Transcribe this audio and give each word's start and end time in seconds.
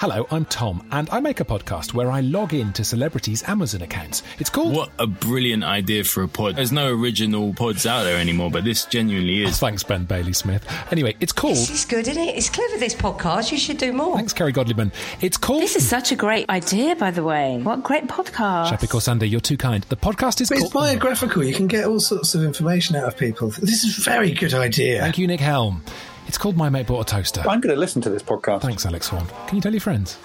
Hello, 0.00 0.28
I'm 0.30 0.44
Tom, 0.44 0.86
and 0.92 1.10
I 1.10 1.18
make 1.18 1.40
a 1.40 1.44
podcast 1.44 1.92
where 1.92 2.08
I 2.08 2.20
log 2.20 2.54
in 2.54 2.72
to 2.74 2.84
celebrities' 2.84 3.42
Amazon 3.48 3.82
accounts. 3.82 4.22
It's 4.38 4.48
called. 4.48 4.72
What 4.72 4.90
a 5.00 5.08
brilliant 5.08 5.64
idea 5.64 6.04
for 6.04 6.22
a 6.22 6.28
pod. 6.28 6.54
There's 6.54 6.70
no 6.70 6.92
original 6.94 7.52
pods 7.52 7.84
out 7.84 8.04
there 8.04 8.16
anymore, 8.16 8.48
but 8.52 8.62
this 8.62 8.84
genuinely 8.84 9.44
Oh, 9.44 9.48
is. 9.48 9.58
thanks, 9.58 9.82
Ben 9.82 10.04
Bailey 10.04 10.34
Smith. 10.34 10.64
Anyway, 10.92 11.16
it's 11.18 11.32
called. 11.32 11.56
This 11.56 11.70
is 11.70 11.84
good, 11.84 12.06
isn't 12.06 12.22
it? 12.22 12.36
It's 12.36 12.48
clever, 12.48 12.78
this 12.78 12.94
podcast. 12.94 13.50
You 13.50 13.58
should 13.58 13.78
do 13.78 13.92
more. 13.92 14.14
Thanks, 14.14 14.32
Kerry 14.32 14.52
Godliman. 14.52 14.92
It's 15.20 15.36
called. 15.36 15.62
This 15.62 15.74
is 15.74 15.88
such 15.88 16.12
a 16.12 16.16
great 16.16 16.48
idea, 16.48 16.94
by 16.94 17.10
the 17.10 17.24
way. 17.24 17.58
What 17.60 17.80
a 17.80 17.82
great 17.82 18.06
podcast. 18.06 18.68
Shappi 18.70 18.86
Khorsandi, 18.86 19.28
you're 19.28 19.40
too 19.40 19.56
kind. 19.56 19.82
The 19.88 19.96
podcast 19.96 20.40
is 20.40 20.48
But 20.48 20.58
called. 20.58 20.66
it's 20.66 20.74
biographical. 20.74 21.42
You 21.42 21.54
can 21.54 21.66
get 21.66 21.86
all 21.86 21.98
sorts 21.98 22.36
of 22.36 22.44
information 22.44 22.94
out 22.94 23.08
of 23.08 23.16
people. 23.16 23.48
This 23.48 23.82
is 23.82 23.98
a 23.98 24.02
very 24.02 24.30
good 24.32 24.54
idea. 24.54 25.00
Thank 25.00 25.18
you, 25.18 25.26
Nick 25.26 25.40
Helm. 25.40 25.82
It's 26.28 26.36
called 26.36 26.58
My 26.58 26.68
Mate 26.68 26.86
Bought 26.86 27.10
a 27.10 27.14
Toaster. 27.14 27.40
I'm 27.40 27.58
going 27.62 27.74
to 27.74 27.80
listen 27.80 28.02
to 28.02 28.10
this 28.10 28.22
podcast. 28.22 28.60
Thanks, 28.60 28.84
Alex 28.84 29.08
Horne. 29.08 29.26
Can 29.46 29.56
you 29.56 29.62
tell 29.62 29.72
your 29.72 29.80
friends? 29.80 30.18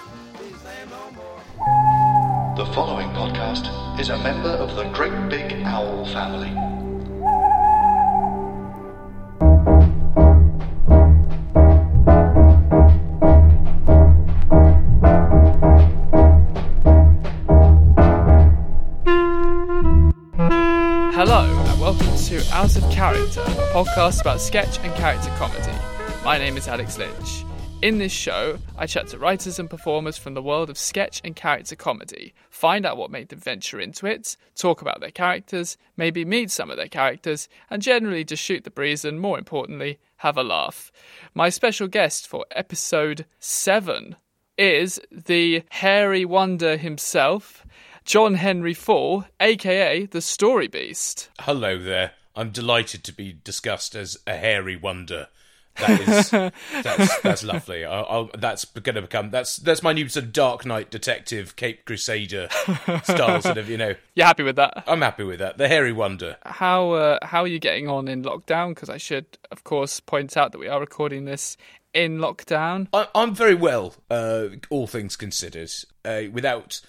The 2.58 2.70
following 2.74 3.08
podcast 3.08 3.98
is 3.98 4.10
a 4.10 4.18
member 4.18 4.50
of 4.50 4.76
the 4.76 4.84
Great 4.90 5.30
Big 5.30 5.54
Owl 5.64 6.04
family. 6.04 6.50
Hello, 21.14 21.46
and 21.70 21.80
welcome 21.80 22.14
to 22.14 22.44
Out 22.52 22.76
of 22.76 22.82
Character, 22.90 23.40
a 23.40 23.72
podcast 23.72 24.20
about 24.20 24.42
sketch 24.42 24.78
and 24.80 24.94
character 24.96 25.30
comedy. 25.38 25.72
My 26.24 26.38
name 26.38 26.56
is 26.56 26.68
Alex 26.68 26.96
Lynch. 26.96 27.44
In 27.82 27.98
this 27.98 28.10
show, 28.10 28.58
I 28.78 28.86
chat 28.86 29.08
to 29.08 29.18
writers 29.18 29.58
and 29.58 29.68
performers 29.68 30.16
from 30.16 30.32
the 30.32 30.42
world 30.42 30.70
of 30.70 30.78
sketch 30.78 31.20
and 31.22 31.36
character 31.36 31.76
comedy, 31.76 32.32
find 32.48 32.86
out 32.86 32.96
what 32.96 33.10
made 33.10 33.28
them 33.28 33.40
venture 33.40 33.78
into 33.78 34.06
it, 34.06 34.34
talk 34.56 34.80
about 34.80 35.00
their 35.00 35.10
characters, 35.10 35.76
maybe 35.98 36.24
meet 36.24 36.50
some 36.50 36.70
of 36.70 36.78
their 36.78 36.88
characters, 36.88 37.46
and 37.68 37.82
generally 37.82 38.24
just 38.24 38.42
shoot 38.42 38.64
the 38.64 38.70
breeze 38.70 39.04
and, 39.04 39.20
more 39.20 39.36
importantly, 39.36 39.98
have 40.16 40.38
a 40.38 40.42
laugh. 40.42 40.90
My 41.34 41.50
special 41.50 41.88
guest 41.88 42.26
for 42.26 42.46
episode 42.52 43.26
7 43.38 44.16
is 44.56 44.98
the 45.12 45.62
hairy 45.72 46.24
wonder 46.24 46.78
himself, 46.78 47.66
John 48.06 48.36
Henry 48.36 48.72
Falle, 48.72 49.26
aka 49.40 50.06
the 50.06 50.22
Story 50.22 50.68
Beast. 50.68 51.28
Hello 51.40 51.78
there. 51.78 52.12
I'm 52.34 52.50
delighted 52.50 53.04
to 53.04 53.12
be 53.12 53.38
discussed 53.44 53.94
as 53.94 54.16
a 54.26 54.36
hairy 54.36 54.74
wonder. 54.74 55.28
That 55.80 56.00
is 56.00 56.30
that's 56.82 57.20
that's 57.20 57.44
lovely. 57.44 57.84
I'll, 57.84 58.06
I'll, 58.08 58.30
that's 58.38 58.64
going 58.64 58.94
to 58.94 59.02
become 59.02 59.30
that's 59.30 59.56
that's 59.56 59.82
my 59.82 59.92
new 59.92 60.08
sort 60.08 60.26
of 60.26 60.32
Dark 60.32 60.64
Knight 60.64 60.90
detective, 60.90 61.56
Cape 61.56 61.84
Crusader 61.84 62.48
style 63.02 63.40
sort 63.40 63.58
of. 63.58 63.68
You 63.68 63.78
know, 63.78 63.94
you're 64.14 64.26
happy 64.26 64.42
with 64.42 64.56
that? 64.56 64.84
I'm 64.86 65.00
happy 65.00 65.24
with 65.24 65.40
that. 65.40 65.58
The 65.58 65.68
hairy 65.68 65.92
wonder. 65.92 66.36
How 66.44 66.92
uh, 66.92 67.18
how 67.22 67.42
are 67.42 67.48
you 67.48 67.58
getting 67.58 67.88
on 67.88 68.08
in 68.08 68.22
lockdown? 68.22 68.70
Because 68.70 68.88
I 68.88 68.98
should, 68.98 69.26
of 69.50 69.64
course, 69.64 70.00
point 70.00 70.36
out 70.36 70.52
that 70.52 70.58
we 70.58 70.68
are 70.68 70.80
recording 70.80 71.24
this 71.24 71.56
in 71.92 72.18
lockdown. 72.18 72.88
I, 72.92 73.08
I'm 73.14 73.34
very 73.34 73.54
well, 73.54 73.94
uh, 74.10 74.48
all 74.70 74.86
things 74.86 75.16
considered. 75.16 75.72
Uh, 76.04 76.22
without 76.32 76.80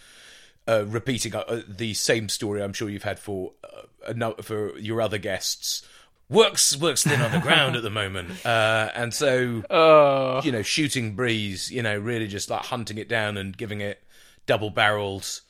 uh, 0.67 0.85
repeating 0.87 1.35
uh, 1.35 1.61
the 1.67 1.93
same 1.93 2.29
story, 2.29 2.61
I'm 2.61 2.73
sure 2.73 2.89
you've 2.89 3.03
had 3.03 3.19
for 3.19 3.53
uh, 3.63 4.31
for 4.41 4.77
your 4.77 5.01
other 5.01 5.17
guests. 5.17 5.87
Works 6.27 6.75
works 6.77 7.03
thin 7.03 7.21
on 7.21 7.31
the 7.31 7.39
ground 7.39 7.75
at 7.75 7.83
the 7.83 7.89
moment, 7.89 8.45
uh, 8.45 8.89
and 8.95 9.13
so 9.13 9.63
Oh, 9.69 10.41
you 10.43 10.51
know, 10.51 10.63
shooting 10.63 11.15
breeze, 11.15 11.71
you 11.71 11.83
know, 11.83 11.97
really 11.97 12.27
just 12.27 12.49
like 12.49 12.65
hunting 12.65 12.97
it 12.97 13.07
down 13.07 13.37
and 13.37 13.55
giving 13.55 13.81
it 13.81 14.03
double 14.47 14.69
barreled 14.69 15.41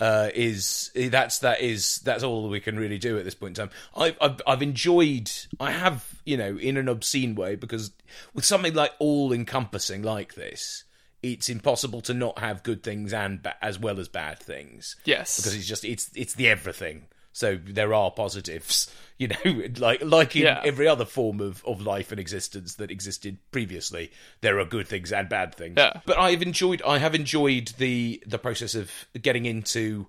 uh, 0.00 0.30
is 0.34 0.90
that's 0.94 1.40
that 1.40 1.60
is 1.60 1.98
that's 1.98 2.22
all 2.22 2.48
we 2.48 2.60
can 2.60 2.78
really 2.78 2.98
do 2.98 3.18
at 3.18 3.24
this 3.24 3.34
point 3.34 3.58
in 3.58 3.66
time. 3.66 3.76
I've, 3.94 4.16
I've 4.20 4.40
I've 4.46 4.62
enjoyed, 4.62 5.30
I 5.60 5.72
have 5.72 6.06
you 6.24 6.36
know, 6.36 6.56
in 6.56 6.76
an 6.76 6.88
obscene 6.88 7.34
way 7.34 7.54
because 7.54 7.92
with 8.34 8.44
something 8.44 8.74
like 8.74 8.92
all 8.98 9.32
encompassing 9.32 10.02
like 10.02 10.34
this, 10.34 10.84
it's 11.22 11.50
impossible 11.50 12.00
to 12.02 12.14
not 12.14 12.38
have 12.38 12.62
good 12.62 12.82
things 12.82 13.12
and 13.12 13.42
ba- 13.42 13.56
as 13.62 13.78
well 13.78 14.00
as 14.00 14.08
bad 14.08 14.38
things 14.38 14.96
yes. 15.04 15.36
because 15.36 15.54
it's 15.54 15.66
just 15.66 15.84
it's 15.84 16.10
it's 16.14 16.34
the 16.34 16.48
everything. 16.48 17.06
So 17.32 17.58
there 17.64 17.94
are 17.94 18.10
positives, 18.10 18.92
you 19.18 19.28
know, 19.28 19.62
like 19.78 20.02
like 20.04 20.34
in 20.36 20.42
Yeah. 20.42 20.60
every 20.64 20.88
other 20.88 21.04
form 21.04 21.40
of, 21.40 21.64
of 21.64 21.80
life 21.80 22.10
and 22.10 22.20
existence 22.20 22.74
that 22.74 22.90
existed 22.90 23.38
previously. 23.52 24.10
There 24.40 24.58
are 24.58 24.64
good 24.64 24.88
things 24.88 25.12
and 25.12 25.28
bad 25.28 25.54
things. 25.54 25.74
Yeah. 25.76 26.00
But 26.06 26.18
I've 26.18 26.42
enjoyed 26.42 26.82
I 26.82 26.98
have 26.98 27.14
enjoyed 27.14 27.68
the 27.78 28.22
the 28.26 28.38
process 28.38 28.74
of 28.74 28.90
getting 29.20 29.46
into 29.46 30.06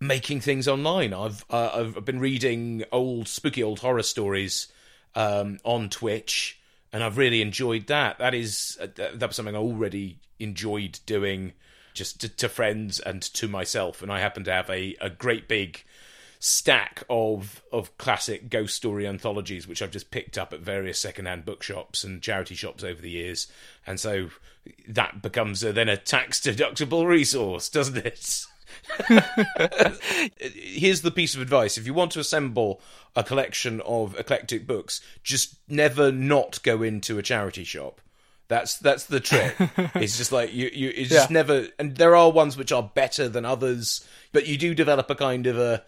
making 0.00 0.40
things 0.40 0.66
online. 0.68 1.14
I've 1.14 1.44
uh, 1.50 1.70
I've 1.96 2.04
been 2.04 2.20
reading 2.20 2.84
old 2.92 3.28
spooky 3.28 3.62
old 3.62 3.78
horror 3.80 4.02
stories 4.02 4.66
um, 5.14 5.58
on 5.64 5.88
Twitch, 5.88 6.58
and 6.92 7.02
I've 7.04 7.16
really 7.16 7.40
enjoyed 7.42 7.86
that. 7.86 8.18
That 8.18 8.34
is 8.34 8.76
uh, 8.80 8.88
that 8.96 9.20
that 9.20 9.28
was 9.28 9.36
something 9.36 9.54
I 9.56 9.58
already 9.60 10.18
enjoyed 10.38 10.98
doing, 11.06 11.52
just 11.94 12.20
to, 12.20 12.28
to 12.28 12.48
friends 12.48 13.00
and 13.00 13.22
to 13.22 13.48
myself. 13.48 14.02
And 14.02 14.12
I 14.12 14.20
happen 14.20 14.44
to 14.44 14.52
have 14.52 14.68
a, 14.68 14.96
a 15.00 15.08
great 15.08 15.48
big 15.48 15.82
stack 16.46 17.02
of 17.10 17.60
of 17.72 17.98
classic 17.98 18.48
ghost 18.48 18.76
story 18.76 19.04
anthologies 19.04 19.66
which 19.66 19.82
I've 19.82 19.90
just 19.90 20.12
picked 20.12 20.38
up 20.38 20.52
at 20.52 20.60
various 20.60 21.00
secondhand 21.00 21.44
bookshops 21.44 22.04
and 22.04 22.22
charity 22.22 22.54
shops 22.54 22.84
over 22.84 23.02
the 23.02 23.10
years. 23.10 23.48
And 23.84 23.98
so 23.98 24.30
that 24.86 25.22
becomes 25.22 25.64
a, 25.64 25.72
then 25.72 25.88
a 25.88 25.96
tax 25.96 26.40
deductible 26.40 27.04
resource 27.04 27.68
doesn't 27.68 27.96
it? 27.96 28.44
Here's 30.38 31.02
the 31.02 31.10
piece 31.10 31.34
of 31.34 31.40
advice. 31.40 31.76
If 31.76 31.84
you 31.84 31.94
want 31.94 32.12
to 32.12 32.20
assemble 32.20 32.80
a 33.16 33.24
collection 33.24 33.80
of 33.80 34.16
eclectic 34.16 34.68
books 34.68 35.00
just 35.24 35.56
never 35.68 36.12
not 36.12 36.62
go 36.62 36.80
into 36.80 37.18
a 37.18 37.24
charity 37.24 37.64
shop. 37.64 38.00
That's 38.46 38.78
that's 38.78 39.02
the 39.02 39.18
trick. 39.18 39.56
It's 39.96 40.16
just 40.16 40.30
like 40.30 40.54
you 40.54 40.70
you 40.72 40.92
it's 40.94 41.10
just 41.10 41.32
never 41.32 41.66
and 41.76 41.96
there 41.96 42.14
are 42.14 42.30
ones 42.30 42.56
which 42.56 42.70
are 42.70 42.84
better 42.84 43.28
than 43.28 43.44
others 43.44 44.06
but 44.30 44.46
you 44.46 44.56
do 44.56 44.76
develop 44.76 45.10
a 45.10 45.16
kind 45.16 45.48
of 45.48 45.58
a 45.58 45.82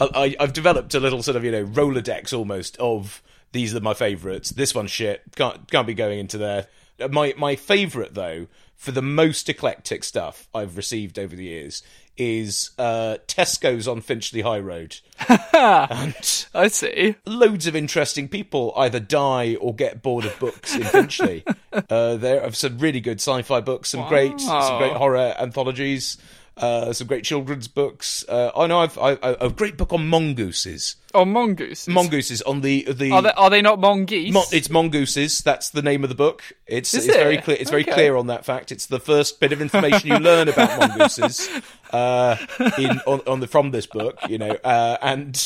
I, 0.00 0.36
I've 0.40 0.52
developed 0.52 0.94
a 0.94 1.00
little 1.00 1.22
sort 1.22 1.36
of 1.36 1.44
you 1.44 1.52
know 1.52 1.64
Rolodex 1.64 2.32
almost 2.32 2.76
of 2.78 3.22
these 3.52 3.74
are 3.74 3.80
my 3.80 3.94
favourites. 3.94 4.50
This 4.50 4.74
one's 4.74 4.90
shit. 4.90 5.22
Can't 5.36 5.70
can't 5.70 5.86
be 5.86 5.94
going 5.94 6.18
into 6.18 6.38
there. 6.38 6.66
My 7.10 7.34
my 7.36 7.56
favourite 7.56 8.14
though, 8.14 8.48
for 8.76 8.92
the 8.92 9.02
most 9.02 9.48
eclectic 9.48 10.04
stuff 10.04 10.48
I've 10.54 10.76
received 10.76 11.18
over 11.18 11.34
the 11.34 11.44
years, 11.44 11.82
is 12.16 12.70
uh, 12.78 13.18
Tesco's 13.26 13.88
on 13.88 14.00
Finchley 14.00 14.42
High 14.42 14.58
Road. 14.58 14.98
and 15.28 16.46
I 16.54 16.68
see. 16.68 17.16
loads 17.26 17.66
of 17.66 17.74
interesting 17.74 18.28
people 18.28 18.72
either 18.76 19.00
die 19.00 19.56
or 19.56 19.74
get 19.74 20.02
bored 20.02 20.24
of 20.24 20.38
books 20.38 20.74
in 20.74 20.84
Finchley. 20.84 21.44
uh, 21.72 22.16
there 22.16 22.42
are 22.42 22.52
some 22.52 22.78
really 22.78 23.00
good 23.00 23.20
sci-fi 23.20 23.60
books, 23.60 23.90
some 23.90 24.06
great, 24.08 24.40
some 24.40 24.78
great 24.78 24.92
horror 24.92 25.34
anthologies, 25.38 26.18
uh, 26.56 26.92
some 26.92 27.06
great 27.06 27.24
children's 27.24 27.68
books. 27.68 28.24
Uh, 28.28 28.50
I 28.56 28.66
know 28.66 28.80
I've 28.80 28.96
a 28.98 29.50
great 29.50 29.76
book 29.76 29.92
on 29.92 30.08
mongooses. 30.08 30.96
Oh, 31.14 31.24
mongooses. 31.24 31.88
Mongooses 31.88 32.42
on 32.42 32.60
the 32.60 32.82
the. 32.90 33.12
Are 33.12 33.22
they, 33.22 33.32
are 33.32 33.50
they 33.50 33.62
not 33.62 33.78
mongoose? 33.80 34.32
Mon- 34.32 34.44
it's 34.52 34.68
mongooses. 34.68 35.40
That's 35.40 35.70
the 35.70 35.82
name 35.82 36.02
of 36.02 36.08
the 36.10 36.16
book. 36.16 36.42
It's 36.66 36.92
Is 36.94 37.06
it's 37.06 37.16
it? 37.16 37.20
very 37.20 37.38
clear. 37.38 37.56
It's 37.60 37.70
very 37.70 37.84
clear 37.84 38.16
on 38.16 38.26
that 38.26 38.44
fact. 38.44 38.72
It's 38.72 38.86
the 38.86 38.98
first 39.00 39.38
bit 39.40 39.52
of 39.52 39.62
information 39.62 40.08
you 40.10 40.16
learn 40.18 40.48
about 40.48 40.78
mongooses 40.88 41.48
uh, 41.92 42.36
in 42.78 43.00
on, 43.06 43.20
on 43.26 43.40
the 43.40 43.46
from 43.46 43.70
this 43.70 43.86
book. 43.86 44.18
You 44.28 44.38
know, 44.38 44.50
uh, 44.64 44.96
and 45.02 45.36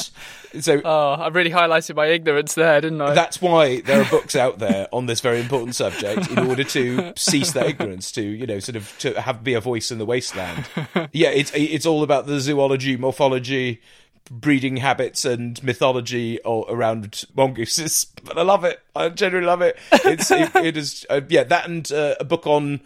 so 0.61 0.81
Oh, 0.85 1.13
I 1.13 1.29
really 1.29 1.51
highlighted 1.51 1.95
my 1.97 2.07
ignorance 2.07 2.55
there, 2.55 2.81
didn't 2.81 3.01
I? 3.03 3.13
that's 3.13 3.43
why 3.43 3.83
there 3.83 4.01
are 4.01 4.09
books 4.09 4.35
out 4.35 4.59
there 4.59 4.89
on 4.93 5.05
this 5.07 5.21
very 5.21 5.41
important 5.41 5.75
subject 5.75 6.31
in 6.31 6.39
order 6.39 6.65
to 6.65 7.13
cease 7.17 7.53
that 7.53 7.67
ignorance, 7.67 8.11
to 8.13 8.23
you 8.23 8.47
know, 8.47 8.59
sort 8.61 8.77
of 8.77 8.97
to 9.01 9.21
have 9.21 9.45
be 9.45 9.53
a 9.55 9.61
voice 9.61 9.91
in 9.91 9.99
the 9.99 10.07
wasteland. 10.07 10.65
Yeah, 11.13 11.29
it's 11.31 11.53
it's 11.55 11.85
all 11.87 12.03
about 12.03 12.27
the 12.27 12.41
zoology, 12.41 12.97
morphology, 12.97 13.81
breeding 14.31 14.79
habits 14.79 15.25
and 15.25 15.63
mythology 15.63 16.41
or, 16.43 16.67
around 16.69 17.25
mongooses, 17.35 18.07
but 18.25 18.39
I 18.39 18.43
love 18.43 18.65
it. 18.65 18.81
I 18.95 19.09
genuinely 19.09 19.47
love 19.47 19.63
it. 19.63 19.79
It's 19.93 20.31
it, 20.31 20.51
it 20.57 20.77
is 20.77 21.07
uh, 21.11 21.21
yeah 21.29 21.45
that 21.45 21.69
and 21.69 21.91
uh, 21.93 22.15
a 22.21 22.25
book 22.25 22.47
on 22.47 22.81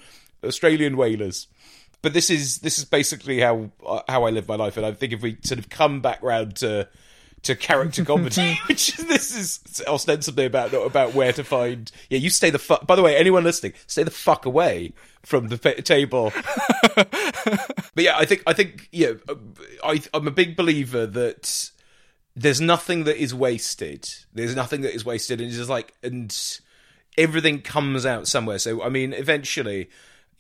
Australian 0.45 0.97
whalers. 0.97 1.47
But 2.01 2.15
this 2.15 2.31
is 2.31 2.59
this 2.59 2.79
is 2.79 2.85
basically 2.85 3.41
how 3.41 3.71
uh, 3.87 4.03
how 4.09 4.25
I 4.25 4.31
live 4.31 4.49
my 4.49 4.57
life, 4.57 4.77
and 4.77 4.85
I 4.85 4.93
think 4.93 5.13
if 5.13 5.23
we 5.23 5.39
sort 5.43 5.59
of 5.59 5.69
come 5.69 6.01
back 6.01 6.23
round 6.23 6.57
to 6.57 6.89
to 7.43 7.57
character 7.57 8.05
comedy, 8.05 8.59
which 8.67 8.97
this 8.97 9.35
is 9.35 9.83
ostensibly 9.87 10.45
about 10.45 10.73
not 10.73 10.87
about 10.87 11.15
where 11.15 11.33
to 11.33 11.45
find. 11.45 11.91
Yeah, 12.09 12.19
you 12.19 12.31
stay 12.31 12.51
the 12.51 12.59
fuck. 12.59 12.87
By 12.87 12.97
the 12.97 13.03
way, 13.03 13.17
anyone 13.17 13.45
listening, 13.45 13.73
stay 13.87 14.03
the 14.03 14.11
fuck 14.11 14.47
away 14.47 14.93
from 15.23 15.49
the 15.49 15.59
table. 15.59 16.33
but 16.95 17.09
yeah, 17.97 18.17
I 18.17 18.25
think 18.25 18.43
I 18.47 18.53
think 18.53 18.89
yeah, 18.93 19.13
uh, 19.29 19.35
I, 19.85 20.03
I'm 20.15 20.27
a 20.27 20.33
big 20.33 20.57
believer 20.57 21.07
that 21.07 21.71
there's 22.35 22.61
nothing 22.61 23.05
that 23.05 23.21
is 23.21 23.35
wasted. 23.35 24.09
There's 24.33 24.57
nothing 24.57 24.83
that 24.83 24.95
is 24.95 25.05
wasted, 25.05 25.41
and 25.41 25.49
it's 25.49 25.59
just 25.59 25.71
like 25.71 25.95
and 26.03 26.37
everything 27.19 27.61
comes 27.61 28.07
out 28.07 28.29
somewhere. 28.29 28.59
So 28.59 28.83
I 28.83 28.89
mean, 28.89 29.13
eventually. 29.13 29.91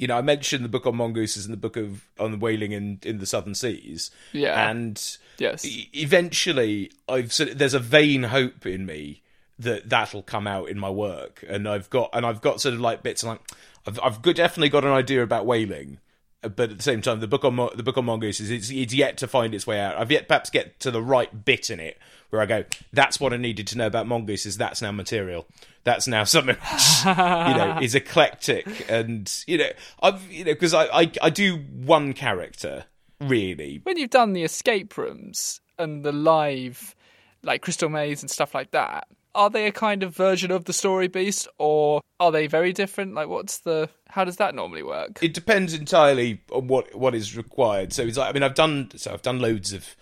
You 0.02 0.08
know, 0.08 0.18
I 0.18 0.22
mentioned 0.22 0.64
the 0.64 0.68
book 0.68 0.84
on 0.84 0.96
mongooses 0.96 1.44
and 1.46 1.52
the 1.52 1.56
book 1.56 1.76
of 1.76 2.04
on 2.18 2.40
whaling 2.40 2.72
in, 2.72 2.98
in 3.04 3.18
the 3.18 3.26
southern 3.26 3.54
seas. 3.54 4.10
Yeah. 4.32 4.68
and 4.68 5.00
Yes. 5.38 5.64
e- 5.64 5.88
eventually 5.94 6.90
I've 7.08 7.32
sort 7.32 7.50
of- 7.50 7.58
there's 7.58 7.74
a 7.74 7.78
vain 7.78 8.24
hope 8.24 8.66
in 8.66 8.84
me 8.84 9.22
that 9.60 9.88
that'll 9.88 10.22
come 10.24 10.46
out 10.48 10.68
in 10.68 10.76
my 10.78 10.90
work, 10.90 11.44
and 11.48 11.68
I've 11.68 11.88
got 11.88 12.10
and 12.12 12.26
I've 12.26 12.40
got 12.40 12.60
sort 12.60 12.74
of 12.74 12.80
like 12.80 13.04
bits 13.04 13.22
like 13.22 13.40
I've 13.86 14.00
I've 14.02 14.20
definitely 14.22 14.70
got 14.70 14.84
an 14.84 14.90
idea 14.90 15.22
about 15.22 15.46
whaling. 15.46 15.98
But 16.42 16.70
at 16.72 16.76
the 16.78 16.82
same 16.82 17.00
time, 17.00 17.20
the 17.20 17.28
book 17.28 17.44
on 17.44 17.54
Mo- 17.54 17.70
the 17.72 17.84
book 17.84 17.96
on 17.96 18.04
mongooses 18.06 18.50
it's, 18.50 18.70
it's 18.70 18.92
yet 18.92 19.16
to 19.18 19.28
find 19.28 19.54
its 19.54 19.68
way 19.68 19.78
out. 19.78 19.96
I've 19.96 20.10
yet 20.10 20.26
perhaps 20.26 20.50
get 20.50 20.80
to 20.80 20.90
the 20.90 21.00
right 21.00 21.44
bit 21.44 21.70
in 21.70 21.78
it 21.78 21.96
where 22.30 22.42
I 22.42 22.46
go, 22.46 22.64
"That's 22.92 23.20
what 23.20 23.32
I 23.32 23.36
needed 23.36 23.68
to 23.68 23.78
know 23.78 23.86
about 23.86 24.08
mongooses. 24.08 24.56
That's 24.56 24.82
now 24.82 24.90
material. 24.90 25.46
That's 25.84 26.06
now 26.06 26.24
something 26.24 26.56
which, 26.72 27.04
you 27.04 27.14
know 27.14 27.78
is 27.82 27.94
eclectic." 27.94 28.90
And 28.90 29.32
you 29.46 29.58
know, 29.58 29.70
I've 30.02 30.30
you 30.30 30.44
know 30.44 30.52
because 30.52 30.74
I, 30.74 30.84
I 30.86 31.12
I 31.20 31.30
do 31.30 31.56
one 31.56 32.12
character 32.12 32.84
really, 33.20 33.80
when 33.84 33.96
you've 33.96 34.10
done 34.10 34.32
the 34.32 34.44
escape 34.44 34.96
rooms 34.96 35.60
and 35.78 36.04
the 36.04 36.12
live, 36.12 36.94
like 37.42 37.62
Crystal 37.62 37.88
Maze 37.88 38.22
and 38.22 38.30
stuff 38.30 38.54
like 38.54 38.70
that, 38.72 39.06
are 39.34 39.50
they 39.50 39.66
a 39.66 39.72
kind 39.72 40.02
of 40.02 40.14
version 40.14 40.50
of 40.50 40.64
the 40.64 40.72
Story 40.72 41.08
Beast, 41.08 41.48
or 41.58 42.00
are 42.20 42.30
they 42.30 42.46
very 42.46 42.72
different? 42.72 43.14
Like, 43.14 43.28
what's 43.28 43.58
the? 43.58 43.88
How 44.08 44.24
does 44.24 44.36
that 44.36 44.54
normally 44.54 44.82
work? 44.82 45.18
it 45.22 45.34
depends 45.34 45.74
entirely 45.74 46.40
on 46.50 46.68
what 46.68 46.94
what 46.94 47.14
is 47.14 47.36
required. 47.36 47.92
So 47.92 48.02
it's 48.02 48.18
like 48.18 48.30
I 48.30 48.32
mean 48.32 48.42
I've 48.42 48.54
done 48.54 48.90
so 48.96 49.12
I've 49.12 49.22
done 49.22 49.40
loads 49.40 49.72
of. 49.72 49.96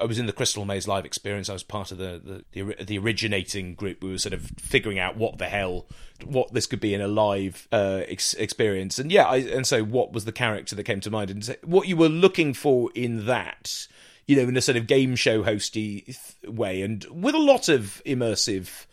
I 0.00 0.04
was 0.04 0.18
in 0.18 0.26
the 0.26 0.32
Crystal 0.32 0.64
Maze 0.64 0.88
live 0.88 1.04
experience. 1.04 1.48
I 1.48 1.52
was 1.52 1.62
part 1.62 1.92
of 1.92 1.98
the, 1.98 2.44
the 2.52 2.64
the 2.64 2.84
the 2.84 2.98
originating 2.98 3.74
group. 3.74 4.02
We 4.02 4.10
were 4.10 4.18
sort 4.18 4.32
of 4.32 4.50
figuring 4.58 4.98
out 4.98 5.16
what 5.16 5.38
the 5.38 5.46
hell 5.46 5.86
what 6.24 6.52
this 6.52 6.66
could 6.66 6.80
be 6.80 6.94
in 6.94 7.00
a 7.00 7.08
live 7.08 7.68
uh, 7.70 8.02
ex- 8.08 8.34
experience. 8.34 8.98
And 8.98 9.12
yeah, 9.12 9.24
I, 9.24 9.36
and 9.36 9.66
so 9.66 9.84
what 9.84 10.12
was 10.12 10.24
the 10.24 10.32
character 10.32 10.74
that 10.74 10.82
came 10.82 11.00
to 11.00 11.10
mind? 11.10 11.30
And 11.30 11.44
so 11.44 11.54
what 11.64 11.86
you 11.86 11.96
were 11.96 12.08
looking 12.08 12.54
for 12.54 12.90
in 12.94 13.26
that, 13.26 13.86
you 14.26 14.36
know, 14.36 14.48
in 14.48 14.56
a 14.56 14.60
sort 14.60 14.76
of 14.76 14.86
game 14.86 15.14
show 15.14 15.44
hosty 15.44 16.18
way, 16.44 16.82
and 16.82 17.04
with 17.10 17.34
a 17.34 17.38
lot 17.38 17.68
of 17.68 18.02
immersive 18.04 18.86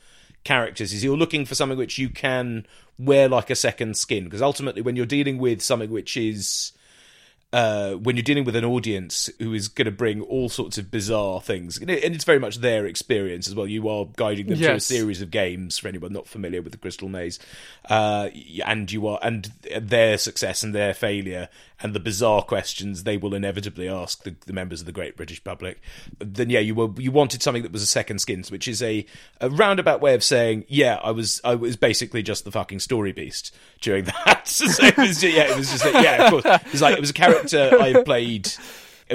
characters 0.43 0.93
is 0.93 1.03
you're 1.03 1.17
looking 1.17 1.43
for 1.43 1.55
something 1.55 1.77
which 1.77 1.97
you 1.97 2.07
can 2.07 2.65
wear 2.99 3.27
like 3.27 3.49
a 3.49 3.55
second 3.55 3.97
skin 3.97 4.23
because 4.23 4.43
ultimately 4.43 4.81
when 4.81 4.95
you're 4.95 5.05
dealing 5.05 5.39
with 5.39 5.59
something 5.61 5.89
which 5.89 6.15
is 6.15 6.71
uh, 7.53 7.93
when 7.93 8.15
you're 8.17 8.23
dealing 8.23 8.43
with 8.43 8.55
an 8.55 8.65
audience 8.65 9.29
who 9.39 9.53
is 9.53 9.67
going 9.69 9.85
to 9.85 9.91
bring 9.91 10.21
all 10.21 10.49
sorts 10.49 10.77
of 10.77 10.91
bizarre 10.91 11.39
things, 11.39 11.77
and 11.77 11.89
it- 11.89 12.03
and 12.03 12.13
it's 12.13 12.25
very 12.25 12.39
much 12.39 12.57
their 12.57 12.85
experience 12.85 13.47
as 13.47 13.55
well. 13.55 13.67
You 13.67 13.87
are 13.87 14.07
guiding 14.17 14.47
them 14.47 14.57
through 14.57 14.65
a 14.75 14.79
series 14.81 15.21
of 15.21 15.31
games 15.31 15.77
for 15.77 15.87
anyone 15.87 16.11
not 16.11 16.27
familiar 16.27 16.61
with 16.61 16.71
the 16.73 16.77
Crystal 16.77 17.07
Maze, 17.07 17.39
uh, 17.89 18.29
and 18.65 18.91
you 18.91 19.07
are 19.07 19.19
and 19.21 19.51
their 19.79 20.17
success 20.17 20.63
and 20.63 20.75
their 20.75 20.93
failure 20.93 21.47
and 21.81 21.93
the 21.93 21.99
bizarre 21.99 22.41
questions 22.41 23.03
they 23.03 23.17
will 23.17 23.35
inevitably 23.35 23.87
ask 23.89 24.23
the, 24.23 24.33
the 24.45 24.53
members 24.53 24.79
of 24.79 24.85
the 24.85 24.93
great 24.93 25.17
British 25.17 25.43
public. 25.43 25.81
Then 26.19 26.49
yeah, 26.49 26.59
you 26.59 26.73
were 26.75 26.89
you 26.97 27.11
wanted 27.11 27.41
something 27.41 27.63
that 27.63 27.71
was 27.71 27.81
a 27.83 27.85
second 27.87 28.19
skins, 28.19 28.49
which 28.51 28.67
is 28.67 28.81
a, 28.81 29.05
a 29.39 29.49
roundabout 29.49 30.01
way 30.01 30.13
of 30.13 30.23
saying 30.23 30.65
yeah, 30.67 30.99
I 31.03 31.11
was 31.11 31.39
I 31.45 31.55
was 31.55 31.77
basically 31.77 32.23
just 32.23 32.43
the 32.43 32.51
fucking 32.51 32.79
story 32.79 33.11
beast 33.13 33.55
during 33.81 34.05
that. 34.25 34.47
so 34.47 34.65
it 34.85 34.97
was 34.97 35.23
yeah, 35.23 35.51
it 35.51 35.57
was 35.57 35.71
just 35.71 35.85
like, 35.85 36.03
yeah, 36.03 36.25
of 36.25 36.31
course. 36.31 36.45
It 36.65 36.71
was 36.73 36.81
like 36.81 36.95
it 36.95 37.01
was 37.01 37.09
a 37.11 37.13
character 37.13 37.44
I 37.53 38.03
played 38.03 38.51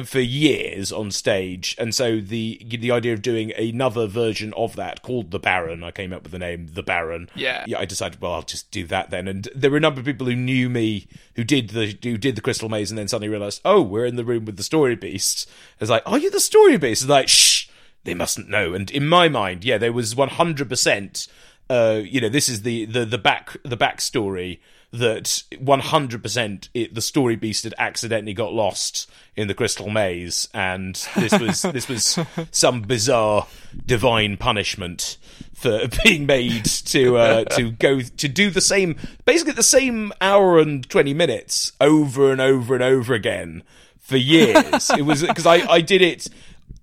for 0.05 0.21
years 0.21 0.93
on 0.93 1.11
stage, 1.11 1.75
and 1.79 1.93
so 1.95 2.21
the 2.21 2.65
the 2.69 2.93
idea 2.93 3.13
of 3.13 3.23
doing 3.23 3.53
another 3.53 4.07
version 4.07 4.55
of 4.55 4.77
that 4.77 5.03
called 5.03 5.33
the 5.33 5.41
Baron, 5.41 5.83
I 5.83 5.91
came 5.91 6.13
up 6.13 6.23
with 6.23 6.33
the 6.33 6.39
name 6.39 6.69
the 6.73 6.83
Baron. 6.83 7.29
Yeah. 7.35 7.65
yeah. 7.67 7.79
I 7.79 7.87
decided, 7.87 8.21
well, 8.21 8.35
I'll 8.35 8.43
just 8.43 8.71
do 8.71 8.87
that 8.87 9.11
then. 9.11 9.27
And 9.27 9.49
there 9.55 9.71
were 9.71 9.79
a 9.79 9.81
number 9.81 10.01
of 10.01 10.07
people 10.07 10.29
who 10.29 10.37
knew 10.37 10.69
me 10.69 11.09
who 11.35 11.43
did 11.43 11.71
the 11.71 11.99
who 12.03 12.17
did 12.17 12.37
the 12.37 12.41
Crystal 12.41 12.69
Maze, 12.69 12.91
and 12.91 12.99
then 12.99 13.09
suddenly 13.09 13.29
realised, 13.29 13.61
oh, 13.65 13.83
we're 13.83 14.07
in 14.07 14.17
the 14.17 14.25
room 14.25 14.45
with 14.45 14.57
the 14.57 14.63
Story 14.63 14.95
Beast. 14.95 15.51
It's 15.81 15.91
like, 15.91 16.05
are 16.07 16.19
you 16.19 16.31
the 16.31 16.41
Story 16.41 16.77
Beast? 16.77 17.03
It's 17.03 17.11
like, 17.11 17.29
shh, 17.29 17.69
they 18.05 18.15
mustn't 18.15 18.49
know. 18.49 18.75
And 18.75 18.91
in 18.91 19.09
my 19.09 19.29
mind, 19.29 19.65
yeah, 19.65 19.79
there 19.79 19.93
was 19.93 20.15
one 20.15 20.29
hundred 20.29 20.69
percent. 20.69 21.27
Uh, 21.69 22.01
you 22.05 22.21
know, 22.21 22.29
this 22.29 22.49
is 22.49 22.63
the 22.63 22.85
the 22.85 23.05
the 23.05 23.19
back 23.19 23.57
the 23.65 23.77
backstory 23.77 24.61
that 24.93 25.45
100% 25.53 26.69
it, 26.75 26.95
the 26.95 27.01
story 27.01 27.37
beast 27.37 27.65
had 27.65 27.75
accidentally 27.79 28.35
got 28.35 28.53
lost 28.53 29.09
in 29.37 29.47
the 29.47 29.55
crystal 29.55 29.89
maze 29.89 30.49
and 30.53 31.07
this 31.17 31.39
was 31.39 31.63
this 31.73 31.89
was 31.89 32.19
some 32.51 32.83
bizarre 32.83 33.47
divine 33.87 34.37
punishment 34.37 35.17
for 35.55 35.83
being 36.05 36.27
made 36.27 36.65
to 36.65 37.17
uh, 37.17 37.45
to 37.45 37.71
go 37.71 38.01
to 38.01 38.29
do 38.29 38.51
the 38.51 38.61
same 38.61 38.97
basically 39.25 39.53
the 39.53 39.63
same 39.63 40.13
hour 40.21 40.59
and 40.59 40.89
20 40.89 41.15
minutes 41.15 41.73
over 41.81 42.33
and 42.33 42.41
over 42.41 42.75
and 42.75 42.83
over 42.83 43.15
again 43.15 43.63
for 44.01 44.17
years. 44.17 44.91
It 44.91 45.03
was 45.03 45.23
because 45.23 45.47
I, 45.47 45.59
I 45.71 45.81
did 45.81 46.03
it 46.03 46.27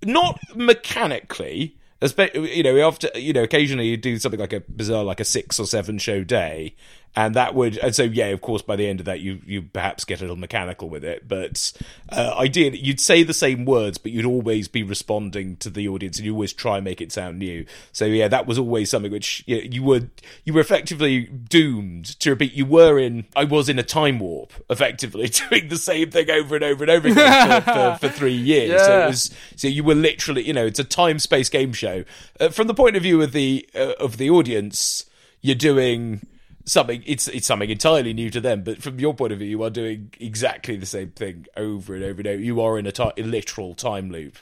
not 0.02 0.40
mechanically 0.54 1.76
you 2.00 2.62
know, 2.62 2.78
after 2.86 3.10
you 3.16 3.32
know, 3.32 3.42
occasionally 3.42 3.88
you 3.88 3.96
do 3.96 4.18
something 4.18 4.38
like 4.38 4.52
a 4.52 4.60
bizarre, 4.60 5.02
like 5.02 5.20
a 5.20 5.24
six 5.24 5.58
or 5.58 5.66
seven 5.66 5.98
show 5.98 6.22
day, 6.22 6.76
and 7.18 7.34
that 7.34 7.52
would, 7.52 7.76
and 7.78 7.92
so 7.96 8.04
yeah, 8.04 8.26
of 8.26 8.40
course, 8.40 8.62
by 8.62 8.76
the 8.76 8.86
end 8.86 9.00
of 9.00 9.06
that, 9.06 9.18
you 9.18 9.40
you 9.44 9.62
perhaps 9.62 10.04
get 10.04 10.20
a 10.20 10.22
little 10.22 10.36
mechanical 10.36 10.88
with 10.88 11.02
it, 11.02 11.26
but 11.26 11.72
uh, 12.10 12.32
ideally, 12.38 12.78
you'd 12.78 13.00
say 13.00 13.24
the 13.24 13.34
same 13.34 13.64
words, 13.64 13.98
but 13.98 14.12
you'd 14.12 14.24
always 14.24 14.68
be 14.68 14.84
responding 14.84 15.56
to 15.56 15.68
the 15.68 15.88
audience, 15.88 16.18
and 16.18 16.26
you 16.26 16.32
always 16.32 16.52
try 16.52 16.76
and 16.76 16.84
make 16.84 17.00
it 17.00 17.10
sound 17.10 17.40
new. 17.40 17.66
So 17.90 18.04
yeah, 18.04 18.28
that 18.28 18.46
was 18.46 18.56
always 18.56 18.88
something 18.88 19.10
which 19.10 19.42
you, 19.48 19.56
you 19.56 19.82
were 19.82 20.02
you 20.44 20.52
were 20.52 20.60
effectively 20.60 21.22
doomed 21.22 22.04
to 22.20 22.30
repeat. 22.30 22.52
You 22.52 22.66
were 22.66 23.00
in, 23.00 23.26
I 23.34 23.42
was 23.42 23.68
in 23.68 23.80
a 23.80 23.82
time 23.82 24.20
warp, 24.20 24.52
effectively 24.70 25.28
doing 25.50 25.70
the 25.70 25.76
same 25.76 26.12
thing 26.12 26.30
over 26.30 26.54
and 26.54 26.62
over 26.62 26.84
and 26.84 26.90
over 26.90 27.08
again 27.08 27.62
for, 27.62 27.72
for, 27.72 27.96
for 28.00 28.08
three 28.10 28.30
years. 28.30 28.80
So 28.80 29.02
it 29.02 29.06
was 29.08 29.34
so 29.56 29.66
you 29.66 29.82
were 29.82 29.96
literally, 29.96 30.46
you 30.46 30.52
know, 30.52 30.66
it's 30.66 30.78
a 30.78 30.84
time 30.84 31.18
space 31.18 31.48
game 31.48 31.72
show. 31.72 32.04
Uh, 32.38 32.50
from 32.50 32.68
the 32.68 32.74
point 32.74 32.94
of 32.94 33.02
view 33.02 33.20
of 33.22 33.32
the 33.32 33.68
uh, 33.74 33.94
of 33.98 34.18
the 34.18 34.30
audience, 34.30 35.04
you're 35.40 35.56
doing 35.56 36.24
something. 36.68 37.02
It's 37.06 37.28
it's 37.28 37.46
something 37.46 37.70
entirely 37.70 38.12
new 38.12 38.30
to 38.30 38.40
them. 38.40 38.62
But 38.62 38.82
from 38.82 39.00
your 39.00 39.14
point 39.14 39.32
of 39.32 39.38
view, 39.38 39.48
you 39.48 39.62
are 39.62 39.70
doing 39.70 40.12
exactly 40.20 40.76
the 40.76 40.86
same 40.86 41.10
thing 41.10 41.46
over 41.56 41.94
and 41.94 42.04
over 42.04 42.20
and 42.20 42.28
over. 42.28 42.42
You 42.42 42.60
are 42.60 42.78
in 42.78 42.86
a, 42.86 42.92
ti 42.92 43.10
a 43.16 43.22
literal 43.22 43.74
time 43.74 44.10
loop. 44.10 44.36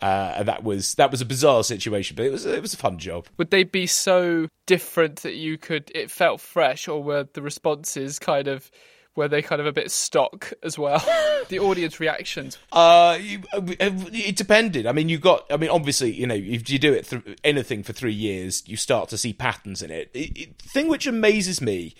Uh, 0.00 0.34
and 0.36 0.48
that 0.48 0.62
was 0.62 0.94
that 0.94 1.10
was 1.10 1.20
a 1.20 1.24
bizarre 1.24 1.64
situation, 1.64 2.14
but 2.14 2.24
it 2.24 2.30
was 2.30 2.46
it 2.46 2.62
was 2.62 2.72
a 2.74 2.76
fun 2.76 2.98
job. 2.98 3.26
Would 3.36 3.50
they 3.50 3.64
be 3.64 3.86
so 3.86 4.48
different 4.66 5.22
that 5.22 5.34
you 5.34 5.58
could? 5.58 5.90
It 5.94 6.10
felt 6.10 6.40
fresh, 6.40 6.86
or 6.86 7.02
were 7.02 7.26
the 7.32 7.42
responses 7.42 8.18
kind 8.18 8.46
of? 8.46 8.70
Were 9.18 9.26
they 9.26 9.42
kind 9.42 9.60
of 9.60 9.66
a 9.66 9.72
bit 9.72 9.90
stock 9.90 10.52
as 10.62 10.78
well? 10.78 11.00
the 11.48 11.58
audience 11.58 11.98
reactions. 11.98 12.56
Uh, 12.70 13.18
you, 13.20 13.40
uh, 13.52 13.60
it 13.80 14.36
depended. 14.36 14.86
I 14.86 14.92
mean, 14.92 15.08
you 15.08 15.18
got. 15.18 15.44
I 15.50 15.56
mean, 15.56 15.70
obviously, 15.70 16.12
you 16.12 16.24
know, 16.24 16.36
if 16.36 16.70
you 16.70 16.78
do 16.78 16.92
it 16.92 17.04
through 17.04 17.24
anything 17.42 17.82
for 17.82 17.92
three 17.92 18.12
years, 18.12 18.62
you 18.68 18.76
start 18.76 19.08
to 19.08 19.18
see 19.18 19.32
patterns 19.32 19.82
in 19.82 19.90
it. 19.90 20.08
it, 20.14 20.38
it 20.38 20.62
thing 20.62 20.86
which 20.86 21.04
amazes 21.04 21.60
me 21.60 21.96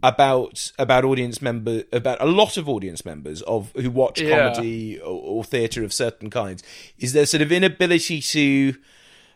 about 0.00 0.70
about 0.78 1.04
audience 1.04 1.42
member 1.42 1.82
about 1.92 2.22
a 2.22 2.24
lot 2.26 2.56
of 2.56 2.68
audience 2.68 3.04
members 3.04 3.42
of 3.42 3.72
who 3.74 3.90
watch 3.90 4.20
Yeah. 4.20 4.52
comedy 4.52 5.00
or, 5.00 5.20
or 5.20 5.42
theatre 5.44 5.82
of 5.82 5.92
certain 5.92 6.30
kinds 6.30 6.62
is 7.00 7.12
their 7.14 7.26
sort 7.26 7.42
of 7.42 7.50
inability 7.50 8.20
to 8.20 8.76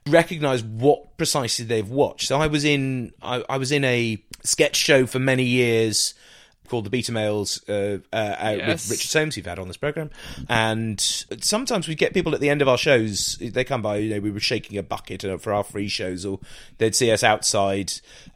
recognize 0.07 0.63
what 0.63 1.17
precisely 1.17 1.65
they've 1.65 1.91
watched. 1.91 2.29
So 2.29 2.41
I 2.41 2.47
was 2.47 2.65
in 2.65 3.13
I, 3.21 3.45
I 3.49 3.57
was 3.59 3.73
in 3.73 3.83
a 3.83 4.23
sketch 4.45 4.77
show 4.77 5.05
for 5.05 5.19
many 5.19 5.43
years 5.43 6.15
called 6.69 6.85
the 6.85 6.91
Beta 6.91 7.13
Males 7.13 7.63
uh, 7.69 7.99
uh, 8.13 8.17
out 8.39 8.57
Yes. 8.59 8.89
with 8.89 8.93
Richard 8.99 9.09
Soames, 9.11 9.35
who've 9.35 9.45
had 9.47 9.59
on 9.59 9.69
this 9.69 9.77
program, 9.77 10.11
and 10.49 11.01
sometimes 11.41 11.87
we 11.89 11.95
get 11.95 12.15
people 12.15 12.35
at 12.35 12.41
the 12.41 12.49
end 12.51 12.63
of 12.63 12.69
our 12.69 12.79
shows. 12.79 13.37
They 13.41 13.65
come 13.65 13.83
by, 13.83 13.99
you 13.99 14.15
know, 14.15 14.21
we 14.21 14.31
were 14.31 14.41
shaking 14.41 14.79
a 14.79 14.83
bucket 14.83 15.25
uh, 15.25 15.39
for 15.39 15.53
our 15.53 15.63
free 15.65 15.89
shows, 15.89 16.25
or 16.25 16.41
they'd 16.79 16.95
see 16.95 17.11
us 17.11 17.23
outside 17.23 17.93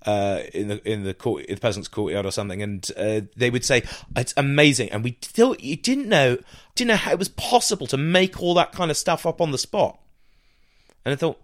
uh, 0.06 0.40
in 0.52 0.68
the 0.68 0.90
in 0.90 1.04
the 1.04 1.14
court, 1.14 1.44
in 1.46 1.54
the 1.54 1.60
peasants' 1.60 1.88
courtyard 1.88 2.26
or 2.26 2.30
something, 2.30 2.62
and 2.62 2.90
uh, 2.96 3.22
they 3.36 3.50
would 3.50 3.64
say, 3.64 3.82
"It's 4.16 4.34
amazing," 4.36 4.90
and 4.90 5.02
we 5.02 5.16
still 5.22 5.56
you 5.58 5.76
didn't 5.76 6.08
know 6.08 6.38
didn't 6.74 6.88
know 6.88 6.96
how 6.96 7.12
it 7.12 7.18
was 7.18 7.28
possible 7.30 7.86
to 7.88 7.96
make 7.96 8.40
all 8.40 8.54
that 8.54 8.72
kind 8.72 8.90
of 8.90 8.96
stuff 8.96 9.26
up 9.26 9.40
on 9.40 9.50
the 9.50 9.58
spot. 9.58 9.98
And 11.04 11.12
I 11.12 11.16
thought, 11.16 11.40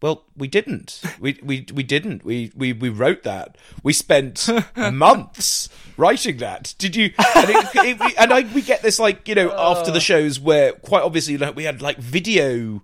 well, 0.00 0.24
we 0.36 0.46
didn't. 0.46 1.00
We 1.18 1.38
we 1.42 1.66
we 1.72 1.82
didn't. 1.82 2.24
We 2.24 2.52
we 2.54 2.72
we 2.72 2.88
wrote 2.88 3.24
that. 3.24 3.56
We 3.82 3.92
spent 3.92 4.48
months 4.76 5.68
writing 5.96 6.36
that. 6.38 6.74
Did 6.78 6.94
you? 6.94 7.12
And, 7.34 7.50
it, 7.50 8.00
it, 8.00 8.14
and 8.18 8.32
I, 8.32 8.42
we 8.54 8.62
get 8.62 8.82
this 8.82 8.98
like 8.98 9.26
you 9.26 9.34
know 9.34 9.52
after 9.52 9.90
the 9.90 9.96
uh. 9.98 10.00
shows 10.00 10.38
where 10.38 10.72
quite 10.72 11.02
obviously 11.02 11.36
like 11.36 11.56
we 11.56 11.64
had 11.64 11.82
like 11.82 11.98
video 11.98 12.82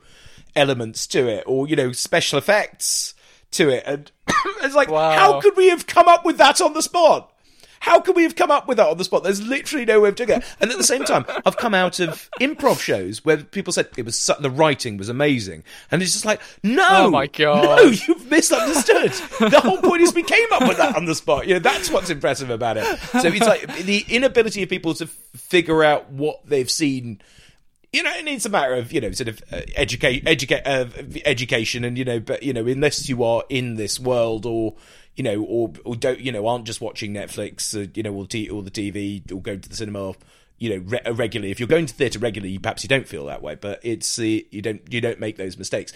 elements 0.57 1.07
to 1.09 1.29
it 1.29 1.45
or 1.47 1.69
you 1.69 1.77
know 1.77 1.93
special 1.93 2.39
effects 2.39 3.15
to 3.53 3.69
it, 3.69 3.85
and 3.87 4.11
it's 4.63 4.75
like 4.75 4.91
Wow. 4.91 5.13
how 5.13 5.41
could 5.41 5.57
we 5.57 5.69
have 5.69 5.87
come 5.87 6.09
up 6.09 6.25
with 6.25 6.39
that 6.39 6.61
on 6.61 6.75
the 6.75 6.83
spot? 6.83 7.33
How 7.85 8.01
could 8.01 8.17
we 8.17 8.23
have 8.23 8.35
come 8.35 8.51
up 8.51 8.67
with 8.67 8.79
that 8.79 8.89
on 8.89 8.97
the 8.97 9.05
spot? 9.05 9.25
There's 9.25 9.43
literally 9.47 9.85
no 9.85 10.01
way 10.01 10.09
of 10.09 10.15
doing 10.15 10.31
it. 10.31 10.43
And 10.59 10.71
at 10.71 10.79
the 10.79 10.85
same 10.85 11.05
time, 11.05 11.27
I've 11.45 11.59
come 11.59 11.75
out 11.75 12.01
of 12.01 12.31
improv 12.41 12.81
shows 12.81 13.23
where 13.27 13.37
people 13.37 13.75
said 13.75 13.89
it 13.99 14.07
was 14.07 14.31
the 14.41 14.49
writing 14.49 14.97
was 14.97 15.11
amazing, 15.11 15.65
and 15.91 16.01
it's 16.01 16.13
just 16.15 16.25
like, 16.25 16.41
no, 16.63 16.87
Oh 16.91 17.11
my 17.11 17.27
God. 17.27 17.63
no, 17.77 17.83
you've 17.85 18.31
misunderstood. 18.31 19.13
the 19.51 19.61
whole 19.61 19.77
point 19.83 20.01
is 20.01 20.15
we 20.15 20.23
came 20.23 20.51
up 20.53 20.67
with 20.67 20.79
that 20.79 20.97
on 20.97 21.05
the 21.05 21.15
spot. 21.15 21.47
You 21.47 21.55
know, 21.55 21.61
that's 21.61 21.91
what's 21.91 22.09
impressive 22.09 22.49
about 22.49 22.79
it. 22.79 22.85
So 23.21 23.29
it's 23.29 23.47
like 23.47 23.67
the 23.85 24.03
inability 24.09 24.63
of 24.63 24.71
people 24.71 24.95
to 24.95 25.07
figure 25.07 25.85
out 25.85 26.11
what 26.11 26.41
they've 26.49 26.71
seen. 26.71 27.21
You 27.93 28.03
know, 28.03 28.13
and 28.17 28.27
it's 28.31 28.47
a 28.47 28.49
matter 28.49 28.73
of 28.75 28.93
you 28.93 29.01
know, 29.03 29.11
sort 29.13 29.29
of 29.29 29.43
uh, 29.53 29.61
educate, 29.77 30.27
educate, 30.27 30.63
uh, 30.65 30.87
education, 31.27 31.85
and 31.85 31.99
you 31.99 32.05
know, 32.07 32.19
but 32.19 32.43
you 32.43 32.55
know, 32.55 32.67
unless 32.67 33.11
you 33.11 33.23
are 33.23 33.45
in 33.51 33.75
this 33.75 34.01
world 34.01 34.47
or 34.47 34.75
you 35.17 35.23
know, 35.25 35.43
or 35.45 35.73
or 35.85 35.97
don't 35.97 36.21
you 36.21 36.33
know, 36.33 36.47
aren't 36.47 36.65
just 36.65 36.81
watching 36.81 37.13
Netflix, 37.13 37.75
uh, 37.75 37.89
you 37.95 38.03
know, 38.03 38.13
or, 38.13 38.27
t- 38.27 38.49
or 38.49 38.63
the 38.63 38.71
TV, 38.71 39.31
or 39.33 39.41
going 39.41 39.61
to 39.61 39.69
the 39.69 39.77
cinema, 39.77 40.15
you 40.59 40.71
know, 40.71 40.85
re- 40.87 41.13
regularly. 41.13 41.51
If 41.51 41.61
you're 41.61 41.69
going 41.69 41.87
to 41.87 41.95
theatre 41.95 42.19
regularly, 42.19 42.59
perhaps 42.59 42.83
you 42.83 42.89
don't 42.89 43.07
feel 43.07 43.27
that 43.27 43.43
way, 43.43 43.55
but 43.55 43.81
it's 43.83 44.19
uh, 44.19 44.23
you 44.23 44.63
don't 44.63 44.83
you 44.93 45.01
don't 45.01 45.21
make 45.21 45.37
those 45.37 45.57
mistakes. 45.57 45.93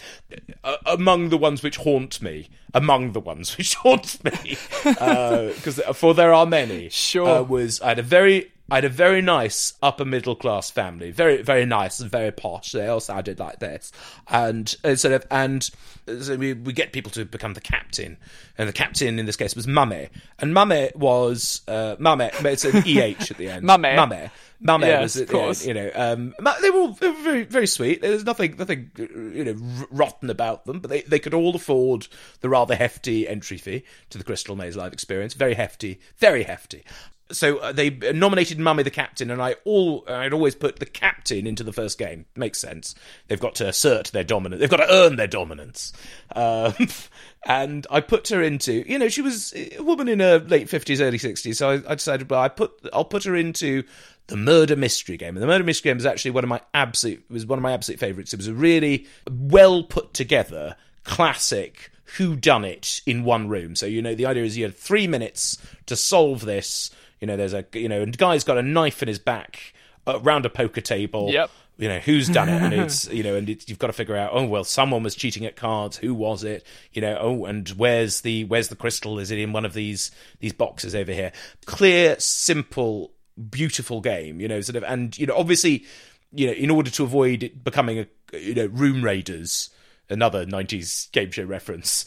Uh, 0.63 0.77
among 0.85 1.29
the 1.29 1.37
ones 1.37 1.63
which 1.63 1.77
haunt 1.77 2.21
me, 2.21 2.49
among 2.73 3.11
the 3.13 3.19
ones 3.19 3.55
which 3.57 3.75
haunt 3.75 4.23
me, 4.23 4.57
because 4.83 5.81
for 5.95 6.13
there 6.13 6.33
are 6.33 6.45
many. 6.45 6.89
Sure. 7.09 7.39
uh, 7.39 7.41
was 7.41 7.81
I 7.81 7.89
had 7.89 7.99
a 7.99 8.03
very 8.03 8.51
I 8.71 8.75
had 8.75 8.85
a 8.85 8.89
very 8.89 9.21
nice 9.21 9.73
upper 9.81 10.05
middle 10.05 10.35
class 10.35 10.69
family, 10.69 11.11
very 11.11 11.41
very 11.41 11.65
nice 11.65 11.99
and 11.99 12.09
very 12.09 12.31
posh. 12.31 12.71
They 12.71 12.87
all 12.87 12.99
sounded 12.99 13.39
like 13.39 13.59
this, 13.59 13.91
and 14.27 14.73
uh, 14.83 14.95
sort 14.95 15.13
of 15.13 15.25
and 15.31 15.69
uh, 16.07 16.19
so 16.21 16.35
we 16.35 16.53
we 16.53 16.73
get 16.73 16.93
people 16.93 17.11
to 17.13 17.25
become 17.25 17.53
the 17.53 17.61
captain, 17.61 18.17
and 18.57 18.67
the 18.69 18.73
captain 18.73 19.19
in 19.19 19.25
this 19.25 19.35
case 19.35 19.55
was 19.55 19.67
Mummy, 19.67 20.09
and 20.39 20.53
Mummy 20.53 20.91
was 20.95 21.61
uh, 21.67 21.95
Mummy. 21.99 22.29
It's 22.33 22.65
an 22.65 22.77
eh 22.85 23.15
at 23.19 23.37
the 23.37 23.49
end. 23.49 23.65
Mummy. 23.65 23.95
Mummy. 23.95 24.29
Mummy 24.61 24.87
Yes, 24.87 25.01
was 25.01 25.15
of 25.15 25.21
end, 25.21 25.29
course. 25.29 25.65
you 25.65 25.73
know. 25.73 25.89
Um, 25.95 26.35
they 26.61 26.69
were 26.69 26.79
all 26.79 26.91
very 26.91 27.43
very 27.43 27.67
sweet. 27.67 28.01
There's 28.01 28.25
nothing 28.25 28.55
nothing 28.57 28.91
uh, 28.99 29.03
you 29.03 29.45
know 29.45 29.85
rotten 29.89 30.29
about 30.29 30.65
them, 30.65 30.79
but 30.81 30.89
they 30.89 31.01
they 31.03 31.19
could 31.19 31.33
all 31.33 31.55
afford 31.55 32.07
the 32.41 32.49
rather 32.49 32.75
hefty 32.75 33.27
entry 33.27 33.57
fee 33.57 33.83
to 34.09 34.17
the 34.17 34.23
Crystal 34.23 34.55
Maze 34.57 34.75
Live 34.75 34.91
experience. 34.93 35.33
Very 35.33 35.53
hefty, 35.53 35.99
very 36.17 36.43
hefty. 36.43 36.83
So 37.31 37.57
uh, 37.57 37.71
they 37.71 37.89
nominated 37.89 38.59
Mummy 38.59 38.83
the 38.83 38.89
captain, 38.89 39.29
and 39.29 39.41
I 39.41 39.55
all 39.63 40.03
I'd 40.07 40.33
always 40.33 40.55
put 40.55 40.79
the 40.79 40.85
captain 40.85 41.45
into 41.45 41.63
the 41.63 41.73
first 41.73 41.97
game. 41.97 42.25
Makes 42.35 42.59
sense. 42.59 42.95
They've 43.27 43.39
got 43.39 43.55
to 43.55 43.67
assert 43.67 44.07
their 44.07 44.23
dominance. 44.23 44.59
They've 44.59 44.69
got 44.69 44.77
to 44.77 44.91
earn 44.91 45.15
their 45.15 45.27
dominance. 45.27 45.93
Um, 46.35 46.73
and 47.45 47.85
I 47.91 48.01
put 48.01 48.29
her 48.29 48.41
into, 48.41 48.83
you 48.89 48.97
know, 48.97 49.09
she 49.09 49.21
was 49.21 49.53
a 49.55 49.81
woman 49.81 50.07
in 50.07 50.19
her 50.19 50.39
late 50.39 50.69
fifties, 50.69 51.01
early 51.01 51.17
sixties. 51.17 51.59
So 51.59 51.69
I, 51.69 51.91
I 51.91 51.95
decided, 51.95 52.29
well, 52.29 52.41
I 52.41 52.49
put 52.49 52.71
I'll 52.93 53.05
put 53.05 53.25
her 53.25 53.35
into 53.35 53.83
the 54.29 54.37
murder 54.37 54.75
mystery 54.75 55.17
game. 55.17 55.35
And 55.35 55.43
the 55.43 55.47
murder 55.47 55.63
mystery 55.63 55.89
game 55.89 55.97
was 55.97 56.05
actually 56.05 56.31
one 56.31 56.43
of 56.43 56.49
my 56.49 56.61
absolute 56.73 57.23
was 57.29 57.45
one 57.45 57.59
of 57.59 57.63
my 57.63 57.73
absolute 57.73 57.99
favourites. 57.99 58.33
It 58.33 58.37
was 58.37 58.47
a 58.47 58.53
really 58.53 59.07
well 59.29 59.83
put 59.83 60.13
together 60.13 60.75
classic 61.03 61.91
who 62.17 62.35
done 62.35 62.63
it 62.65 63.01
in 63.05 63.23
one 63.23 63.49
room. 63.49 63.75
So 63.75 63.85
you 63.85 64.01
know 64.01 64.15
the 64.15 64.25
idea 64.25 64.43
is 64.43 64.57
you 64.57 64.63
had 64.63 64.75
three 64.75 65.07
minutes 65.07 65.57
to 65.87 65.95
solve 65.95 66.41
this. 66.41 66.91
You 67.21 67.27
know, 67.27 67.37
there's 67.37 67.53
a 67.53 67.65
you 67.73 67.89
know, 67.89 68.01
and 68.01 68.17
guy's 68.17 68.43
got 68.43 68.57
a 68.57 68.63
knife 68.63 69.01
in 69.01 69.07
his 69.07 69.19
back 69.19 69.73
uh, 70.07 70.19
around 70.21 70.45
a 70.45 70.49
poker 70.49 70.81
table. 70.81 71.29
Yep. 71.31 71.49
You 71.77 71.87
know 71.87 71.99
who's 71.99 72.27
done 72.27 72.49
it, 72.49 72.61
and 72.61 72.73
it's 72.81 73.07
you 73.09 73.23
know, 73.23 73.35
and 73.35 73.49
it's, 73.49 73.69
you've 73.69 73.79
got 73.79 73.87
to 73.87 73.93
figure 73.93 74.17
out. 74.17 74.31
Oh 74.33 74.45
well, 74.45 74.65
someone 74.65 75.01
was 75.01 75.15
cheating 75.15 75.45
at 75.45 75.55
cards. 75.55 75.97
Who 75.97 76.13
was 76.13 76.43
it? 76.43 76.65
You 76.91 77.01
know. 77.01 77.17
Oh, 77.19 77.45
and 77.45 77.69
where's 77.69 78.21
the 78.21 78.43
where's 78.45 78.67
the 78.67 78.75
crystal? 78.75 79.17
Is 79.17 79.31
it 79.31 79.39
in 79.39 79.53
one 79.53 79.63
of 79.63 79.73
these 79.73 80.11
these 80.39 80.51
boxes 80.51 80.93
over 80.93 81.13
here? 81.13 81.31
Clear, 81.65 82.19
simple, 82.19 83.13
beautiful 83.49 84.01
game. 84.01 84.41
You 84.41 84.49
know, 84.49 84.59
sort 84.59 84.75
of, 84.75 84.83
and 84.83 85.17
you 85.17 85.25
know, 85.25 85.37
obviously, 85.37 85.85
you 86.33 86.47
know, 86.47 86.53
in 86.53 86.69
order 86.69 86.89
to 86.89 87.03
avoid 87.03 87.43
it 87.43 87.63
becoming 87.63 87.99
a 87.99 88.37
you 88.37 88.55
know 88.55 88.65
room 88.65 89.01
raiders, 89.01 89.69
another 90.09 90.45
'90s 90.45 91.09
game 91.13 91.31
show 91.31 91.45
reference. 91.45 92.05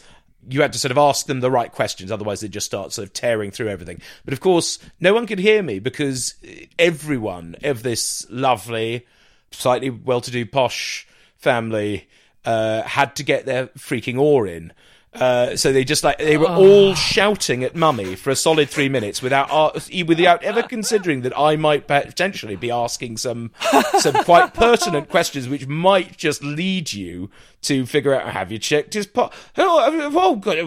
You 0.49 0.63
had 0.63 0.73
to 0.73 0.79
sort 0.79 0.91
of 0.91 0.99
ask 0.99 1.27
them 1.27 1.41
the 1.41 1.51
right 1.51 1.71
questions, 1.71 2.11
otherwise 2.11 2.41
they 2.41 2.49
just 2.49 2.67
start 2.67 2.93
sort 2.93 3.07
of 3.07 3.13
tearing 3.13 3.51
through 3.51 3.69
everything. 3.69 4.01
But 4.25 4.35
of 4.35 4.41
course, 4.41 4.79
no 5.01 5.15
one 5.15 5.27
could 5.27 5.39
hear 5.39 5.63
me 5.63 5.79
because 5.79 6.35
everyone 6.79 7.57
of 7.63 7.83
this 7.83 8.27
lovely, 8.31 9.07
slightly 9.51 9.91
well-to-do 9.91 10.47
posh 10.47 11.07
family 11.37 12.09
uh, 12.45 12.83
had 12.83 13.17
to 13.17 13.23
get 13.23 13.47
their 13.47 13.67
freaking 13.69 14.19
oar 14.19 14.47
in. 14.47 14.73
Uh, 15.15 15.55
so 15.57 15.73
they 15.75 15.85
just 15.85 16.03
like 16.03 16.17
they 16.17 16.39
were 16.39 16.49
all 16.49 16.95
shouting 16.95 17.63
at 17.63 17.77
mummy 17.77 18.15
for 18.17 18.31
a 18.31 18.37
solid 18.37 18.71
three 18.71 18.89
minutes 18.89 19.21
without 19.21 19.51
uh, 19.51 19.71
without 20.07 20.43
ever 20.43 20.63
considering 20.63 21.21
that 21.21 21.39
I 21.39 21.55
might 21.57 21.87
potentially 21.87 22.57
be 22.57 22.71
asking 22.71 23.19
some 23.19 23.51
some 23.99 24.15
quite 24.25 24.55
pertinent 24.55 25.11
questions 25.11 25.51
which 25.51 25.67
might 25.67 26.17
just 26.17 26.43
lead 26.43 26.95
you 26.95 27.29
to 27.62 27.87
figure 27.87 28.14
out 28.14 28.28
have 28.28 28.52
you 28.52 28.59
checked 28.59 28.95
his 28.95 29.07
po- 29.07 29.31
oh, 29.57 30.11
oh, 30.14 30.37
God, 30.37 30.62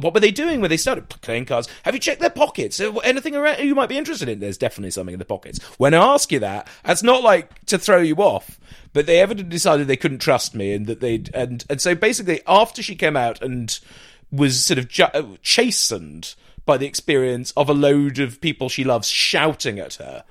what 0.00 0.14
were 0.14 0.20
they 0.20 0.30
doing 0.30 0.60
when 0.60 0.70
they 0.70 0.76
started 0.76 1.08
playing 1.08 1.46
cards? 1.46 1.68
Have 1.84 1.94
you 1.94 2.00
checked 2.00 2.20
their 2.20 2.30
pockets? 2.30 2.80
Uh, 2.80 2.92
anything 2.98 3.34
around 3.34 3.60
you 3.60 3.74
might 3.74 3.88
be 3.88 3.98
interested 3.98 4.28
in? 4.28 4.40
There's 4.40 4.58
definitely 4.58 4.90
something 4.90 5.14
in 5.14 5.18
the 5.18 5.24
pockets. 5.24 5.62
When 5.78 5.94
I 5.94 6.14
ask 6.14 6.30
you 6.32 6.40
that 6.40 6.68
that's 6.84 7.02
not 7.02 7.22
like 7.22 7.64
to 7.66 7.78
throw 7.78 8.00
you 8.00 8.16
off 8.16 8.58
but 8.94 9.06
they 9.06 9.20
evidently 9.20 9.50
decided 9.50 9.86
they 9.86 9.96
couldn't 9.96 10.20
trust 10.20 10.54
me 10.54 10.72
and 10.72 10.86
that 10.86 11.00
they'd 11.00 11.28
and 11.34 11.66
and 11.68 11.82
so 11.82 11.94
basically 11.94 12.40
after 12.46 12.82
she 12.82 12.94
came 12.94 13.16
out 13.16 13.42
and 13.42 13.80
was 14.32 14.64
sort 14.64 14.78
of 14.78 14.88
ju- 14.88 15.04
uh, 15.12 15.22
chastened 15.42 16.34
by 16.64 16.78
the 16.78 16.86
experience 16.86 17.52
of 17.56 17.68
a 17.68 17.74
load 17.74 18.18
of 18.18 18.40
people 18.40 18.70
she 18.70 18.84
loves 18.84 19.08
shouting 19.08 19.78
at 19.78 19.94
her 19.94 20.24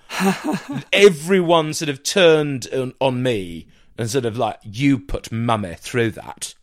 everyone 0.93 1.74
sort 1.74 1.89
of 1.89 2.01
turned 2.01 2.67
on, 2.74 2.93
on 3.00 3.22
me 3.22 3.67
sort 4.10 4.26
of 4.26 4.38
like 4.38 4.60
you 4.64 5.00
put 5.00 5.32
mummy 5.32 5.76
through 5.76 6.12
that 6.12 6.56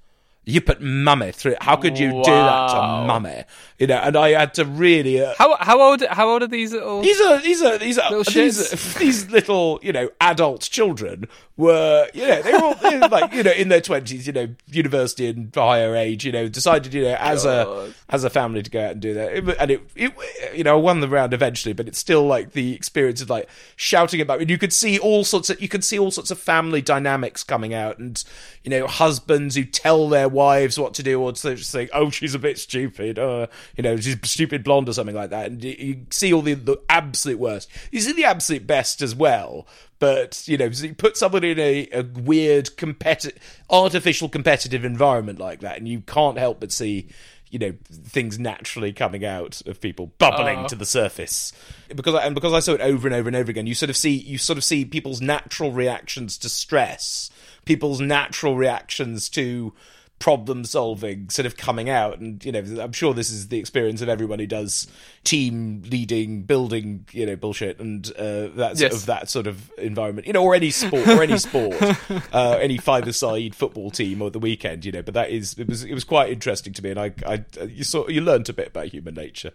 you 0.44 0.60
put 0.60 0.80
mummy 0.80 1.32
through 1.32 1.54
how 1.60 1.76
could 1.76 1.98
you 1.98 2.10
do 2.10 2.22
that 2.24 2.68
to 2.68 3.06
mummy? 3.06 3.44
You 3.78 3.86
know 3.86 3.96
and 3.96 4.16
i 4.16 4.30
had 4.30 4.54
to 4.54 4.64
really 4.64 5.22
uh, 5.22 5.34
How 5.38 5.56
how 5.60 5.80
old 5.80 6.02
how 6.06 6.28
old 6.28 6.42
are 6.42 6.46
these 6.46 6.72
little? 6.72 7.02
these 7.02 7.20
are 7.20 7.40
these 7.40 7.62
are 7.62 7.78
these 7.78 7.98
are 7.98 8.10
Little 8.10 8.32
these, 8.32 8.94
these 8.98 9.30
little 9.30 9.78
you 9.82 9.92
know 9.92 10.10
adult 10.20 10.62
children 10.62 11.28
were 11.56 12.08
you 12.14 12.26
know 12.26 12.42
they 12.42 12.52
were 12.52 12.62
all 12.62 12.74
they 12.74 12.98
were 12.98 13.08
like 13.08 13.32
you 13.34 13.42
know 13.42 13.52
in 13.52 13.68
their 13.68 13.82
twenties 13.82 14.26
you 14.26 14.32
know 14.32 14.48
university 14.66 15.28
and 15.28 15.54
higher 15.54 15.94
age 15.94 16.24
you 16.24 16.32
know 16.32 16.48
decided 16.48 16.92
you 16.94 17.02
know 17.02 17.16
as 17.20 17.44
a 17.44 17.92
as 18.08 18.24
a 18.24 18.30
family 18.30 18.62
to 18.62 18.70
go 18.70 18.82
out 18.82 18.92
and 18.92 19.00
do 19.00 19.12
that. 19.14 19.32
It 19.32 19.56
and 19.60 19.70
it, 19.70 19.82
it 19.94 20.12
you 20.54 20.64
know 20.64 20.76
I 20.76 20.80
won 20.80 21.00
the 21.00 21.08
round 21.08 21.34
eventually 21.34 21.74
but 21.74 21.86
it's 21.86 21.98
still 21.98 22.26
like 22.26 22.52
the 22.52 22.74
experience 22.74 23.20
of 23.20 23.28
like 23.28 23.48
shouting 23.76 24.22
about 24.22 24.40
and 24.40 24.48
you 24.48 24.56
could 24.56 24.72
see 24.72 24.98
all 24.98 25.22
sorts 25.22 25.50
of 25.50 25.60
you 25.60 25.68
could 25.68 25.84
see 25.84 25.98
all 25.98 26.10
sorts 26.10 26.30
of 26.30 26.38
family 26.38 26.80
dynamics 26.80 27.44
coming 27.44 27.74
out 27.74 27.98
and 27.98 28.24
you 28.64 28.70
know 28.70 28.86
husbands 28.86 29.54
who 29.54 29.64
tell 29.64 30.08
their 30.08 30.29
wives 30.30 30.78
what 30.78 30.94
to 30.94 31.02
do 31.02 31.20
or 31.20 31.32
to 31.32 31.54
just 31.56 31.72
think 31.72 31.90
oh 31.92 32.10
she's 32.10 32.34
a 32.34 32.38
bit 32.38 32.58
stupid 32.58 33.18
uh, 33.18 33.46
you 33.76 33.82
know 33.82 33.96
she's 33.96 34.16
stupid 34.24 34.64
blonde 34.64 34.88
or 34.88 34.92
something 34.92 35.14
like 35.16 35.30
that. 35.30 35.46
And 35.46 35.62
you, 35.64 36.06
see 36.10 36.32
all 36.32 36.42
the, 36.42 36.54
the 36.54 36.80
absolute 36.88 37.38
worst. 37.38 37.68
You 37.90 38.00
see 38.00 38.12
the 38.12 38.24
absolute 38.24 38.66
best 38.66 39.02
as 39.02 39.14
well 39.14 39.66
but 39.98 40.42
you 40.48 40.56
know 40.56 40.70
so 40.70 40.86
you 40.86 40.94
put 40.94 41.16
someone 41.16 41.44
in 41.44 41.58
a, 41.58 41.86
a 41.92 42.02
weird 42.02 42.66
competi- 42.76 43.36
artificial 43.68 44.28
competitive 44.28 44.84
environment 44.84 45.38
like 45.38 45.60
that 45.60 45.76
and 45.78 45.86
you 45.86 46.00
can't 46.00 46.38
help 46.38 46.58
but 46.60 46.72
see 46.72 47.06
you 47.50 47.58
know 47.58 47.74
things 47.92 48.38
naturally 48.38 48.92
coming 48.92 49.24
out 49.24 49.60
of 49.66 49.80
people 49.80 50.12
bubbling 50.18 50.60
Oh. 50.60 50.68
to 50.68 50.76
the 50.76 50.86
surface. 50.86 51.52
Because 51.94 52.14
I, 52.14 52.22
and 52.24 52.34
because 52.34 52.52
I 52.52 52.60
saw 52.60 52.72
it 52.74 52.80
over 52.80 53.08
and 53.08 53.14
over 53.14 53.28
and 53.28 53.36
over 53.36 53.50
again 53.50 53.66
you 53.66 53.74
sort 53.74 53.90
of 53.90 53.96
see 53.96 54.12
you 54.12 54.38
sort 54.38 54.56
of 54.56 54.62
see 54.64 54.84
people's 54.84 55.20
natural 55.20 55.72
reactions 55.72 56.38
to 56.38 56.48
stress 56.48 57.28
people's 57.66 58.00
natural 58.00 58.56
reactions 58.56 59.28
to 59.28 59.74
problem 60.20 60.64
solving 60.66 61.28
sort 61.30 61.46
of 61.46 61.56
coming 61.56 61.88
out. 61.90 62.18
And 62.20 62.44
you 62.44 62.52
know 62.52 62.60
i'm 62.80 62.92
sure 62.92 63.12
this 63.14 63.30
is 63.30 63.48
the 63.48 63.58
experience 63.58 64.02
of 64.02 64.08
everyone 64.08 64.38
who 64.38 64.46
does 64.46 64.86
team 65.24 65.82
leading 65.90 66.42
building 66.42 67.06
you 67.10 67.24
know 67.26 67.36
bullshit 67.36 67.80
and 67.80 68.06
uh 68.18 68.48
that 68.54 68.76
sort 68.76 68.92
Yes. 68.92 69.00
of 69.00 69.06
that 69.06 69.28
sort 69.30 69.46
of 69.46 69.72
environment 69.78 70.26
you 70.26 70.32
know 70.34 70.42
or 70.44 70.54
any 70.54 70.70
sport 70.70 71.08
or 71.08 71.22
any 71.22 71.38
sport 71.38 71.74
uh 72.34 72.58
any 72.60 72.76
five 72.76 73.12
side 73.16 73.54
football 73.54 73.90
team 73.90 74.20
or 74.20 74.30
the 74.30 74.38
weekend 74.38 74.84
you 74.84 74.92
know 74.92 75.02
but 75.02 75.14
that 75.14 75.30
is 75.30 75.58
it 75.58 75.66
was 75.66 75.84
it 75.84 75.94
was 75.94 76.04
quite 76.04 76.30
interesting 76.30 76.72
to 76.74 76.82
me. 76.82 76.90
And 76.90 77.00
i 77.00 77.12
i 77.26 77.44
you 77.64 77.82
saw 77.82 78.06
you 78.08 78.20
learned 78.20 78.48
a 78.50 78.52
bit 78.52 78.68
about 78.68 78.86
human 78.88 79.14
nature 79.14 79.52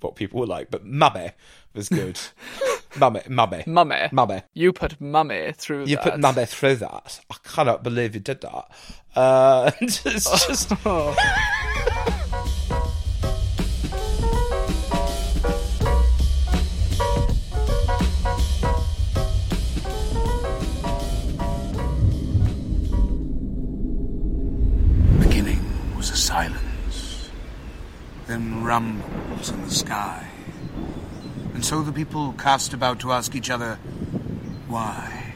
what 0.00 0.14
people 0.14 0.38
were 0.38 0.46
like 0.46 0.70
but 0.70 0.86
mummy 0.86 1.32
was 1.74 1.88
good 1.88 2.20
Mummy, 2.96 3.20
mummy, 3.28 3.64
Mummy. 3.66 4.08
mummy. 4.12 4.42
You 4.52 4.72
put 4.72 5.00
mummy 5.00 5.52
through 5.56 5.86
You 5.86 5.96
that. 5.96 6.04
put 6.04 6.20
mummy 6.20 6.44
through 6.46 6.76
that. 6.76 7.20
I 7.30 7.34
cannot 7.42 7.82
believe 7.82 8.14
you 8.14 8.20
did 8.20 8.40
that. 8.42 8.70
Uh, 9.16 9.70
it's 9.80 10.02
just. 10.46 10.70
Beginning 25.20 25.60
was 25.96 26.10
a 26.10 26.16
silence, 26.16 27.30
then 28.26 28.62
rumbles 28.64 29.50
in 29.50 29.60
the 29.62 29.70
sky. 29.70 30.26
And 31.54 31.64
so 31.64 31.82
the 31.82 31.92
people 31.92 32.32
cast 32.34 32.74
about 32.74 33.00
to 33.00 33.12
ask 33.12 33.34
each 33.34 33.48
other, 33.48 33.76
why? 34.68 35.34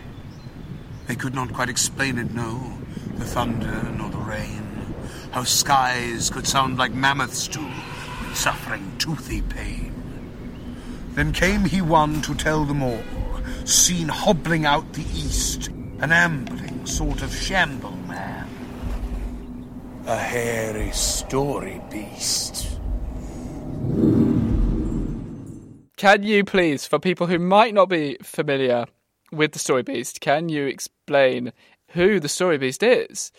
They 1.07 1.15
could 1.15 1.35
not 1.35 1.53
quite 1.55 1.71
explain 1.71 2.19
it, 2.19 2.35
no. 2.35 2.79
The 3.15 3.25
thunder 3.25 3.83
nor 3.97 4.11
the 4.11 4.19
rain. 4.19 4.95
How 5.31 5.45
skies 5.45 6.29
could 6.29 6.47
sound 6.47 6.77
like 6.77 6.93
mammoths 6.93 7.49
do 7.49 7.67
suffering 8.35 8.93
toothy 8.99 9.43
pain. 9.43 9.93
Then 11.15 11.33
came 11.33 11.65
he 11.65 11.81
one 11.81 12.23
to 12.23 12.35
tell 12.35 12.65
them 12.65 12.83
all, 12.83 13.03
seen 13.65 14.09
hobbling 14.09 14.65
out 14.65 14.93
the 14.93 15.03
east, 15.03 15.69
an 16.01 16.13
ambling 16.13 16.87
sort 16.87 17.23
of 17.23 17.35
shamble 17.35 17.97
man. 18.07 18.49
A 20.07 20.17
hairy 20.17 20.93
story 20.93 21.81
beast. 21.91 22.79
Can 25.99 26.23
you 26.23 26.45
please, 26.45 26.87
for 26.87 27.01
people 27.01 27.27
who 27.27 27.41
might 27.41 27.75
not 27.75 27.89
be 27.89 28.17
familiar 28.23 28.87
with 29.33 29.51
the 29.51 29.59
Story 29.59 29.83
Beast, 29.83 30.21
can 30.21 30.49
you 30.49 30.65
explain 30.65 31.53
who 31.89 32.21
the 32.21 32.29
Story 32.29 32.57
Beast 32.57 32.85
is? 32.85 33.33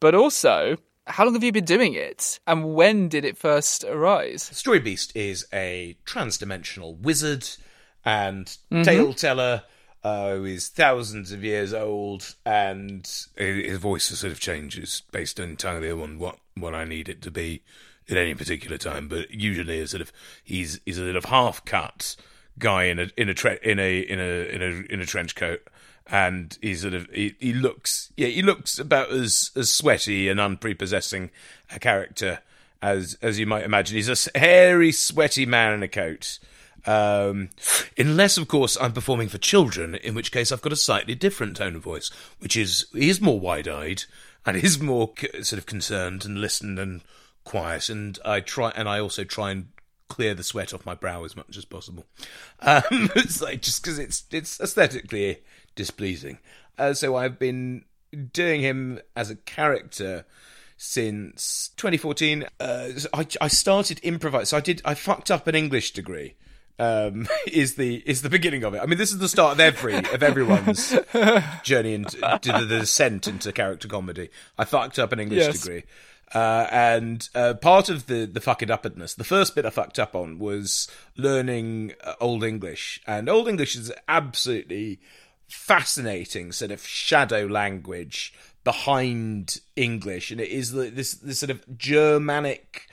But 0.00 0.16
also, 0.16 0.76
how 1.06 1.24
long 1.24 1.34
have 1.34 1.44
you 1.44 1.52
been 1.52 1.64
doing 1.64 1.94
it? 1.94 2.40
And 2.48 2.74
when 2.74 3.08
did 3.08 3.24
it 3.24 3.38
first 3.38 3.84
arise? 3.84 4.42
Story 4.42 4.80
Beast 4.80 5.14
is 5.14 5.46
a 5.52 5.96
trans-dimensional 6.04 6.96
wizard 6.96 7.48
and 8.04 8.56
Mhm. 8.72 8.84
tale 8.84 9.14
teller 9.14 9.62
uh, 10.02 10.34
who 10.34 10.46
is 10.46 10.68
thousands 10.68 11.30
of 11.30 11.44
years 11.44 11.72
old, 11.72 12.34
and 12.44 13.06
his 13.36 13.78
voice 13.78 14.06
sort 14.06 14.32
of 14.32 14.40
changes 14.40 15.02
based 15.12 15.38
entirely 15.38 15.90
on 15.92 16.18
what, 16.18 16.38
what 16.56 16.74
I 16.74 16.84
need 16.84 17.08
it 17.08 17.22
to 17.22 17.30
be 17.30 17.62
at 18.10 18.16
any 18.16 18.34
particular 18.34 18.78
time. 18.78 19.08
But 19.08 19.30
usually, 19.30 19.80
a 19.80 19.86
sort 19.86 20.00
of 20.02 20.12
he's 20.42 20.80
he's 20.84 20.98
a 20.98 21.04
sort 21.04 21.16
of 21.16 21.26
half 21.26 21.64
cut 21.64 22.16
guy 22.58 22.84
in 22.84 22.98
a 22.98 23.08
in 23.16 23.28
a 23.28 23.34
tre- 23.34 23.58
in 23.62 23.78
a 23.78 24.00
in 24.00 24.20
a 24.20 24.54
in 24.54 24.62
a 24.62 24.92
in 24.92 25.00
a 25.00 25.06
trench 25.06 25.34
coat. 25.34 25.62
And 26.12 26.58
he's 26.60 26.82
sort 26.82 26.94
of 26.94 27.08
he, 27.12 27.36
he 27.38 27.52
looks 27.52 28.12
yeah 28.16 28.26
he 28.26 28.42
looks 28.42 28.78
about 28.78 29.10
as 29.10 29.52
as 29.54 29.70
sweaty 29.70 30.28
and 30.28 30.40
unprepossessing 30.40 31.30
a 31.72 31.78
character 31.78 32.40
as 32.82 33.16
as 33.22 33.38
you 33.38 33.46
might 33.46 33.64
imagine. 33.64 33.96
He's 33.96 34.26
a 34.26 34.38
hairy, 34.38 34.92
sweaty 34.92 35.46
man 35.46 35.74
in 35.74 35.82
a 35.82 35.88
coat. 35.88 36.38
Um, 36.86 37.50
unless, 37.98 38.38
of 38.38 38.48
course, 38.48 38.78
I'm 38.80 38.92
performing 38.92 39.28
for 39.28 39.38
children, 39.38 39.96
in 39.96 40.14
which 40.14 40.32
case 40.32 40.50
I've 40.50 40.62
got 40.62 40.72
a 40.72 40.76
slightly 40.76 41.14
different 41.14 41.58
tone 41.58 41.76
of 41.76 41.82
voice, 41.82 42.10
which 42.38 42.56
is 42.56 42.86
he 42.94 43.10
is 43.10 43.20
more 43.20 43.38
wide-eyed 43.38 44.04
and 44.46 44.56
is 44.56 44.80
more 44.80 45.12
c- 45.18 45.42
sort 45.42 45.58
of 45.58 45.66
concerned 45.66 46.24
and 46.24 46.40
listened 46.40 46.78
and 46.78 47.02
quiet. 47.44 47.88
And 47.88 48.18
I 48.24 48.40
try, 48.40 48.70
and 48.74 48.88
I 48.88 49.00
also 49.00 49.24
try 49.24 49.50
and 49.50 49.68
clear 50.08 50.34
the 50.34 50.42
sweat 50.42 50.74
off 50.74 50.84
my 50.84 50.94
brow 50.94 51.24
as 51.24 51.36
much 51.36 51.56
as 51.56 51.64
possible. 51.64 52.04
Um, 52.62 52.82
it's 53.16 53.40
like 53.40 53.62
just 53.62 53.82
because 53.82 53.98
it's 53.98 54.24
it's 54.30 54.60
aesthetically 54.60 55.38
displeasing. 55.76 56.38
Uh, 56.76 56.92
so 56.92 57.16
I've 57.16 57.38
been 57.38 57.84
doing 58.34 58.60
him 58.60 59.00
as 59.16 59.30
a 59.30 59.36
character 59.36 60.26
since 60.76 61.70
2014. 61.76 62.44
Uh, 62.58 62.88
I, 63.14 63.26
I 63.40 63.48
started 63.48 64.00
improvising. 64.02 64.46
So 64.46 64.56
I 64.56 64.60
did. 64.60 64.82
I 64.84 64.94
fucked 64.94 65.30
up 65.30 65.46
an 65.46 65.54
English 65.54 65.92
degree. 65.92 66.34
Um, 66.78 67.28
is 67.46 67.74
the 67.76 67.96
is 68.06 68.22
the 68.22 68.30
beginning 68.30 68.64
of 68.64 68.74
it? 68.74 68.80
I 68.82 68.86
mean, 68.86 68.98
this 68.98 69.12
is 69.12 69.18
the 69.18 69.28
start 69.28 69.52
of 69.54 69.60
every 69.60 69.96
of 69.96 70.22
everyone's 70.22 70.90
journey 71.62 71.94
into 71.94 72.16
the 72.18 72.66
descent 72.80 73.26
into 73.26 73.52
character 73.52 73.88
comedy. 73.88 74.30
I 74.58 74.64
fucked 74.64 74.98
up 74.98 75.12
an 75.12 75.20
English 75.20 75.40
Yes. 75.44 75.60
degree. 75.62 75.84
Uh, 76.32 76.66
and 76.70 77.28
uh, 77.34 77.54
part 77.54 77.88
of 77.88 78.06
the 78.06 78.24
the 78.24 78.40
fuck 78.40 78.62
it 78.62 78.70
upness, 78.70 79.14
the 79.14 79.24
first 79.24 79.54
bit 79.54 79.66
I 79.66 79.70
fucked 79.70 79.98
up 79.98 80.14
on 80.14 80.38
was 80.38 80.88
learning 81.16 81.92
uh, 82.04 82.14
Old 82.20 82.44
English, 82.44 83.00
and 83.06 83.28
Old 83.28 83.48
English 83.48 83.74
is 83.74 83.92
absolutely 84.06 85.00
fascinating 85.48 86.52
sort 86.52 86.70
of 86.70 86.86
shadow 86.86 87.46
language 87.46 88.32
behind 88.62 89.60
English, 89.74 90.30
and 90.30 90.40
it 90.40 90.50
is 90.50 90.72
this 90.72 91.14
this 91.14 91.40
sort 91.40 91.50
of 91.50 91.76
Germanic 91.76 92.86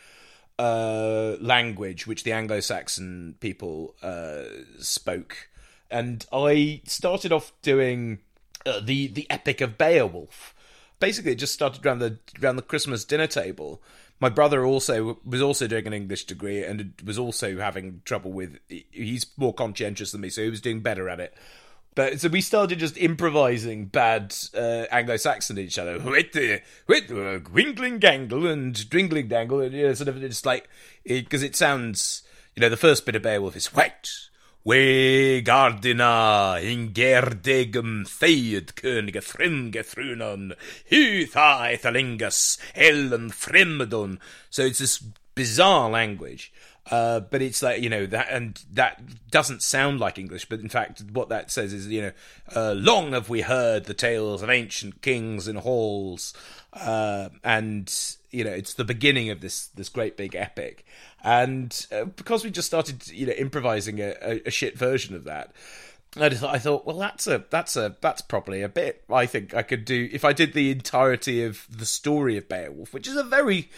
uh, 0.58 1.36
language 1.40 2.08
which 2.08 2.24
the 2.24 2.32
Anglo-Saxon 2.32 3.36
people 3.40 3.96
uh, 4.02 4.46
spoke, 4.80 5.50
and 5.92 6.26
I 6.34 6.82
started 6.86 7.32
off 7.32 7.52
doing 7.62 8.20
uh, 8.66 8.80
the 8.80 9.08
the 9.08 9.30
Epic 9.30 9.62
of 9.62 9.78
Beowulf. 9.78 10.56
Basically, 11.00 11.34
it 11.34 11.36
just 11.36 11.54
started 11.54 11.86
around 11.86 12.00
the 12.00 12.18
around 12.42 12.56
the 12.56 12.62
Christmas 12.62 13.06
dinner 13.06 13.28
table. 13.28 13.82
My 14.20 14.30
brother 14.30 14.66
also 14.66 15.20
was 15.24 15.42
also 15.42 15.68
doing 15.68 15.86
an 15.86 15.94
English 15.94 16.26
degree 16.26 16.64
and 16.64 16.94
was 17.06 17.20
also 17.20 17.58
having 17.58 18.02
trouble 18.04 18.32
with. 18.32 18.58
He's 18.68 19.28
more 19.38 19.54
conscientious 19.54 20.12
than 20.12 20.22
me, 20.22 20.30
so 20.30 20.42
he 20.44 20.50
was 20.50 20.62
doing 20.62 20.82
better 20.82 21.08
at 21.08 21.20
it. 21.20 21.36
But 21.98 22.20
so 22.20 22.30
we 22.30 22.42
started 22.42 22.78
just 22.78 22.96
improvising 22.96 23.86
bad 23.86 24.36
uh, 24.56 24.86
Anglo-Saxon 24.92 25.58
at 25.58 25.64
each 25.64 25.80
other. 25.80 26.00
With 26.00 26.32
the 26.32 26.62
with 26.86 27.10
winkling 27.50 28.00
gangle 28.00 28.52
and 28.52 28.88
dwingling 28.88 29.28
dangle, 29.28 29.62
and 29.62 29.74
you 29.74 29.88
know, 29.88 29.94
sort 29.96 30.10
of 30.10 30.20
just 30.20 30.46
like 30.46 30.70
because 31.04 31.42
it, 31.42 31.56
sounds. 31.56 32.22
You 32.56 32.62
know, 32.62 32.70
the 32.70 32.78
first 32.78 33.06
bit 33.06 33.16
of 33.16 33.22
Beowulf 33.24 33.56
is 33.56 33.74
wet. 33.74 34.10
We 34.68 35.44
gardina 35.46 36.62
in 36.62 36.92
gerdegum 36.92 38.04
theid 38.04 38.74
könige 38.76 39.22
frimge 39.24 39.80
thrunon, 39.80 40.58
hutha 40.92 41.72
ethalingus, 41.72 42.58
ellen 42.76 43.30
frimedon. 43.30 44.18
So 44.50 44.64
it's 44.64 44.80
this 44.80 44.98
bizarre 45.36 45.90
language. 45.90 46.52
Uh, 46.92 47.22
but 47.22 47.42
it's 47.42 47.64
like 47.64 47.82
you 47.82 47.90
know 47.90 48.06
that, 48.08 48.28
and 48.30 48.62
that 48.74 49.02
doesn't 49.32 49.64
sound 49.64 50.02
like 50.02 50.18
English. 50.18 50.50
But 50.50 50.60
in 50.60 50.68
fact, 50.68 51.02
what 51.14 51.30
that 51.30 51.50
says 51.50 51.72
is 51.72 51.88
you 51.88 52.02
know, 52.02 52.12
uh, 52.54 52.74
long 52.74 53.14
have 53.14 53.30
we 53.30 53.44
heard 53.44 53.86
the 53.86 53.94
tales 53.94 54.42
of 54.42 54.50
ancient 54.50 55.02
kings 55.02 55.48
in 55.48 55.56
halls, 55.56 56.34
uh, 56.74 57.30
and 57.42 57.94
you 58.32 58.44
know 58.44 58.52
it's 58.52 58.74
the 58.74 58.84
beginning 58.84 59.30
of 59.30 59.40
this 59.40 59.68
this 59.68 59.88
great 59.88 60.18
big 60.18 60.36
epic. 60.36 60.86
And 61.24 61.86
uh, 61.92 62.06
because 62.06 62.44
we 62.44 62.52
just 62.52 62.68
started 62.68 63.08
you 63.10 63.26
know 63.28 63.34
improvising 63.34 64.00
a, 64.00 64.16
a, 64.22 64.42
a 64.48 64.52
shit 64.52 64.78
version 64.78 65.16
of 65.16 65.24
that, 65.26 65.52
I, 66.16 66.30
just, 66.30 66.44
I 66.44 66.58
thought, 66.58 66.86
well, 66.86 66.98
that's 66.98 67.28
a 67.28 67.44
that's 67.50 67.76
a 67.76 67.96
that's 68.02 68.22
probably 68.22 68.62
a 68.62 68.70
bit. 68.70 69.04
I 69.12 69.26
think 69.26 69.54
I 69.54 69.62
could 69.64 69.84
do 69.86 70.10
if 70.12 70.24
I 70.24 70.34
did 70.34 70.54
the 70.54 70.72
entirety 70.72 71.44
of 71.44 71.66
the 71.70 71.86
story 71.86 72.38
of 72.38 72.48
Beowulf, 72.48 72.94
which 72.94 73.08
is 73.08 73.16
a 73.16 73.24
very, 73.24 73.70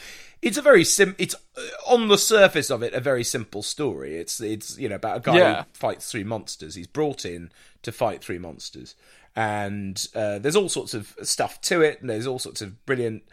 it's 0.41 0.58
a 0.58 0.62
very 0.62 0.84
sim. 0.84 1.15
It's 1.17 1.36
uh, 1.58 1.62
on 1.88 2.08
the 2.08 2.17
surface 2.17 2.69
of 2.69 2.84
it 2.84 2.93
a 2.93 2.99
very 2.99 3.23
simple 3.23 3.63
story. 3.63 4.17
It's 4.17 4.39
it's 4.41 4.78
you 4.78 4.89
know 4.89 4.95
about 4.95 5.17
a 5.17 5.21
guy 5.21 5.38
Yeah. 5.38 5.58
who 5.63 5.69
fights 5.73 6.12
three 6.12 6.23
monsters. 6.25 6.75
He's 6.75 6.88
brought 6.88 7.25
in 7.25 7.52
to 7.84 7.91
fight 7.91 8.21
three 8.23 8.38
monsters, 8.39 8.95
and 9.36 10.08
uh, 10.13 10.39
there's 10.39 10.56
all 10.58 10.69
sorts 10.69 10.93
of 10.93 11.15
stuff 11.23 11.60
to 11.62 11.82
it, 11.82 12.02
and 12.02 12.10
there's 12.10 12.28
all 12.28 12.39
sorts 12.39 12.62
of 12.62 12.86
brilliant 12.86 13.23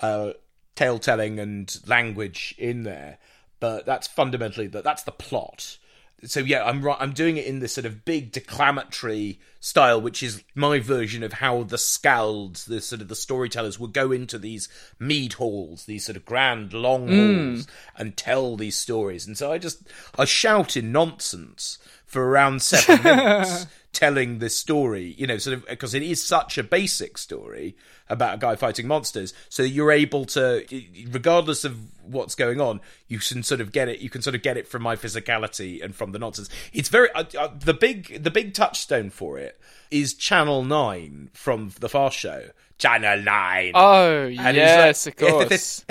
uh, 0.00 0.32
tale 0.74 0.98
telling 0.98 1.38
and 1.40 1.80
language 1.86 2.54
in 2.58 2.84
there. 2.84 3.18
But 3.64 3.86
that's 3.86 4.06
fundamentally 4.06 4.66
that 4.74 4.84
that's 4.84 5.04
the 5.04 5.12
plot 5.12 5.78
so 6.24 6.40
yeah, 6.40 6.64
I'm 6.64 6.80
right. 6.82 6.96
I'm 7.00 7.12
doing 7.12 7.36
it 7.36 7.44
in 7.46 7.58
this 7.58 7.74
sort 7.74 7.84
of 7.84 8.04
big 8.04 8.32
declamatory 8.32 9.40
style, 9.60 10.00
which 10.00 10.22
is 10.22 10.42
my 10.54 10.78
version 10.78 11.22
of 11.22 11.34
how 11.34 11.64
the 11.64 11.76
scalds, 11.76 12.64
the 12.64 12.80
sort 12.80 13.02
of 13.02 13.08
the 13.08 13.14
storytellers, 13.14 13.78
would 13.78 13.92
go 13.92 14.10
into 14.12 14.38
these 14.38 14.68
mead 14.98 15.34
halls, 15.34 15.84
these 15.84 16.06
sort 16.06 16.16
of 16.16 16.24
grand 16.24 16.72
long 16.72 17.08
Mm. 17.08 17.16
halls, 17.52 17.66
and 17.96 18.16
tell 18.16 18.56
these 18.56 18.76
stories. 18.76 19.26
And 19.26 19.36
so 19.36 19.52
I 19.52 19.58
just 19.58 19.82
I 20.18 20.24
shout 20.24 20.76
in 20.76 20.92
nonsense 20.92 21.78
for 22.06 22.26
around 22.26 22.62
seven 22.62 23.02
minutes, 23.04 23.66
telling 23.94 24.38
this 24.38 24.56
story. 24.56 25.14
You 25.16 25.26
know, 25.26 25.38
sort 25.38 25.54
of 25.54 25.66
because 25.66 25.94
it 25.94 26.02
is 26.02 26.22
such 26.22 26.58
a 26.58 26.62
basic 26.62 27.16
story 27.18 27.76
about 28.08 28.34
a 28.34 28.38
guy 28.38 28.56
fighting 28.56 28.86
monsters. 28.86 29.32
So 29.48 29.62
you're 29.62 29.92
able 29.92 30.24
to, 30.26 30.64
regardless 31.10 31.64
of 31.64 31.78
what's 32.02 32.34
going 32.34 32.60
on, 32.60 32.80
you 33.08 33.18
can 33.18 33.42
sort 33.42 33.60
of 33.60 33.72
get 33.72 33.88
it. 33.88 34.00
You 34.00 34.10
can 34.10 34.22
sort 34.22 34.34
of 34.34 34.42
get 34.42 34.56
it 34.56 34.68
from 34.68 34.82
my 34.82 34.96
physicality 34.96 35.82
and 35.82 35.94
from 35.94 36.12
the 36.12 36.18
nonsense. 36.18 36.48
It's 36.72 36.88
very 36.88 37.10
uh, 37.12 37.24
uh, 37.38 37.48
the 37.58 37.74
big 37.74 38.22
the 38.22 38.30
big 38.30 38.54
touchstone 38.54 39.10
for 39.10 39.38
it 39.38 39.60
is 39.90 40.14
Channel 40.14 40.64
Nine 40.64 41.30
from 41.32 41.72
the 41.80 41.88
Fast 41.88 42.18
Show. 42.18 42.50
Channel 42.78 43.22
Nine. 43.22 43.72
Oh 43.74 44.26
And 44.26 44.56
yes, 44.56 45.06
it's 45.06 45.06
of 45.06 45.16
course. 45.16 45.84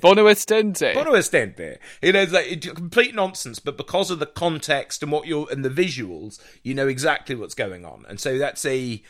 Bono 0.00 0.24
Bono 0.94 1.12
Estente. 1.12 1.78
You 2.02 2.12
know, 2.12 2.20
it's 2.20 2.32
like 2.32 2.46
it's 2.50 2.66
complete 2.68 3.14
nonsense, 3.14 3.58
but 3.58 3.76
because 3.76 4.10
of 4.10 4.18
the 4.18 4.26
context 4.26 5.02
and 5.02 5.10
what 5.10 5.26
you're 5.26 5.50
and 5.50 5.64
the 5.64 5.70
visuals, 5.70 6.38
you 6.62 6.74
know 6.74 6.88
exactly 6.88 7.34
what's 7.34 7.54
going 7.54 7.84
on, 7.84 8.04
and 8.08 8.20
so 8.20 8.38
that's 8.38 8.64
a. 8.64 9.02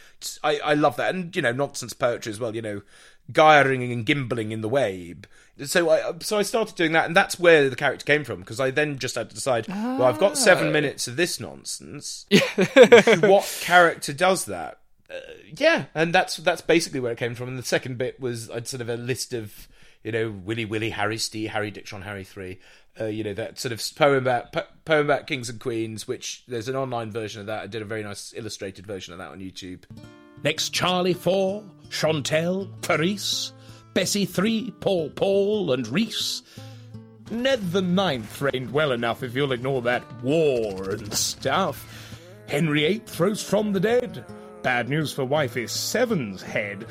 I, 0.43 0.59
I 0.59 0.75
love 0.75 0.97
that, 0.97 1.15
and 1.15 1.35
you 1.35 1.43
know, 1.43 1.53
nonsense 1.53 1.93
poetry 1.93 2.31
as 2.31 2.41
well. 2.41 2.55
You 2.55 2.63
know, 2.63 2.83
gyring 3.31 3.83
and 3.93 4.07
gimbling 4.07 4.53
in 4.53 4.61
the 4.61 4.69
wabe. 4.69 5.27
So 5.65 5.91
I 5.91 6.15
so 6.21 6.39
I 6.39 6.43
started 6.43 6.77
doing 6.77 6.93
that, 6.93 7.07
and 7.07 7.17
that's 7.17 7.39
where 7.39 7.69
the 7.69 7.77
character 7.77 8.05
came 8.05 8.25
from. 8.25 8.41
Because 8.41 8.61
I 8.61 8.71
then 8.71 8.99
just 8.99 9.17
had 9.17 9.29
to 9.31 9.35
decide. 9.35 9.67
Well, 9.67 10.05
I've 10.05 10.19
got 10.19 10.39
seven 10.39 10.69
oh. 10.69 10.73
minutes 10.73 11.09
of 11.09 11.17
this 11.17 11.41
nonsense. 11.41 12.27
what 13.21 13.59
character 13.61 14.13
does 14.13 14.45
that? 14.45 14.78
Uh, 15.11 15.19
yeah, 15.57 15.87
and 15.95 16.15
that's 16.15 16.37
that's 16.39 16.61
basically 16.61 17.01
where 17.01 17.13
it 17.13 17.19
came 17.19 17.35
from. 17.35 17.49
And 17.49 17.59
the 17.59 17.63
second 17.63 17.99
bit 17.99 18.21
was 18.21 18.51
I'd 18.51 18.69
sort 18.69 18.81
of 18.81 18.89
a 18.89 18.97
list 18.97 19.33
of 19.33 19.69
you 20.03 20.13
know 20.13 20.31
Willy 20.31 20.65
Willy 20.65 20.91
Harry 20.91 21.19
Steve 21.19 21.51
Harry 21.51 21.71
Dick 21.71 21.87
John 21.87 22.03
Harry 22.03 22.25
three. 22.25 22.59
Uh, 23.01 23.07
you 23.07 23.25
know 23.25 23.35
that 23.35 23.59
sort 23.59 23.73
of 23.73 23.83
poem 23.97 24.17
about 24.17 24.53
po- 24.53 24.67
poem 24.85 25.07
about 25.07 25.27
kings 25.27 25.49
and 25.49 25.61
queens, 25.61 26.07
which 26.07 26.45
there's 26.47 26.69
an 26.69 26.77
online 26.77 27.11
version 27.11 27.41
of 27.41 27.47
that. 27.47 27.63
I 27.63 27.67
did 27.67 27.81
a 27.81 27.87
very 27.87 28.03
nice 28.03 28.35
illustrated 28.37 28.87
version 28.87 29.13
of 29.13 29.19
that 29.19 29.31
on 29.31 29.39
YouTube. 29.39 29.85
Next, 30.45 30.71
Charlie 30.71 31.15
4, 31.15 31.65
Chantel, 31.89 32.71
Clarice, 32.83 33.53
Bessie 33.95 34.25
3, 34.25 34.73
Paul 34.81 35.11
Paul, 35.11 35.73
and 35.73 35.87
Reese. 35.89 36.43
Ned 37.31 37.73
the 37.73 37.83
Ninth 37.83 38.41
reigned 38.41 38.73
well 38.73 38.93
enough 38.93 39.23
if 39.23 39.35
you'll 39.35 39.53
ignore 39.53 39.83
that 39.83 40.05
war 40.23 40.91
and 40.91 41.13
stuff. 41.15 42.17
Henry 42.49 42.81
VIII 42.87 43.03
rose 43.19 43.43
from 43.43 43.73
the 43.73 43.81
dead. 43.81 44.25
Bad 44.63 44.89
news 44.89 45.13
for 45.13 45.25
wifey 45.25 45.67
Seven's 45.67 46.43
head. 46.43 46.87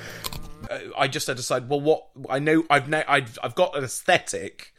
uh, 0.69 0.79
I 0.97 1.07
just 1.07 1.27
had 1.27 1.33
to 1.33 1.41
decide. 1.41 1.69
Well, 1.69 1.81
what 1.81 2.07
I 2.29 2.39
know, 2.39 2.63
I've 2.69 2.87
now, 2.87 3.03
I've, 3.07 3.37
I've 3.43 3.55
got 3.55 3.77
an 3.77 3.83
aesthetic, 3.83 4.73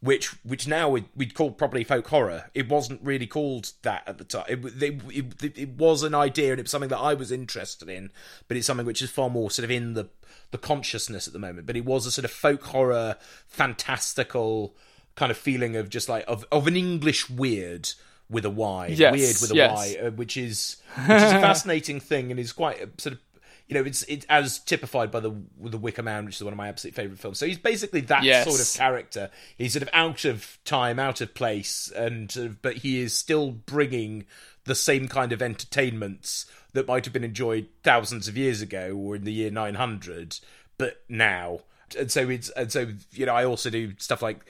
which 0.00 0.28
which 0.44 0.68
now 0.68 0.90
we'd, 0.90 1.06
we'd 1.16 1.34
call 1.34 1.50
probably 1.50 1.84
folk 1.84 2.06
horror. 2.08 2.50
It 2.54 2.68
wasn't 2.68 3.00
really 3.02 3.26
called 3.26 3.72
that 3.82 4.02
at 4.06 4.18
the 4.18 4.24
time. 4.24 4.44
It, 4.48 4.78
they, 4.78 4.98
it, 5.08 5.58
it 5.58 5.68
was 5.70 6.02
an 6.02 6.14
idea, 6.14 6.50
and 6.50 6.60
it 6.60 6.64
was 6.64 6.70
something 6.70 6.90
that 6.90 6.98
I 6.98 7.14
was 7.14 7.32
interested 7.32 7.88
in. 7.88 8.10
But 8.46 8.56
it's 8.56 8.66
something 8.66 8.86
which 8.86 9.02
is 9.02 9.10
far 9.10 9.30
more 9.30 9.50
sort 9.50 9.64
of 9.64 9.70
in 9.70 9.94
the 9.94 10.08
the 10.50 10.58
consciousness 10.58 11.26
at 11.26 11.32
the 11.32 11.38
moment. 11.38 11.66
But 11.66 11.76
it 11.76 11.84
was 11.84 12.06
a 12.06 12.10
sort 12.12 12.24
of 12.24 12.30
folk 12.30 12.62
horror, 12.64 13.16
fantastical 13.46 14.76
kind 15.16 15.30
of 15.30 15.38
feeling 15.38 15.76
of 15.76 15.88
just 15.88 16.08
like 16.08 16.24
of 16.28 16.44
of 16.52 16.66
an 16.66 16.76
English 16.76 17.30
weird 17.30 17.90
with 18.30 18.44
a 18.44 18.50
Y, 18.50 18.88
Yes, 18.88 19.12
weird 19.12 19.36
with 19.40 19.50
a 19.52 19.54
yes. 19.54 19.72
Y, 19.72 19.96
uh, 20.06 20.10
which 20.12 20.36
is 20.36 20.76
which 21.06 21.22
is 21.22 21.32
a 21.32 21.40
fascinating 21.40 22.00
thing 22.10 22.30
and 22.30 22.40
is 22.40 22.52
quite 22.52 22.80
a 22.80 22.88
sort 23.00 23.14
of 23.14 23.20
you 23.68 23.74
know 23.74 23.82
it's 23.82 24.02
it's 24.04 24.26
as 24.28 24.58
typified 24.58 25.10
by 25.10 25.20
the 25.20 25.34
the 25.60 25.78
Wicker 25.78 26.02
Man, 26.02 26.24
which 26.26 26.36
is 26.36 26.44
one 26.44 26.52
of 26.52 26.56
my 26.56 26.68
absolute 26.68 26.94
favorite 26.94 27.18
films. 27.18 27.38
So 27.38 27.46
he's 27.46 27.58
basically 27.58 28.00
that 28.02 28.22
Yes. 28.24 28.44
sort 28.46 28.60
of 28.60 28.78
character. 28.78 29.30
He's 29.56 29.72
sort 29.72 29.82
of 29.82 29.88
out 29.92 30.24
of 30.24 30.58
time, 30.64 30.98
out 30.98 31.20
of 31.20 31.34
place, 31.34 31.90
and 31.94 32.30
sort 32.30 32.46
of, 32.46 32.62
but 32.62 32.78
he 32.78 33.00
is 33.00 33.14
still 33.16 33.50
bringing 33.52 34.24
the 34.64 34.74
same 34.74 35.08
kind 35.08 35.32
of 35.32 35.42
entertainments 35.42 36.46
that 36.72 36.86
might 36.88 37.04
have 37.04 37.12
been 37.12 37.24
enjoyed 37.24 37.68
thousands 37.82 38.26
of 38.28 38.36
years 38.36 38.60
ago 38.62 38.94
or 38.96 39.14
in 39.16 39.24
the 39.24 39.32
year 39.32 39.50
900, 39.50 40.38
but 40.78 41.02
now. 41.08 41.60
And 41.98 42.10
so 42.10 42.28
it's 42.30 42.48
and 42.50 42.72
so 42.72 42.88
you 43.12 43.26
know 43.26 43.34
I 43.34 43.44
also 43.44 43.70
do 43.70 43.92
stuff 43.98 44.22
like 44.22 44.40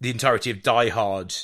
the 0.00 0.10
entirety 0.10 0.50
of 0.50 0.62
Die 0.62 0.88
Hard 0.90 1.34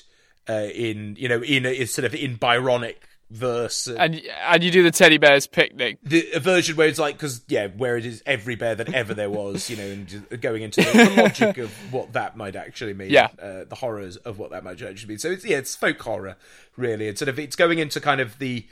uh, 0.48 0.68
in 0.74 1.16
you 1.18 1.28
know 1.28 1.42
in 1.42 1.66
a, 1.66 1.84
sort 1.86 2.04
of 2.04 2.14
in 2.14 2.36
Byronic 2.38 2.96
verse 3.28 3.88
And 3.88 4.22
and 4.44 4.62
you 4.62 4.70
do 4.70 4.84
the 4.84 4.92
teddy 4.92 5.18
bear's 5.18 5.48
picnic. 5.48 5.98
the 6.04 6.24
a 6.34 6.38
version 6.38 6.76
where 6.76 6.86
it's 6.86 6.98
like 7.00 7.16
because 7.16 7.42
yeah 7.48 7.66
where 7.66 7.96
it 7.96 8.06
is 8.06 8.22
every 8.24 8.54
bear 8.54 8.76
that 8.76 8.94
ever 8.94 9.14
there 9.14 9.28
was 9.30 9.68
you 9.68 9.76
know 9.76 9.82
and 9.82 10.06
just 10.06 10.40
going 10.40 10.62
into 10.62 10.80
the, 10.80 10.92
the 10.92 11.22
logic 11.22 11.58
of 11.58 11.70
what 11.92 12.12
that 12.12 12.36
might 12.36 12.54
actually 12.54 12.94
mean 12.94 13.10
Yeah. 13.10 13.28
uh, 13.42 13.64
the 13.64 13.74
horrors 13.74 14.16
of 14.18 14.38
what 14.38 14.50
that 14.52 14.62
might 14.62 14.80
actually 14.80 15.08
mean 15.08 15.18
so 15.18 15.30
it's 15.32 15.44
yeah 15.44 15.56
it's 15.58 15.74
folk 15.74 16.00
horror 16.00 16.36
really 16.76 17.08
it's 17.08 17.18
sort 17.18 17.28
of 17.28 17.38
it's 17.40 17.56
going 17.56 17.80
into 17.80 18.00
kind 18.00 18.20
of 18.20 18.38
the 18.38 18.64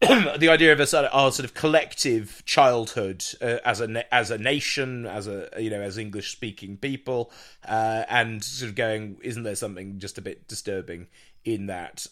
the 0.38 0.48
idea 0.48 0.72
of 0.72 0.78
a 0.78 0.86
sort 0.86 1.06
of 1.06 1.10
our 1.12 1.32
sort 1.32 1.44
of 1.44 1.54
collective 1.54 2.42
childhood 2.46 3.24
uh, 3.40 3.56
as 3.64 3.80
a 3.80 4.14
as 4.14 4.30
a 4.30 4.38
nation, 4.38 5.06
as 5.06 5.26
a 5.26 5.48
you 5.58 5.70
know 5.70 5.80
as 5.80 5.98
English 5.98 6.30
speaking 6.30 6.76
people, 6.76 7.32
uh, 7.66 8.04
and 8.08 8.44
sort 8.44 8.68
of 8.68 8.76
going, 8.76 9.16
isn't 9.22 9.42
there 9.42 9.56
something 9.56 9.98
just 9.98 10.16
a 10.16 10.20
bit 10.20 10.46
disturbing 10.46 11.08
in 11.44 11.66
that? 11.66 12.06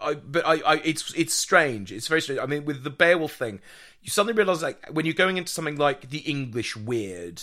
I, 0.00 0.14
but 0.14 0.46
I, 0.46 0.60
I, 0.60 0.74
it's 0.84 1.12
it's 1.14 1.34
strange. 1.34 1.90
It's 1.90 2.06
very 2.06 2.22
strange. 2.22 2.40
I 2.40 2.46
mean, 2.46 2.64
with 2.64 2.84
the 2.84 2.90
Beowulf 2.90 3.32
thing, 3.32 3.58
you 4.02 4.10
suddenly 4.10 4.34
realise 4.34 4.62
like 4.62 4.86
when 4.92 5.04
you're 5.04 5.14
going 5.14 5.36
into 5.36 5.50
something 5.50 5.76
like 5.76 6.10
the 6.10 6.18
English 6.18 6.76
weird 6.76 7.42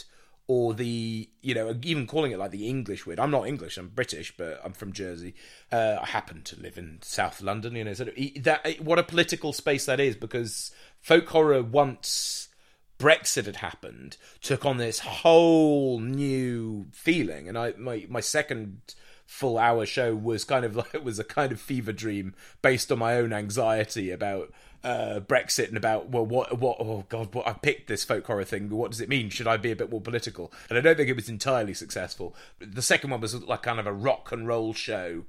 or 0.49 0.73
the 0.73 1.29
you 1.43 1.53
know 1.53 1.77
even 1.83 2.07
calling 2.07 2.31
it 2.31 2.39
like 2.39 2.49
the 2.49 2.67
English 2.67 3.05
weird. 3.05 3.19
I'm 3.19 3.29
not 3.29 3.47
English. 3.47 3.77
I'm 3.77 3.89
British, 3.89 4.35
but 4.35 4.59
I'm 4.63 4.73
from 4.73 4.91
Jersey. 4.91 5.35
Uh, 5.71 5.97
I 6.01 6.07
happen 6.07 6.41
to 6.41 6.59
live 6.59 6.75
in 6.75 6.97
South 7.03 7.39
London. 7.39 7.75
You 7.75 7.83
know, 7.83 7.91
of 7.91 8.09
that. 8.43 8.81
What 8.81 8.97
a 8.97 9.03
political 9.03 9.53
space 9.53 9.85
that 9.85 9.99
is 9.99 10.15
because 10.15 10.71
folk 10.99 11.29
horror 11.29 11.61
once 11.61 12.49
Brexit 12.97 13.45
had 13.45 13.57
happened 13.57 14.17
took 14.41 14.65
on 14.65 14.77
this 14.77 14.99
whole 14.99 15.99
new 15.99 16.87
feeling, 16.93 17.47
and 17.47 17.55
I 17.55 17.73
my 17.77 18.07
my 18.09 18.19
second 18.19 18.95
full 19.27 19.59
hour 19.59 19.85
show 19.85 20.15
was 20.15 20.45
kind 20.45 20.65
of 20.65 20.75
like 20.75 20.95
it 20.95 21.03
was 21.03 21.19
a 21.19 21.23
kind 21.23 21.51
of 21.51 21.61
fever 21.61 21.93
dream 21.93 22.33
based 22.63 22.91
on 22.91 22.97
my 22.97 23.13
own 23.13 23.33
anxiety 23.33 24.09
about 24.09 24.51
uh, 24.83 25.19
Brexit 25.19 25.67
and 25.67 25.77
about 25.77 26.09
well 26.09 26.25
what 26.25 26.57
what 26.57 26.77
oh 26.79 27.05
god 27.09 27.33
what 27.33 27.47
I 27.47 27.53
picked 27.53 27.87
this 27.87 28.03
folk 28.03 28.25
horror 28.25 28.43
thing. 28.43 28.69
What 28.69 28.91
does 28.91 29.01
it 29.01 29.09
mean? 29.09 29.29
Should 29.29 29.47
I 29.47 29.57
be 29.57 29.71
a 29.71 29.75
bit 29.75 29.91
more 29.91 30.01
political? 30.01 30.51
And 30.69 30.77
I 30.77 30.81
don't 30.81 30.95
think 30.95 31.09
it 31.09 31.15
was 31.15 31.29
entirely 31.29 31.73
successful. 31.73 32.35
The 32.59 32.81
second 32.81 33.09
one 33.09 33.21
was 33.21 33.35
like 33.43 33.63
kind 33.63 33.79
of 33.79 33.87
a 33.87 33.93
rock 33.93 34.31
and 34.31 34.47
roll 34.47 34.73
show. 34.73 35.25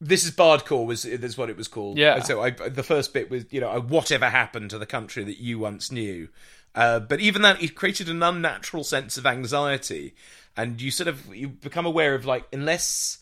This 0.00 0.24
is 0.24 0.30
Bardcore 0.32 0.86
was 0.86 1.04
is 1.04 1.38
what 1.38 1.50
it 1.50 1.56
was 1.56 1.68
called. 1.68 1.98
Yeah. 1.98 2.16
And 2.16 2.24
so 2.24 2.42
I 2.42 2.50
the 2.50 2.82
first 2.82 3.12
bit 3.14 3.30
was 3.30 3.44
you 3.50 3.60
know 3.60 3.80
whatever 3.80 4.28
happened 4.28 4.70
to 4.70 4.78
the 4.78 4.86
country 4.86 5.22
that 5.24 5.38
you 5.38 5.60
once 5.60 5.92
knew. 5.92 6.28
Uh, 6.74 7.00
but 7.00 7.20
even 7.20 7.42
that 7.42 7.62
it 7.62 7.74
created 7.74 8.08
an 8.08 8.22
unnatural 8.22 8.84
sense 8.84 9.16
of 9.16 9.26
anxiety. 9.26 10.14
And 10.56 10.82
you 10.82 10.90
sort 10.90 11.08
of 11.08 11.34
you 11.34 11.48
become 11.48 11.86
aware 11.86 12.14
of 12.14 12.24
like 12.24 12.46
unless 12.52 13.18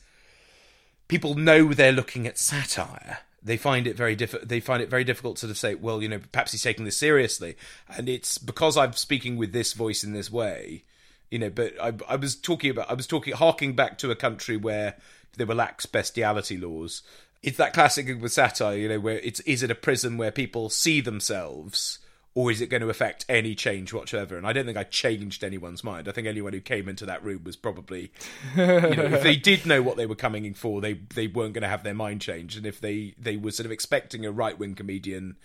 people 1.06 1.34
know 1.34 1.74
they're 1.74 1.92
looking 1.92 2.26
at 2.26 2.38
satire 2.38 3.18
they 3.42 3.56
find 3.56 3.86
it 3.86 3.96
very 3.96 4.16
diff- 4.16 4.42
they 4.42 4.60
find 4.60 4.82
it 4.82 4.90
very 4.90 5.04
difficult 5.04 5.36
to 5.36 5.40
sort 5.40 5.50
of 5.50 5.58
say 5.58 5.74
well 5.74 6.02
you 6.02 6.08
know 6.08 6.20
perhaps 6.32 6.52
he's 6.52 6.62
taking 6.62 6.84
this 6.84 6.96
seriously. 6.96 7.56
And 7.88 8.08
it's 8.08 8.38
because 8.38 8.76
i'm 8.76 8.92
speaking 8.92 9.36
with 9.36 9.52
this 9.52 9.72
voice 9.72 10.04
in 10.04 10.12
this 10.12 10.30
way 10.30 10.84
you 11.30 11.38
know 11.38 11.50
but 11.50 11.72
i, 11.80 11.92
I 12.08 12.16
was 12.16 12.36
talking 12.36 12.70
about 12.70 12.90
i 12.90 12.94
was 12.94 13.06
talking 13.06 13.34
harking 13.34 13.74
back 13.74 13.98
to 13.98 14.10
a 14.10 14.16
country 14.16 14.56
where 14.56 14.96
there 15.36 15.46
were 15.46 15.54
lax 15.54 15.86
bestiality 15.86 16.56
laws. 16.56 17.02
It's 17.42 17.58
that 17.58 17.74
classic 17.74 18.20
with 18.20 18.32
satire 18.32 18.76
you 18.76 18.88
know 18.88 19.00
where 19.00 19.18
it's 19.18 19.40
is 19.40 19.62
it 19.62 19.70
a 19.70 19.74
prison 19.74 20.16
where 20.16 20.32
people 20.32 20.68
see 20.68 21.00
themselves 21.00 22.00
or 22.36 22.50
is 22.50 22.60
it 22.60 22.66
going 22.66 22.82
to 22.82 22.90
affect 22.90 23.24
any 23.30 23.54
change 23.54 23.94
whatsoever? 23.94 24.36
And 24.36 24.46
I 24.46 24.52
don't 24.52 24.66
think 24.66 24.76
I 24.76 24.84
changed 24.84 25.42
anyone's 25.42 25.82
mind. 25.82 26.06
I 26.06 26.12
think 26.12 26.26
anyone 26.26 26.52
who 26.52 26.60
came 26.60 26.86
into 26.86 27.06
that 27.06 27.24
room 27.24 27.42
was 27.44 27.56
probably, 27.56 28.12
you 28.54 28.66
know, 28.66 29.08
if 29.14 29.22
they 29.22 29.36
did 29.50 29.64
know 29.64 29.80
what 29.80 29.96
they 29.96 30.04
were 30.04 30.14
coming 30.14 30.44
in 30.44 30.52
for, 30.52 30.82
they 30.82 30.92
they 31.14 31.28
weren't 31.28 31.54
going 31.54 31.62
to 31.62 31.68
have 31.68 31.82
their 31.82 31.94
mind 31.94 32.20
changed. 32.20 32.58
And 32.58 32.66
if 32.66 32.78
they 32.78 33.14
they 33.18 33.38
were 33.38 33.52
sort 33.52 33.64
of 33.64 33.72
expecting 33.72 34.26
a 34.26 34.30
right 34.30 34.58
wing 34.58 34.74
comedian, 34.74 35.36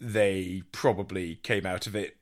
they 0.00 0.64
probably 0.72 1.36
came 1.36 1.64
out 1.64 1.86
of 1.86 1.94
it 1.94 2.16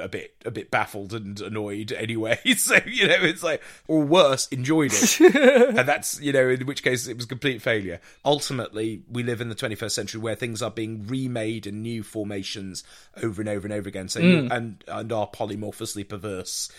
a 0.00 0.08
bit 0.08 0.34
a 0.44 0.50
bit 0.50 0.70
baffled 0.70 1.12
and 1.12 1.40
annoyed 1.40 1.92
anyway. 1.92 2.38
So 2.56 2.78
you 2.86 3.06
know, 3.08 3.16
it's 3.20 3.42
like 3.42 3.62
or 3.88 4.02
worse, 4.02 4.48
enjoyed 4.48 4.92
it, 4.94 5.20
and 5.78 5.88
that's 5.88 6.20
you 6.20 6.32
know, 6.32 6.48
in 6.48 6.66
which 6.66 6.82
case 6.82 7.06
it 7.06 7.16
was 7.16 7.26
complete 7.26 7.60
failure. 7.62 8.00
Ultimately, 8.24 9.02
we 9.10 9.22
live 9.22 9.40
in 9.40 9.48
the 9.48 9.54
21st 9.54 9.90
century 9.92 10.20
where 10.20 10.34
things 10.34 10.62
are 10.62 10.70
being 10.70 11.06
remade 11.06 11.66
in 11.66 11.82
new 11.82 12.02
formations 12.02 12.84
over 13.22 13.40
and 13.42 13.48
over 13.48 13.66
and 13.66 13.72
over 13.74 13.88
again. 13.88 14.08
So 14.08 14.20
you 14.20 14.36
Mm. 14.42 14.50
and 14.50 14.84
and 14.88 15.12
are 15.12 15.28
polymorphously 15.28 16.08
perverse. 16.08 16.70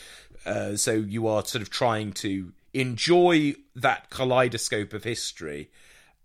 Uh, 0.45 0.75
so 0.75 0.93
you 0.93 1.27
are 1.27 1.45
sort 1.45 1.61
of 1.61 1.69
trying 1.69 2.13
to 2.13 2.51
enjoy 2.73 3.53
that 3.75 4.09
kaleidoscope 4.09 4.93
of 4.93 5.03
history, 5.03 5.69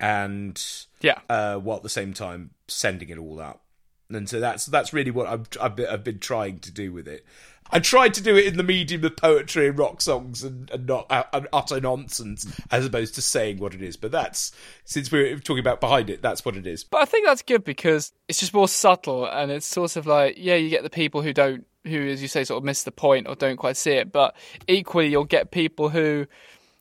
and 0.00 0.62
Yeah. 1.00 1.18
uh, 1.28 1.56
while 1.56 1.78
at 1.78 1.82
the 1.82 1.88
same 1.88 2.12
time 2.14 2.50
sending 2.68 3.08
it 3.08 3.18
all 3.18 3.40
out. 3.40 3.60
And 4.08 4.28
so 4.28 4.40
that's 4.40 4.66
that's 4.66 4.92
really 4.92 5.10
what 5.10 5.26
I've, 5.26 5.48
I've, 5.60 5.76
been, 5.76 5.86
I've 5.86 6.04
been 6.04 6.18
trying 6.18 6.60
to 6.60 6.70
do 6.70 6.92
with 6.92 7.08
it. 7.08 7.24
I 7.70 7.80
tried 7.80 8.14
to 8.14 8.22
do 8.22 8.36
it 8.36 8.46
in 8.46 8.56
the 8.56 8.62
medium 8.62 9.04
of 9.04 9.16
poetry 9.16 9.68
and 9.68 9.78
rock 9.78 10.00
songs 10.00 10.44
and, 10.44 10.70
and 10.70 10.86
not 10.86 11.06
uh, 11.10 11.24
utter 11.52 11.80
nonsense, 11.80 12.46
as 12.70 12.86
opposed 12.86 13.16
to 13.16 13.22
saying 13.22 13.58
what 13.58 13.74
it 13.74 13.82
is. 13.82 13.96
But 13.96 14.12
that's 14.12 14.52
since 14.84 15.10
we're 15.10 15.38
talking 15.38 15.60
about 15.60 15.80
behind 15.80 16.08
it, 16.10 16.22
that's 16.22 16.44
what 16.44 16.56
it 16.56 16.66
is. 16.66 16.84
But 16.84 17.02
I 17.02 17.04
think 17.06 17.26
that's 17.26 17.42
good 17.42 17.64
because 17.64 18.12
it's 18.28 18.38
just 18.38 18.54
more 18.54 18.68
subtle 18.68 19.26
and 19.26 19.50
it's 19.50 19.66
sort 19.66 19.96
of 19.96 20.06
like, 20.06 20.36
yeah, 20.38 20.54
you 20.54 20.70
get 20.70 20.84
the 20.84 20.90
people 20.90 21.22
who 21.22 21.32
don't 21.32 21.66
who, 21.84 22.08
as 22.08 22.20
you 22.20 22.28
say, 22.28 22.44
sort 22.44 22.58
of 22.58 22.64
miss 22.64 22.82
the 22.82 22.92
point 22.92 23.28
or 23.28 23.34
don't 23.34 23.56
quite 23.56 23.76
see 23.76 23.92
it. 23.92 24.12
But 24.12 24.36
equally, 24.68 25.08
you'll 25.08 25.24
get 25.24 25.50
people 25.50 25.88
who 25.88 26.26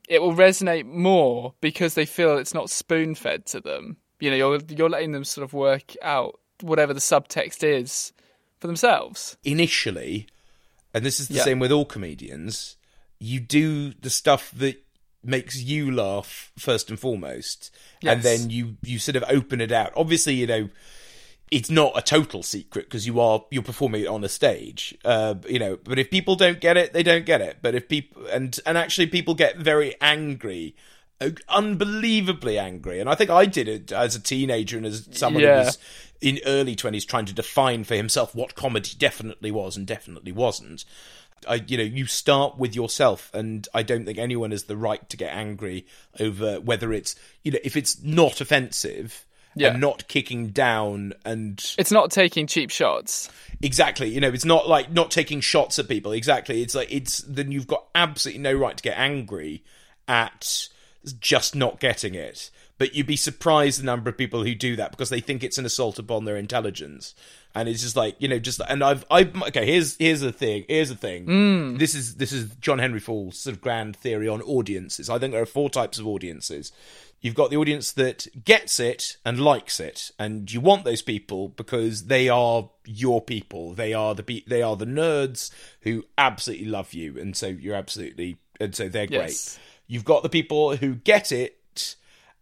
it 0.07 0.21
will 0.21 0.33
resonate 0.33 0.85
more 0.85 1.53
because 1.61 1.95
they 1.95 2.05
feel 2.05 2.37
it's 2.37 2.53
not 2.53 2.69
spoon 2.69 3.15
fed 3.15 3.45
to 3.47 3.59
them. 3.59 3.97
You 4.19 4.29
know, 4.29 4.35
you're 4.35 4.59
you're 4.69 4.89
letting 4.89 5.11
them 5.11 5.23
sort 5.23 5.43
of 5.43 5.53
work 5.53 5.95
out 6.01 6.39
whatever 6.61 6.93
the 6.93 6.99
subtext 6.99 7.63
is 7.63 8.13
for 8.59 8.67
themselves. 8.67 9.37
Initially, 9.43 10.27
and 10.93 11.05
this 11.05 11.19
is 11.19 11.27
the 11.27 11.35
Yeah. 11.35 11.43
same 11.43 11.59
with 11.59 11.71
all 11.71 11.85
comedians, 11.85 12.75
you 13.19 13.39
do 13.39 13.93
the 13.93 14.09
stuff 14.09 14.51
that 14.55 14.81
makes 15.23 15.61
you 15.61 15.91
laugh 15.91 16.51
first 16.57 16.89
and 16.89 16.99
foremost, 16.99 17.71
and 18.03 18.21
then 18.21 18.49
you 18.49 18.77
you 18.83 18.99
sort 18.99 19.15
of 19.15 19.23
open 19.27 19.59
it 19.61 19.71
out. 19.71 19.91
Obviously, 19.95 20.35
you 20.35 20.47
know. 20.47 20.69
It's 21.51 21.69
not 21.69 21.91
a 21.95 22.01
total 22.01 22.41
secret 22.41 22.85
because 22.87 23.05
you 23.05 23.19
are 23.19 23.45
you're 23.51 23.61
performing 23.61 24.01
it 24.01 24.07
on 24.07 24.23
a 24.23 24.27
stage, 24.27 24.97
uh, 25.05 25.35
you 25.47 25.59
know. 25.59 25.77
But 25.77 25.99
if 25.99 26.09
people 26.09 26.35
don't 26.35 26.59
get 26.59 26.75
it, 26.75 26.91
they 26.91 27.03
don't 27.03 27.23
get 27.23 27.39
it. 27.39 27.57
But 27.61 27.75
if 27.75 27.87
people 27.87 28.25
and 28.25 28.59
and 28.65 28.79
actually 28.79 29.05
people 29.07 29.35
get 29.35 29.55
very 29.57 29.93
angry, 30.01 30.75
uh, 31.21 31.29
unbelievably 31.49 32.57
angry. 32.57 32.99
And 32.99 33.07
I 33.07 33.13
think 33.13 33.29
I 33.29 33.45
did 33.45 33.67
it 33.67 33.91
as 33.91 34.15
a 34.15 34.19
teenager 34.19 34.75
and 34.77 34.87
as 34.87 35.07
someone 35.11 35.43
Yeah. 35.43 35.59
who 35.59 35.65
was 35.65 35.77
in 36.25 36.39
early 36.45 36.75
twenties 36.75 37.05
trying 37.05 37.25
to 37.25 37.33
define 37.33 37.83
for 37.83 37.95
himself 37.95 38.33
what 38.35 38.55
comedy 38.55 38.91
definitely 38.97 39.51
was 39.51 39.77
and 39.77 39.85
definitely 39.85 40.31
wasn't. 40.31 40.83
I, 41.47 41.63
you 41.67 41.77
know, 41.77 41.83
you 41.83 42.07
start 42.07 42.57
with 42.57 42.75
yourself, 42.75 43.29
and 43.33 43.67
I 43.73 43.83
don't 43.83 44.05
think 44.05 44.17
anyone 44.17 44.49
has 44.51 44.63
the 44.63 44.77
right 44.77 45.07
to 45.09 45.17
get 45.17 45.31
angry 45.33 45.85
over 46.19 46.59
whether 46.59 46.91
it's, 46.91 47.15
you 47.43 47.51
know, 47.51 47.59
if 47.63 47.77
it's 47.77 48.01
not 48.01 48.41
offensive 48.41 49.25
Yeah. 49.53 49.71
and 49.71 49.81
not 49.81 50.07
kicking 50.07 50.47
down 50.47 51.13
and 51.23 51.63
It's 51.77 51.91
not 51.91 52.09
taking 52.09 52.47
cheap 52.47 52.71
shots. 52.71 53.29
Exactly. 53.61 54.09
You 54.09 54.21
know, 54.21 54.29
it's 54.29 54.45
not 54.45 54.67
like 54.67 54.91
not 54.91 55.11
taking 55.11 55.41
shots 55.41 55.77
at 55.77 55.87
people. 55.87 56.13
Exactly. 56.13 56.63
It's 56.63 56.73
like 56.73 56.91
it's 56.91 57.19
then 57.19 57.51
you've 57.51 57.67
got 57.67 57.85
absolutely 57.93 58.41
no 58.41 58.53
right 58.53 58.75
to 58.75 58.83
get 58.83 58.97
angry 58.97 59.63
at 60.07 60.69
just 61.19 61.55
not 61.55 61.79
getting 61.79 62.15
it. 62.15 62.49
But 62.77 62.93
you'd 62.93 63.07
be 63.07 63.15
surprised 63.15 63.79
the 63.79 63.85
number 63.85 64.09
of 64.09 64.17
people 64.17 64.43
who 64.43 64.53
do 64.53 64.75
that 64.75 64.91
because 64.91 65.09
they 65.09 65.21
think 65.21 65.43
it's 65.43 65.57
an 65.57 65.65
assault 65.65 65.97
upon 65.97 66.25
their 66.25 66.35
intelligence. 66.35 67.15
And 67.53 67.69
it's 67.69 67.81
just 67.81 67.95
like, 67.95 68.17
you 68.19 68.27
know, 68.27 68.37
just 68.37 68.59
and 68.67 68.83
I've 68.83 69.05
I 69.09 69.31
okay, 69.47 69.65
here's 69.65 69.95
here's 69.95 70.19
the 70.19 70.33
thing. 70.33 70.65
Here's 70.67 70.89
the 70.89 70.95
thing. 70.95 71.25
Mm. 71.25 71.79
This 71.79 71.95
is 71.95 72.15
this 72.15 72.33
is 72.33 72.53
John 72.55 72.79
Henry 72.79 72.99
Falle's 72.99 73.39
sort 73.39 73.55
of 73.55 73.61
grand 73.61 73.95
theory 73.95 74.27
on 74.27 74.41
audiences. 74.41 75.09
I 75.09 75.19
think 75.19 75.31
there 75.31 75.41
are 75.41 75.45
four 75.45 75.69
types 75.69 75.99
of 75.99 76.07
audiences. 76.07 76.73
You've 77.21 77.33
got 77.33 77.49
the 77.49 77.57
audience 77.57 77.93
that 77.93 78.27
gets 78.43 78.79
it 78.79 79.17
and 79.25 79.39
likes 79.39 79.79
it, 79.79 80.11
and 80.19 80.51
you 80.51 80.59
want 80.59 80.83
those 80.83 81.01
people 81.01 81.47
because 81.47 82.05
they 82.05 82.29
are 82.29 82.69
your 82.85 83.21
people. 83.21 83.73
They 83.73 83.93
are 83.93 84.13
the 84.13 84.43
they 84.47 84.61
are 84.61 84.75
the 84.75 84.85
nerds 84.85 85.49
who 85.81 86.03
absolutely 86.17 86.67
love 86.67 86.93
you, 86.93 87.17
and 87.17 87.35
so 87.35 87.47
you're 87.47 87.75
absolutely 87.75 88.37
and 88.59 88.75
so 88.75 88.89
they're 88.89 89.07
great. 89.07 89.57
You've 89.87 90.05
got 90.05 90.23
the 90.23 90.29
people 90.29 90.75
who 90.75 90.95
get 90.95 91.31
it 91.31 91.57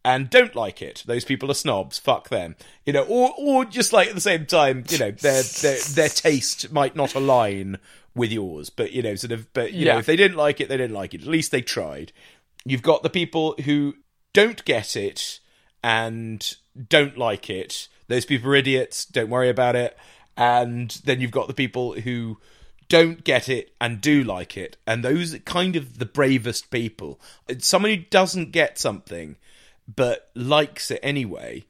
and 0.05 0.29
don't 0.29 0.55
like 0.55 0.81
it. 0.81 1.03
Those 1.05 1.25
people 1.25 1.49
are 1.49 1.55
snobs. 1.55 1.97
Fuck 1.97 2.29
them. 2.29 2.55
You 2.85 2.93
know, 2.93 3.03
or 3.03 3.33
or 3.37 3.65
just 3.65 3.93
like 3.93 4.09
at 4.09 4.15
the 4.15 4.21
same 4.21 4.45
time, 4.45 4.83
you 4.89 4.97
know, 4.97 5.11
their 5.11 5.43
their 5.43 5.77
their 5.93 6.09
taste 6.09 6.71
might 6.71 6.95
not 6.95 7.15
align 7.15 7.77
with 8.15 8.31
yours, 8.31 8.69
but 8.69 8.91
you 8.91 9.01
know, 9.01 9.15
sort 9.15 9.31
of. 9.31 9.51
But 9.53 9.73
you 9.73 9.85
Yeah. 9.85 9.93
know, 9.93 9.99
if 9.99 10.05
they 10.05 10.15
didn't 10.15 10.37
like 10.37 10.59
it, 10.61 10.69
they 10.69 10.77
didn't 10.77 10.95
like 10.95 11.13
it. 11.13 11.21
At 11.21 11.27
least 11.27 11.51
they 11.51 11.61
tried. 11.61 12.11
You've 12.65 12.81
got 12.81 13.03
the 13.03 13.09
people 13.09 13.55
who 13.65 13.95
don't 14.33 14.63
get 14.65 14.95
it 14.95 15.39
and 15.83 16.55
don't 16.89 17.17
like 17.17 17.49
it. 17.49 17.87
Those 18.07 18.25
people 18.25 18.49
are 18.51 18.55
idiots. 18.55 19.05
Don't 19.05 19.29
worry 19.29 19.49
about 19.49 19.75
it. 19.75 19.97
And 20.37 20.89
then 21.05 21.19
you've 21.21 21.31
got 21.31 21.47
the 21.47 21.53
people 21.53 21.93
who 21.93 22.39
don't 22.89 23.23
get 23.23 23.49
it 23.49 23.73
and 23.79 24.01
do 24.01 24.23
like 24.23 24.57
it. 24.57 24.77
And 24.87 25.03
those 25.03 25.33
are 25.33 25.39
kind 25.39 25.75
of 25.75 25.99
the 25.99 26.05
bravest 26.05 26.71
people. 26.71 27.19
Someone 27.59 27.91
who 27.91 27.97
doesn't 27.97 28.51
get 28.51 28.77
something 28.77 29.35
but 29.93 30.30
likes 30.36 30.91
it 30.91 31.00
anyway. 31.04 31.65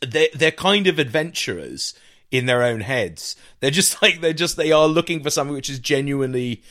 They're, 0.00 0.28
they're 0.34 0.50
kind 0.50 0.86
of 0.86 0.98
adventurers 0.98 1.94
in 2.30 2.46
their 2.46 2.62
own 2.62 2.80
heads. 2.80 3.36
They're 3.60 3.70
just 3.70 4.00
like, 4.02 4.20
they're 4.20 4.32
just, 4.32 4.56
they 4.56 4.72
are 4.72 4.86
looking 4.86 5.22
for 5.22 5.30
something 5.30 5.54
which 5.54 5.70
is 5.70 5.78
genuinely 5.78 6.62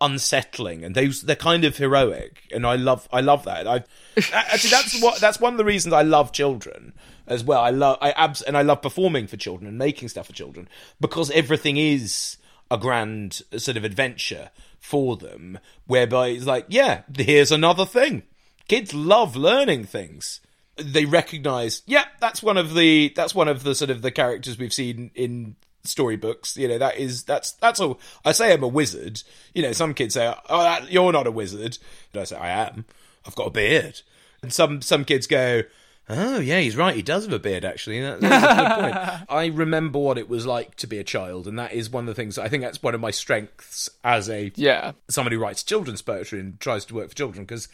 unsettling 0.00 0.82
and 0.82 0.94
those 0.94 1.20
they're 1.22 1.36
kind 1.36 1.62
of 1.62 1.76
heroic 1.76 2.48
and 2.52 2.66
i 2.66 2.74
love 2.74 3.06
i 3.12 3.20
love 3.20 3.44
that 3.44 3.68
i 3.68 3.84
actually 4.32 4.70
that's 4.70 5.00
what 5.02 5.20
that's 5.20 5.38
one 5.38 5.52
of 5.52 5.58
the 5.58 5.64
reasons 5.64 5.92
i 5.92 6.00
love 6.00 6.32
children 6.32 6.94
as 7.26 7.44
well 7.44 7.60
i 7.60 7.68
love 7.68 7.98
i 8.00 8.10
abs 8.12 8.40
and 8.40 8.56
i 8.56 8.62
love 8.62 8.80
performing 8.80 9.26
for 9.26 9.36
children 9.36 9.68
and 9.68 9.76
making 9.76 10.08
stuff 10.08 10.26
for 10.26 10.32
children 10.32 10.66
because 11.00 11.30
everything 11.32 11.76
is 11.76 12.38
a 12.70 12.78
grand 12.78 13.42
sort 13.58 13.76
of 13.76 13.84
adventure 13.84 14.50
for 14.78 15.18
them 15.18 15.58
whereby 15.86 16.28
it's 16.28 16.46
like 16.46 16.64
yeah 16.68 17.02
here's 17.18 17.52
another 17.52 17.84
thing 17.84 18.22
kids 18.70 18.94
love 18.94 19.34
learning 19.36 19.84
things. 19.84 20.40
They 20.76 21.04
recognize 21.04 21.82
yeah 21.86 22.04
that's 22.20 22.42
one 22.42 22.56
of 22.56 22.74
the 22.74 23.12
that's 23.14 23.34
one 23.34 23.48
of 23.48 23.64
the 23.64 23.74
sort 23.74 23.90
of 23.90 24.00
the 24.00 24.10
characters 24.10 24.56
we've 24.58 24.72
seen 24.72 25.10
in 25.14 25.56
storybooks. 25.84 26.56
You 26.56 26.68
know 26.68 26.78
that 26.78 26.96
is 26.96 27.24
that's 27.24 27.52
that's 27.52 27.80
all 27.80 28.00
i 28.24 28.32
say 28.32 28.52
i'm 28.52 28.62
a 28.62 28.68
wizard. 28.68 29.22
You 29.54 29.62
know 29.62 29.72
some 29.72 29.92
kids 29.92 30.14
say 30.14 30.32
oh 30.48 30.62
that, 30.62 30.90
you're 30.90 31.12
not 31.12 31.26
a 31.26 31.30
wizard. 31.30 31.76
And 32.12 32.20
i 32.22 32.24
say 32.24 32.36
i 32.36 32.48
am. 32.66 32.84
I've 33.26 33.34
got 33.36 33.48
a 33.48 33.50
beard. 33.50 34.00
And 34.42 34.52
some 34.52 34.80
some 34.80 35.04
kids 35.04 35.26
go 35.26 35.62
oh 36.08 36.40
yeah 36.40 36.60
he's 36.60 36.76
right. 36.76 36.96
He 36.96 37.02
does 37.02 37.24
have 37.24 37.32
a 37.34 37.38
beard 37.38 37.64
actually. 37.64 38.00
That, 38.00 38.20
that's 38.20 38.44
a 38.44 38.56
good 38.56 38.82
point. 38.82 39.26
I 39.28 39.46
remember 39.46 39.98
what 39.98 40.16
it 40.18 40.28
was 40.30 40.46
like 40.46 40.76
to 40.76 40.86
be 40.86 40.98
a 40.98 41.04
child 41.04 41.46
and 41.46 41.58
that 41.58 41.72
is 41.72 41.90
one 41.90 42.04
of 42.04 42.14
the 42.14 42.14
things 42.20 42.38
i 42.38 42.48
think 42.48 42.62
that's 42.62 42.82
one 42.82 42.94
of 42.94 43.00
my 43.02 43.10
strengths 43.10 43.90
as 44.02 44.30
a 44.30 44.50
Yeah. 44.56 44.92
somebody 45.08 45.36
who 45.36 45.42
writes 45.42 45.62
children's 45.62 46.00
poetry 46.02 46.40
and 46.40 46.58
tries 46.58 46.84
to 46.86 46.94
work 46.94 47.10
for 47.10 47.14
children 47.14 47.44
because 47.44 47.68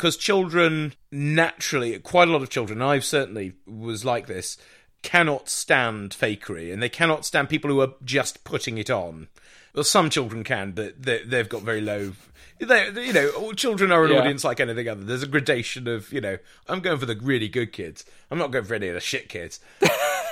because 0.00 0.16
children 0.16 0.94
naturally 1.12 1.98
quite 1.98 2.26
a 2.26 2.30
lot 2.32 2.40
of 2.40 2.48
children 2.48 2.80
i've 2.80 3.04
certainly 3.04 3.52
was 3.66 4.02
like 4.02 4.26
this 4.26 4.56
cannot 5.02 5.46
stand 5.46 6.10
fakery 6.12 6.72
and 6.72 6.82
they 6.82 6.88
cannot 6.88 7.26
stand 7.26 7.50
people 7.50 7.70
who 7.70 7.82
are 7.82 7.92
just 8.02 8.42
putting 8.42 8.78
it 8.78 8.88
on 8.88 9.28
well 9.74 9.84
some 9.84 10.08
children 10.08 10.42
can 10.42 10.70
but 10.72 11.02
they, 11.02 11.22
they've 11.22 11.50
got 11.50 11.60
very 11.60 11.82
low 11.82 12.12
they, 12.60 12.88
you 13.04 13.12
know 13.12 13.28
all 13.38 13.52
children 13.52 13.92
are 13.92 14.06
an 14.06 14.12
Yeah. 14.12 14.20
audience 14.20 14.42
like 14.42 14.58
anything 14.58 14.88
other 14.88 15.04
there's 15.04 15.22
a 15.22 15.26
gradation 15.26 15.86
of 15.86 16.10
you 16.14 16.22
know 16.22 16.38
i'm 16.66 16.80
going 16.80 16.98
for 16.98 17.04
the 17.06 17.16
really 17.16 17.48
good 17.48 17.70
kids 17.70 18.02
i'm 18.30 18.38
not 18.38 18.50
going 18.50 18.64
for 18.64 18.74
any 18.74 18.88
of 18.88 18.94
the 18.94 19.00
shit 19.00 19.28
kids 19.28 19.60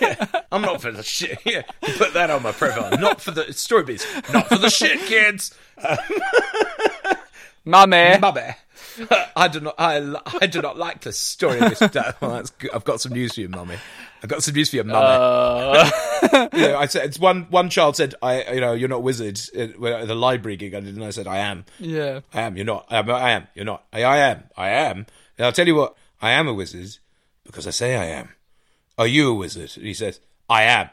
Yeah, 0.00 0.24
I'm 0.52 0.62
not 0.62 0.81
for 0.81 0.92
the 0.92 1.02
shit. 1.02 1.40
Yeah, 1.44 1.62
put 1.98 2.14
that 2.14 2.31
on 2.31 2.42
my 2.44 2.52
profile. 2.52 2.96
Not 2.98 3.20
for 3.20 3.33
the 3.33 3.52
story 3.52 3.83
beats. 3.83 4.07
Not 4.33 4.46
for 4.48 4.57
the 4.57 4.70
shit 4.70 5.00
kids. 5.00 5.52
Mummy. 7.64 8.16
Mummy. 8.18 8.54
I 9.37 9.49
do 9.49 9.61
not. 9.61 9.75
I, 9.79 10.15
I 10.41 10.47
do 10.47 10.63
not 10.63 10.77
like 10.77 11.01
the 11.03 11.13
story 11.13 11.59
of 11.59 11.77
this. 11.77 11.81
Well, 12.21 12.33
that's 12.33 12.51
good. 12.51 12.71
I've 12.73 12.85
got 12.85 13.01
some 13.01 13.13
news 13.13 13.35
for 13.35 13.41
you, 13.41 13.49
mummy. 13.49 13.77
I've 14.23 14.29
got 14.29 14.43
some 14.43 14.55
news 14.55 14.71
for 14.71 14.77
you, 14.77 14.85
mummy. 14.85 15.07
Uh, 15.07 16.49
you 16.53 16.63
know, 16.63 16.79
I 16.79 16.87
said 16.87 17.05
it's 17.07 17.19
one. 17.19 17.45
One 17.51 17.71
child 17.71 17.97
said, 17.97 18.15
"I, 18.23 18.53
you 18.53 18.61
know, 18.61 18.73
you're 18.73 18.89
not 18.89 18.97
a 18.97 19.01
wizard." 19.01 19.41
At 19.57 19.81
at 19.83 20.09
the 20.09 20.15
library 20.15 20.57
gig 20.57 20.75
I 20.75 20.81
did, 20.81 20.95
and 20.95 21.05
I 21.05 21.11
said, 21.11 21.27
"I 21.27 21.39
am. 21.39 21.65
yeah. 21.79 22.21
I 22.33 22.43
am. 22.43 22.57
You're 22.57 22.67
not. 22.67 22.87
I 22.91 22.99
am. 22.99 23.11
I 23.11 23.31
am. 23.33 23.47
You're 23.55 23.65
not. 23.65 23.85
I, 23.93 24.05
I 24.05 24.17
am. 24.19 24.45
I 24.57 24.71
am." 24.71 25.07
And 25.37 25.47
I'll 25.47 25.53
tell 25.53 25.67
you 25.67 25.75
what. 25.75 25.95
I 26.21 26.33
am 26.33 26.49
a 26.49 26.55
wizard 26.55 26.99
because 27.45 27.67
I 27.67 27.71
say 27.71 27.95
I 27.97 28.07
am. 28.07 28.31
Are 28.99 29.07
you 29.07 29.31
a 29.31 29.35
wizard? 29.35 29.73
And 29.77 29.87
he 29.87 29.95
says, 29.95 30.21
"I 30.49 30.65
am." 30.65 30.91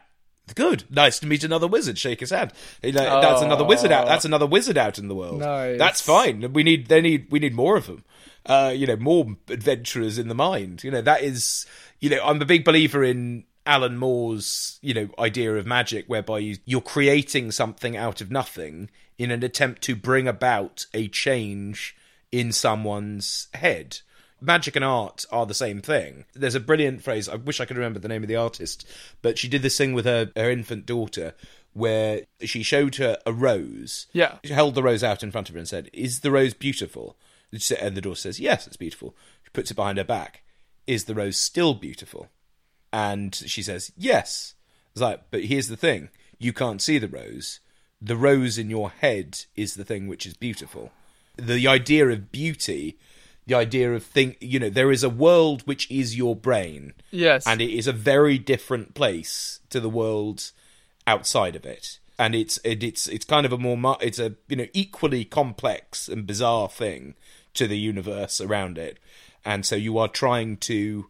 Good. 0.53 0.83
Nice 0.89 1.19
to 1.19 1.27
meet 1.27 1.43
another 1.43 1.67
wizard. 1.67 1.97
Shake 1.97 2.19
his 2.19 2.29
hand. 2.29 2.53
He 2.81 2.91
like, 2.91 3.21
That's 3.21 3.41
another 3.41 3.63
wizard 3.63 3.91
out. 3.91 4.05
That's 4.05 4.25
another 4.25 4.45
wizard 4.45 4.77
out 4.77 4.99
in 4.99 5.07
the 5.07 5.15
world. 5.15 5.39
Nice. 5.39 5.79
That's 5.79 6.01
fine. 6.01 6.53
We 6.53 6.63
need. 6.63 6.87
They 6.87 7.01
need. 7.01 7.27
We 7.31 7.39
need 7.39 7.55
more 7.55 7.77
of 7.77 7.87
them. 7.87 8.03
Uh, 8.45 8.71
you 8.75 8.85
know, 8.85 8.95
more 8.95 9.35
adventurers 9.49 10.19
in 10.19 10.27
the 10.27 10.35
mind. 10.35 10.83
You 10.83 10.91
know, 10.91 11.01
that 11.01 11.23
is. 11.23 11.65
You 11.99 12.11
know, 12.11 12.19
I'm 12.23 12.41
a 12.41 12.45
big 12.45 12.63
believer 12.63 13.03
in 13.03 13.45
Alan 13.65 13.97
Moore's. 13.97 14.77
You 14.83 14.93
know, 14.93 15.09
idea 15.17 15.55
of 15.55 15.65
magic, 15.65 16.05
whereby 16.07 16.39
you, 16.39 16.57
you're 16.65 16.81
creating 16.81 17.51
something 17.51 17.97
out 17.97 18.21
of 18.21 18.29
nothing 18.29 18.91
in 19.17 19.31
an 19.31 19.43
attempt 19.43 19.81
to 19.83 19.95
bring 19.95 20.27
about 20.27 20.85
a 20.93 21.07
change 21.07 21.95
in 22.31 22.51
someone's 22.51 23.47
head. 23.53 23.99
Magic 24.41 24.75
and 24.75 24.85
art 24.85 25.25
are 25.31 25.45
the 25.45 25.53
same 25.53 25.81
thing. 25.81 26.25
There's 26.33 26.55
a 26.55 26.59
brilliant 26.59 27.03
phrase. 27.03 27.29
I 27.29 27.35
wish 27.35 27.59
I 27.59 27.65
could 27.65 27.77
remember 27.77 27.99
the 27.99 28.07
name 28.07 28.21
of 28.21 28.27
the 28.27 28.35
artist, 28.35 28.87
but 29.21 29.37
she 29.37 29.47
did 29.47 29.61
this 29.61 29.77
thing 29.77 29.93
with 29.93 30.05
her, 30.05 30.31
her 30.35 30.51
infant 30.51 30.85
daughter 30.85 31.33
where 31.73 32.21
she 32.41 32.63
showed 32.63 32.95
her 32.95 33.17
a 33.25 33.33
rose. 33.33 34.07
Yeah. 34.13 34.37
She 34.43 34.53
held 34.53 34.75
the 34.75 34.83
rose 34.83 35.03
out 35.03 35.23
in 35.23 35.31
front 35.31 35.49
of 35.49 35.55
her 35.55 35.59
and 35.59 35.67
said, 35.67 35.89
Is 35.93 36.21
the 36.21 36.31
rose 36.31 36.53
beautiful? 36.53 37.17
And 37.51 37.95
the 37.95 38.01
daughter 38.01 38.15
says, 38.15 38.39
Yes, 38.39 38.65
it's 38.65 38.77
beautiful. 38.77 39.15
She 39.43 39.49
puts 39.51 39.71
it 39.71 39.75
behind 39.75 39.97
her 39.97 40.03
back. 40.03 40.43
Is 40.87 41.03
the 41.03 41.15
rose 41.15 41.37
still 41.37 41.73
beautiful? 41.73 42.29
And 42.93 43.35
she 43.35 43.61
says, 43.61 43.91
Yes. 43.97 44.55
It's 44.93 45.01
like, 45.01 45.23
but 45.31 45.43
here's 45.43 45.67
the 45.67 45.77
thing 45.77 46.09
you 46.39 46.53
can't 46.53 46.81
see 46.81 46.97
the 46.97 47.09
rose. 47.09 47.59
The 48.01 48.15
rose 48.15 48.57
in 48.57 48.69
your 48.69 48.89
head 48.89 49.45
is 49.55 49.75
the 49.75 49.85
thing 49.85 50.07
which 50.07 50.25
is 50.25 50.35
beautiful. 50.35 50.91
The 51.37 51.67
idea 51.67 52.07
of 52.07 52.31
beauty, 52.31 52.97
the 53.47 53.55
idea 53.55 53.93
of 53.93 54.03
think, 54.03 54.37
you 54.39 54.59
know, 54.59 54.69
there 54.69 54.91
is 54.91 55.03
a 55.03 55.09
world 55.09 55.61
which 55.65 55.89
is 55.91 56.17
your 56.17 56.35
brain. 56.35 56.93
Yes. 57.11 57.45
And 57.45 57.61
it 57.61 57.71
is 57.71 57.87
a 57.87 57.93
very 57.93 58.37
different 58.37 58.93
place 58.93 59.59
to 59.69 59.79
the 59.79 59.89
world 59.89 60.51
outside 61.05 61.55
of 61.55 61.65
it. 61.65 61.99
and 62.17 62.33
it's 62.33 62.59
it, 62.63 62.83
it's 62.83 63.07
it's 63.07 63.25
kind 63.25 63.45
of 63.45 63.53
a 63.53 63.57
more 63.57 63.97
it's 64.01 64.19
a 64.19 64.35
you 64.47 64.55
know 64.55 64.67
equally 64.73 65.25
complex 65.25 66.07
and 66.07 66.25
bizarre 66.25 66.69
thing 66.69 67.15
to 67.53 67.67
the 67.67 67.77
universe 67.77 68.41
around 68.41 68.77
it, 68.77 68.97
and 69.43 69.65
so 69.65 69.75
you 69.75 69.97
are 69.97 70.07
trying 70.07 70.57
to 70.57 71.07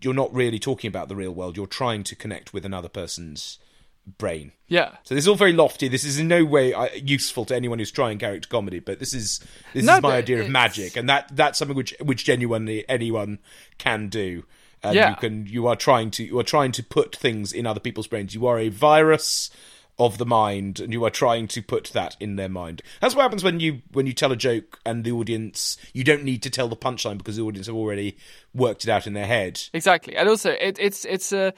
you're 0.00 0.14
not 0.14 0.34
really 0.34 0.58
talking 0.58 0.88
about 0.88 1.08
the 1.08 1.16
real 1.16 1.34
world. 1.34 1.56
You're 1.56 1.66
trying 1.66 2.04
to 2.04 2.16
connect 2.16 2.52
with 2.52 2.64
another 2.66 2.88
person's 2.88 3.58
brain. 4.06 4.52
Yeah. 4.68 4.90
So 5.04 5.14
this 5.14 5.24
is 5.24 5.28
all 5.28 5.34
very 5.36 5.52
lofty. 5.52 5.88
This 5.88 6.04
is 6.04 6.18
in 6.18 6.28
no 6.28 6.44
way 6.44 6.72
uh, 6.72 6.88
useful 6.94 7.44
to 7.46 7.54
anyone 7.56 7.78
who's 7.78 7.90
trying 7.90 8.18
character 8.18 8.48
comedy, 8.48 8.80
but 8.80 8.98
this 8.98 9.14
is 9.14 9.40
this 9.72 9.84
No, 9.84 9.96
is 9.96 10.02
my 10.02 10.16
idea 10.16 10.40
of 10.42 10.48
magic, 10.48 10.96
and 10.96 11.08
that 11.08 11.28
that's 11.34 11.58
something 11.58 11.76
which 11.76 11.94
which 12.00 12.24
genuinely 12.24 12.88
anyone 12.88 13.38
can 13.78 14.08
do. 14.08 14.44
And 14.82 14.94
Yeah. 14.94 15.10
you 15.10 15.16
can 15.16 15.46
you 15.46 15.66
are 15.66 15.76
trying 15.76 16.10
to 16.12 16.24
you 16.24 16.38
are 16.38 16.44
trying 16.44 16.72
to 16.72 16.82
put 16.82 17.16
things 17.16 17.52
in 17.52 17.66
other 17.66 17.80
people's 17.80 18.06
brains. 18.06 18.34
You 18.34 18.46
are 18.46 18.58
a 18.58 18.68
virus 18.68 19.50
of 19.96 20.18
the 20.18 20.26
mind, 20.26 20.80
and 20.80 20.92
you 20.92 21.04
are 21.04 21.10
trying 21.10 21.46
to 21.46 21.62
put 21.62 21.84
that 21.92 22.16
in 22.18 22.34
their 22.34 22.48
mind. 22.48 22.82
That's 23.00 23.14
what 23.14 23.22
happens 23.22 23.44
when 23.44 23.60
you 23.60 23.82
when 23.92 24.06
you 24.06 24.12
tell 24.12 24.32
a 24.32 24.36
joke 24.36 24.80
and 24.84 25.04
the 25.04 25.12
audience 25.12 25.76
you 25.92 26.02
don't 26.02 26.24
need 26.24 26.42
to 26.42 26.50
tell 26.50 26.68
the 26.68 26.76
punchline 26.76 27.16
because 27.16 27.36
the 27.36 27.42
audience 27.42 27.68
have 27.68 27.76
already 27.76 28.16
worked 28.52 28.82
it 28.84 28.90
out 28.90 29.06
in 29.06 29.12
their 29.12 29.26
head. 29.26 29.62
Exactly, 29.72 30.16
and 30.16 30.28
also 30.28 30.50
it, 30.50 30.78
it's 30.80 31.04
it's 31.04 31.32
a 31.32 31.54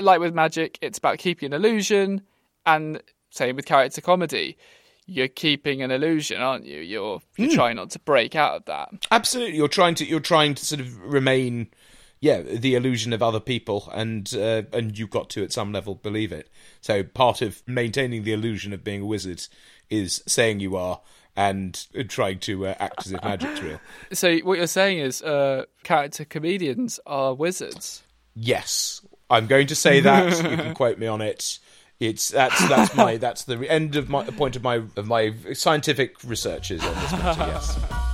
like 0.00 0.20
with 0.20 0.34
magic, 0.34 0.78
it's 0.80 0.98
about 0.98 1.18
keeping 1.18 1.52
an 1.52 1.64
illusion, 1.64 2.22
and 2.66 3.02
same 3.30 3.56
with 3.56 3.66
character 3.66 4.00
comedy. 4.00 4.56
You're 5.06 5.28
keeping 5.28 5.82
an 5.82 5.90
illusion, 5.90 6.40
aren't 6.40 6.64
you? 6.64 6.80
You're 6.80 7.20
you're 7.36 7.48
Hmm. 7.50 7.54
trying 7.54 7.76
not 7.76 7.90
to 7.90 7.98
break 7.98 8.34
out 8.34 8.56
of 8.56 8.64
that. 8.66 8.90
Absolutely, 9.10 9.56
you're 9.56 9.68
trying 9.68 9.94
to 9.96 10.04
you're 10.06 10.20
trying 10.20 10.54
to 10.54 10.64
sort 10.64 10.80
of 10.80 10.98
remain, 11.02 11.68
yeah, 12.20 12.40
the 12.40 12.74
illusion 12.74 13.12
of 13.12 13.22
other 13.22 13.40
people, 13.40 13.90
and 13.92 14.32
uh, 14.34 14.62
and 14.72 14.98
you've 14.98 15.10
got 15.10 15.28
to 15.30 15.42
at 15.44 15.52
some 15.52 15.72
level 15.72 15.94
believe 15.94 16.32
it. 16.32 16.48
So 16.80 17.02
part 17.02 17.42
of 17.42 17.62
maintaining 17.66 18.22
the 18.24 18.32
illusion 18.32 18.72
of 18.72 18.82
being 18.82 19.02
a 19.02 19.06
wizard 19.06 19.46
is 19.90 20.22
saying 20.26 20.60
you 20.60 20.74
are 20.76 21.02
and 21.36 21.86
trying 22.08 22.38
to 22.38 22.68
uh, 22.68 22.74
act 22.78 23.06
as 23.06 23.12
if 23.12 23.22
magic's 23.22 23.60
real. 23.60 23.80
So 24.12 24.38
what 24.38 24.56
you're 24.56 24.66
saying 24.68 24.98
is, 25.00 25.20
uh, 25.20 25.64
character 25.82 26.24
comedians 26.24 26.98
are 27.04 27.34
wizards. 27.34 28.04
Yes, 28.34 29.02
I'm 29.30 29.46
going 29.46 29.66
to 29.68 29.74
say 29.74 30.00
that. 30.00 30.36
you 30.50 30.56
can 30.56 30.74
quote 30.74 30.98
me 30.98 31.06
on 31.06 31.20
it. 31.20 31.58
It's 32.00 32.28
that's 32.30 32.68
that's 32.68 32.94
my 32.94 33.16
that's 33.18 33.44
the 33.44 33.70
end 33.70 33.96
of 33.96 34.08
my 34.08 34.24
the 34.24 34.32
point 34.32 34.56
of 34.56 34.62
my 34.62 34.76
of 34.96 35.06
my 35.06 35.32
scientific 35.52 36.22
researches 36.24 36.84
on 36.84 36.94
this 36.94 37.12
matter. 37.12 37.40
Yes. 37.40 38.13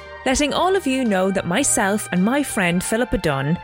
letting 0.25 0.53
all 0.53 0.75
of 0.75 0.87
you 0.87 1.03
know 1.03 1.31
that 1.31 1.47
myself 1.47 2.07
and 2.11 2.23
my 2.23 2.43
friend 2.43 2.83
Philippa 2.83 3.17
Dunn 3.17 3.57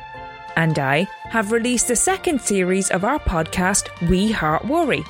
and 0.58 0.80
I 0.80 1.08
have 1.30 1.52
released 1.52 1.88
the 1.88 1.96
second 1.96 2.42
series 2.42 2.90
of 2.90 3.06
our 3.06 3.20
podcast, 3.20 3.90
We 4.10 4.32
Heart 4.32 4.66
Worry. 4.66 5.04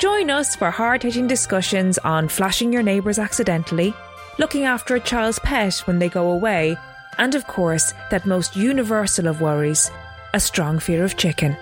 Join 0.00 0.28
us 0.28 0.56
for 0.56 0.70
hard 0.70 1.04
hitting 1.04 1.28
discussions 1.28 1.98
on 1.98 2.28
flashing 2.28 2.72
your 2.72 2.82
neighbours 2.82 3.18
accidentally, 3.18 3.94
looking 4.38 4.64
after 4.64 4.96
a 4.96 5.00
child's 5.00 5.38
pet 5.38 5.78
when 5.86 6.00
they 6.00 6.08
go 6.08 6.32
away, 6.32 6.76
and 7.16 7.34
of 7.36 7.46
course, 7.46 7.94
that 8.10 8.26
most 8.26 8.56
universal 8.56 9.28
of 9.28 9.40
worries, 9.40 9.90
a 10.34 10.40
strong 10.40 10.80
fear 10.80 11.04
of 11.04 11.16
chicken. 11.16 11.56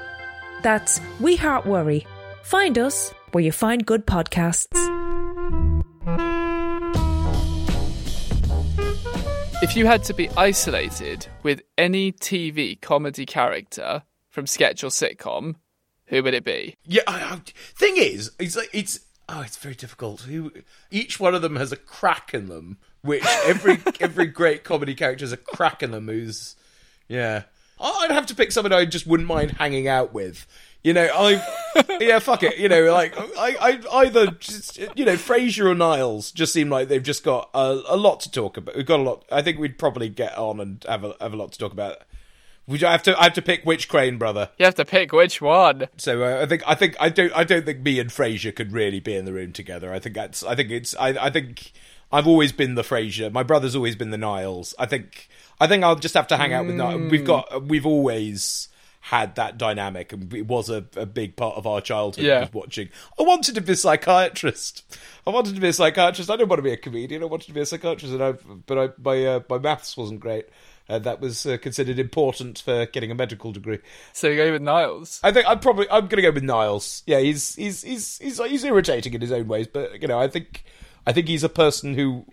That's 0.62 1.00
We 1.20 1.36
Heart 1.36 1.66
Worry. 1.66 2.06
Find 2.42 2.78
us 2.78 3.12
where 3.32 3.44
you 3.44 3.52
find 3.52 3.84
good 3.84 4.06
podcasts. 4.06 4.74
If 9.62 9.74
you 9.74 9.86
had 9.86 10.04
to 10.04 10.12
be 10.12 10.28
isolated 10.36 11.26
with 11.42 11.62
any 11.78 12.12
TV 12.12 12.78
comedy 12.78 13.24
character 13.24 14.02
from 14.28 14.46
sketch 14.46 14.84
or 14.84 14.88
sitcom, 14.88 15.54
who 16.08 16.22
would 16.22 16.34
it 16.34 16.44
be? 16.44 16.76
Yeah. 16.84 17.00
I, 17.06 17.22
I, 17.22 17.40
thing 17.74 17.96
is, 17.96 18.32
it's 18.38 18.54
like 18.54 18.68
it's 18.74 19.00
oh, 19.30 19.40
it's 19.40 19.56
very 19.56 19.74
difficult. 19.74 20.20
Who 20.20 20.52
each 20.90 21.18
one 21.18 21.34
of 21.34 21.40
them 21.40 21.56
has 21.56 21.72
a 21.72 21.76
crack 21.76 22.34
in 22.34 22.48
them, 22.48 22.76
which 23.00 23.24
every 23.46 23.78
every 24.00 24.26
great 24.26 24.62
comedy 24.62 24.94
character 24.94 25.24
has 25.24 25.32
a 25.32 25.38
crack 25.38 25.82
in 25.82 25.90
them. 25.90 26.08
Who's 26.08 26.54
yeah. 27.08 27.44
I'd 27.80 28.10
have 28.10 28.26
to 28.26 28.34
pick 28.34 28.52
someone 28.52 28.74
I 28.74 28.84
just 28.84 29.06
wouldn't 29.06 29.28
mind 29.28 29.52
hanging 29.52 29.88
out 29.88 30.12
with. 30.12 30.46
You 30.86 30.92
know, 30.92 31.08
I 31.12 31.42
yeah, 32.00 32.20
fuck 32.20 32.44
it. 32.44 32.58
You 32.58 32.68
know, 32.68 32.92
like 32.92 33.12
I, 33.18 33.56
I 33.90 34.04
either 34.04 34.28
just 34.30 34.78
you 34.94 35.04
know 35.04 35.16
Frasier 35.16 35.64
or 35.64 35.74
Niles 35.74 36.30
just 36.30 36.52
seem 36.52 36.70
like 36.70 36.86
they've 36.86 37.02
just 37.02 37.24
got 37.24 37.50
a, 37.54 37.82
a 37.88 37.96
lot 37.96 38.20
to 38.20 38.30
talk 38.30 38.56
about. 38.56 38.76
We've 38.76 38.86
got 38.86 39.00
a 39.00 39.02
lot. 39.02 39.24
I 39.32 39.42
think 39.42 39.58
we'd 39.58 39.80
probably 39.80 40.08
get 40.08 40.38
on 40.38 40.60
and 40.60 40.84
have 40.88 41.02
a 41.02 41.16
have 41.20 41.32
a 41.32 41.36
lot 41.36 41.50
to 41.50 41.58
talk 41.58 41.72
about. 41.72 42.02
Would 42.68 42.84
I 42.84 42.92
have 42.92 43.02
to? 43.02 43.18
I 43.18 43.24
have 43.24 43.32
to 43.32 43.42
pick 43.42 43.64
which 43.64 43.88
Crane 43.88 44.16
brother. 44.16 44.50
You 44.58 44.64
have 44.64 44.76
to 44.76 44.84
pick 44.84 45.10
which 45.10 45.42
one. 45.42 45.88
So 45.96 46.22
uh, 46.22 46.42
I 46.42 46.46
think 46.46 46.62
I 46.68 46.76
think 46.76 46.94
I 47.00 47.08
don't 47.08 47.32
I 47.36 47.42
don't 47.42 47.66
think 47.66 47.80
me 47.80 47.98
and 47.98 48.08
Frasier 48.08 48.54
could 48.54 48.70
really 48.70 49.00
be 49.00 49.16
in 49.16 49.24
the 49.24 49.32
room 49.32 49.52
together. 49.52 49.92
I 49.92 49.98
think 49.98 50.14
that's 50.14 50.44
I 50.44 50.54
think 50.54 50.70
it's 50.70 50.94
I 50.94 51.08
I 51.20 51.30
think 51.30 51.72
I've 52.12 52.28
always 52.28 52.52
been 52.52 52.76
the 52.76 52.82
Frasier. 52.82 53.32
My 53.32 53.42
brother's 53.42 53.74
always 53.74 53.96
been 53.96 54.10
the 54.10 54.18
Niles. 54.18 54.72
I 54.78 54.86
think 54.86 55.28
I 55.60 55.66
think 55.66 55.82
I'll 55.82 55.96
just 55.96 56.14
have 56.14 56.28
to 56.28 56.36
hang 56.36 56.52
out 56.52 56.64
with 56.64 56.76
Niles. 56.76 57.10
We've 57.10 57.24
got 57.26 57.64
we've 57.64 57.86
always 57.86 58.68
had 59.10 59.36
that 59.36 59.56
dynamic 59.56 60.12
and 60.12 60.34
it 60.34 60.48
was 60.48 60.68
a, 60.68 60.84
a 60.96 61.06
big 61.06 61.36
part 61.36 61.54
of 61.56 61.64
our 61.64 61.80
childhood 61.80 62.24
Yeah. 62.24 62.48
watching 62.52 62.88
I 63.16 63.22
wanted 63.22 63.54
to 63.54 63.60
be 63.60 63.72
a 63.74 63.76
psychiatrist 63.76 64.84
I 65.24 65.30
wanted 65.30 65.54
to 65.54 65.60
be 65.60 65.68
a 65.68 65.72
psychiatrist 65.72 66.28
I 66.28 66.36
didn't 66.36 66.48
want 66.48 66.58
to 66.58 66.62
be 66.64 66.72
a 66.72 66.76
comedian 66.76 67.22
I 67.22 67.26
wanted 67.26 67.46
to 67.46 67.52
be 67.52 67.60
a 67.60 67.66
psychiatrist 67.66 68.12
and 68.12 68.22
I, 68.22 68.32
but 68.66 68.78
I, 68.78 68.88
my 69.00 69.24
uh, 69.26 69.40
my 69.48 69.58
maths 69.58 69.96
wasn't 69.96 70.18
great 70.18 70.46
and 70.88 71.04
that 71.04 71.20
was 71.20 71.46
uh, 71.46 71.56
considered 71.58 72.00
important 72.00 72.58
for 72.58 72.86
getting 72.86 73.12
a 73.12 73.14
medical 73.14 73.52
degree 73.52 73.78
So 74.12 74.26
you 74.28 74.36
go 74.36 74.50
with 74.52 74.62
Niles. 74.62 75.20
I 75.22 75.30
think 75.30 75.46
I'm 75.48 75.60
probably 75.60 75.86
I'm 75.88 76.08
going 76.08 76.16
to 76.16 76.22
go 76.22 76.32
with 76.32 76.42
Niles. 76.42 77.04
Yeah, 77.06 77.20
he's 77.20 77.54
he's 77.54 77.82
he's 77.82 78.18
he's 78.18 78.38
he's 78.38 78.64
irritating 78.64 79.14
in 79.14 79.20
his 79.20 79.30
own 79.30 79.46
ways, 79.46 79.68
but 79.68 80.02
you 80.02 80.08
know, 80.08 80.18
I 80.18 80.26
think 80.26 80.64
I 81.06 81.12
think 81.12 81.28
he's 81.28 81.44
a 81.44 81.48
person 81.48 81.94
who 81.94 82.26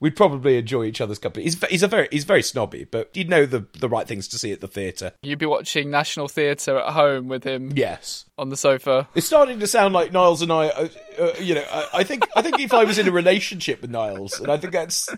we'd 0.00 0.14
probably 0.16 0.56
enjoy 0.58 0.84
each 0.84 1.00
other's 1.00 1.18
company. 1.18 1.44
He's 1.44 1.62
he's 1.66 1.82
a 1.82 1.88
very 1.88 2.08
he's 2.10 2.24
very 2.24 2.42
snobby, 2.42 2.84
but 2.84 3.10
he'd 3.12 3.28
know 3.28 3.46
the 3.46 3.66
the 3.78 3.88
right 3.88 4.06
things 4.06 4.28
to 4.28 4.38
see 4.38 4.52
at 4.52 4.60
the 4.60 4.68
theatre. 4.68 5.12
You'd 5.22 5.38
be 5.38 5.46
watching 5.46 5.90
National 5.90 6.28
Theatre 6.28 6.78
at 6.78 6.92
home 6.92 7.28
with 7.28 7.44
him. 7.44 7.72
Yes. 7.74 8.24
On 8.38 8.48
the 8.50 8.56
sofa. 8.56 9.08
It's 9.14 9.26
starting 9.26 9.58
to 9.60 9.66
sound 9.66 9.94
like 9.94 10.12
Niles 10.12 10.42
and 10.42 10.52
I. 10.52 10.68
Uh, 10.68 10.88
uh, 11.18 11.32
you 11.40 11.54
know, 11.54 11.64
I, 11.70 11.88
I 11.94 12.04
think 12.04 12.26
I 12.36 12.42
think 12.42 12.60
if 12.60 12.72
I 12.72 12.84
was 12.84 12.98
in 12.98 13.08
a 13.08 13.12
relationship 13.12 13.80
with 13.82 13.90
Niles, 13.90 14.38
and 14.40 14.50
I 14.50 14.56
think 14.56 14.72
that's 14.72 15.08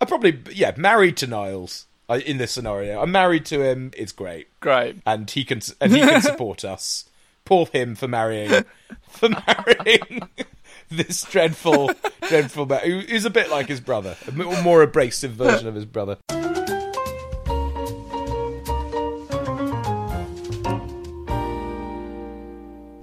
I 0.00 0.04
probably 0.04 0.40
yeah 0.52 0.72
married 0.76 1.16
to 1.18 1.26
Niles. 1.26 1.86
uh, 2.08 2.20
In 2.26 2.36
this 2.38 2.52
scenario, 2.52 3.00
I'm 3.00 3.12
married 3.12 3.46
to 3.46 3.62
him. 3.62 3.90
It's 3.96 4.12
great, 4.12 4.48
great, 4.60 4.96
and 5.06 5.30
he 5.30 5.44
can 5.44 5.60
and 5.80 5.92
he 5.92 6.00
can 6.00 6.20
support 6.20 6.64
us. 6.64 7.08
Poor 7.44 7.66
him 7.72 7.94
for 7.96 8.06
marrying 8.06 8.64
for 9.08 9.28
marrying 9.30 10.28
this 10.96 11.22
dreadful, 11.22 11.90
dreadful 12.28 12.66
man 12.66 12.80
who 12.84 13.00
is 13.00 13.24
a 13.24 13.30
bit 13.30 13.50
like 13.50 13.66
his 13.66 13.80
brother, 13.80 14.16
a 14.28 14.32
more- 14.32 14.82
abrasive 14.82 15.32
version 15.32 15.66
of 15.66 15.74
his 15.74 15.84
brother. 15.84 16.18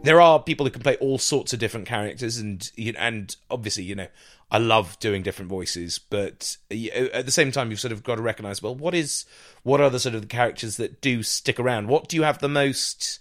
There 0.03 0.21
are 0.21 0.41
people 0.41 0.65
who 0.65 0.71
can 0.71 0.81
play 0.81 0.97
all 0.97 1.17
sorts 1.17 1.53
of 1.53 1.59
different 1.59 1.87
characters, 1.87 2.37
and 2.37 2.69
and 2.97 3.35
obviously, 3.49 3.83
you 3.83 3.95
know, 3.95 4.07
I 4.51 4.57
love 4.57 4.97
doing 4.99 5.23
different 5.23 5.49
voices, 5.49 5.99
but 5.99 6.57
at 6.71 7.25
the 7.25 7.31
same 7.31 7.51
time, 7.51 7.69
you've 7.69 7.79
sort 7.79 7.91
of 7.91 8.03
got 8.03 8.15
to 8.15 8.21
recognize 8.21 8.61
well, 8.61 8.75
what 8.75 8.95
is 8.95 9.25
what 9.63 9.81
are 9.81 9.89
the 9.89 9.99
sort 9.99 10.15
of 10.15 10.21
the 10.21 10.27
characters 10.27 10.77
that 10.77 11.01
do 11.01 11.23
stick 11.23 11.59
around? 11.59 11.87
What 11.87 12.07
do 12.07 12.15
you 12.15 12.23
have 12.23 12.39
the 12.39 12.49
most? 12.49 13.19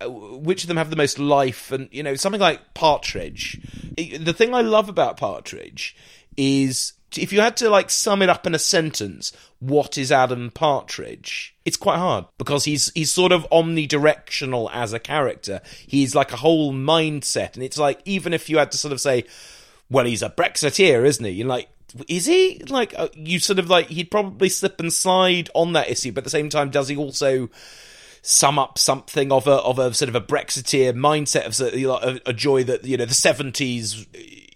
Which 0.00 0.62
of 0.62 0.68
them 0.68 0.76
have 0.76 0.90
the 0.90 0.96
most 0.96 1.18
life? 1.18 1.72
And 1.72 1.88
you 1.90 2.02
know, 2.02 2.14
something 2.14 2.40
like 2.40 2.74
Partridge. 2.74 3.60
The 3.96 4.32
thing 4.32 4.54
I 4.54 4.60
love 4.60 4.88
about 4.88 5.16
Partridge 5.16 5.96
is 6.36 6.92
if 7.16 7.32
you 7.32 7.40
had 7.40 7.56
to 7.56 7.70
like 7.70 7.90
sum 7.90 8.22
it 8.22 8.28
up 8.28 8.46
in 8.46 8.54
a 8.54 8.58
sentence, 8.58 9.32
what 9.60 9.96
is 9.96 10.12
Alan 10.12 10.50
Partridge? 10.50 11.54
It's 11.64 11.76
quite 11.76 11.96
hard 11.96 12.26
because 12.36 12.64
he's 12.64 12.92
he's 12.94 13.10
sort 13.10 13.32
of 13.32 13.46
omnidirectional 13.50 14.70
as 14.72 14.92
a 14.92 14.98
character. 14.98 15.60
He's 15.86 16.14
like 16.14 16.32
a 16.32 16.36
whole 16.36 16.72
mindset, 16.72 17.54
and 17.54 17.62
it's 17.62 17.78
like 17.78 18.00
even 18.04 18.32
if 18.32 18.48
you 18.48 18.58
had 18.58 18.72
to 18.72 18.78
sort 18.78 18.92
of 18.92 19.00
say, 19.00 19.24
well, 19.90 20.04
he's 20.04 20.22
a 20.22 20.30
Brexiteer, 20.30 21.04
isn't 21.04 21.24
he? 21.24 21.32
You're 21.32 21.48
like, 21.48 21.68
is 22.06 22.26
he? 22.26 22.62
Like, 22.68 22.94
uh, 22.96 23.08
you 23.14 23.38
sort 23.38 23.58
of 23.58 23.70
like 23.70 23.88
he'd 23.88 24.10
probably 24.10 24.48
slip 24.48 24.78
and 24.80 24.92
slide 24.92 25.50
on 25.54 25.72
that 25.72 25.90
issue, 25.90 26.12
but 26.12 26.18
at 26.18 26.24
the 26.24 26.30
same 26.30 26.50
time, 26.50 26.70
does 26.70 26.88
he 26.88 26.96
also? 26.96 27.48
Sum 28.22 28.58
up 28.58 28.78
something 28.78 29.32
of 29.32 29.46
a 29.46 29.52
of 29.52 29.78
a 29.78 29.94
sort 29.94 30.08
of 30.08 30.14
a 30.14 30.20
Brexiteer 30.20 30.92
mindset 30.94 31.46
of 31.46 31.60
a, 31.74 32.20
a 32.26 32.32
joy 32.32 32.64
that 32.64 32.84
you 32.84 32.96
know 32.96 33.04
the 33.04 33.14
seventies 33.14 34.06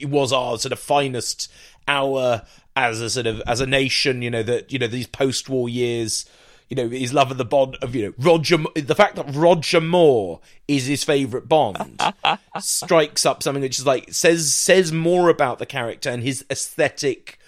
was 0.02 0.32
our 0.32 0.58
sort 0.58 0.72
of 0.72 0.78
finest 0.78 1.50
hour 1.88 2.42
as 2.76 3.00
a 3.00 3.10
sort 3.10 3.26
of 3.26 3.40
as 3.46 3.60
a 3.60 3.66
nation. 3.66 4.22
You 4.22 4.30
know 4.30 4.42
that 4.42 4.72
you 4.72 4.78
know 4.78 4.86
these 4.86 5.06
post 5.06 5.48
war 5.48 5.68
years 5.68 6.26
you 6.72 6.76
know 6.76 6.88
his 6.88 7.12
love 7.12 7.30
of 7.30 7.36
the 7.36 7.44
Bond 7.44 7.76
of 7.82 7.94
you 7.94 8.06
know 8.06 8.14
Roger. 8.18 8.56
The 8.74 8.94
fact 8.94 9.16
that 9.16 9.26
Roger 9.34 9.78
Moore 9.78 10.40
is 10.66 10.86
his 10.86 11.04
favorite 11.04 11.46
Bond 11.46 12.00
strikes 12.60 13.26
up 13.26 13.42
something 13.42 13.62
which 13.62 13.78
is 13.78 13.86
like 13.86 14.10
says 14.12 14.54
says 14.54 14.90
more 14.90 15.28
about 15.28 15.58
the 15.58 15.66
character 15.66 16.08
and 16.08 16.22
his 16.22 16.46
aesthetic 16.50 17.38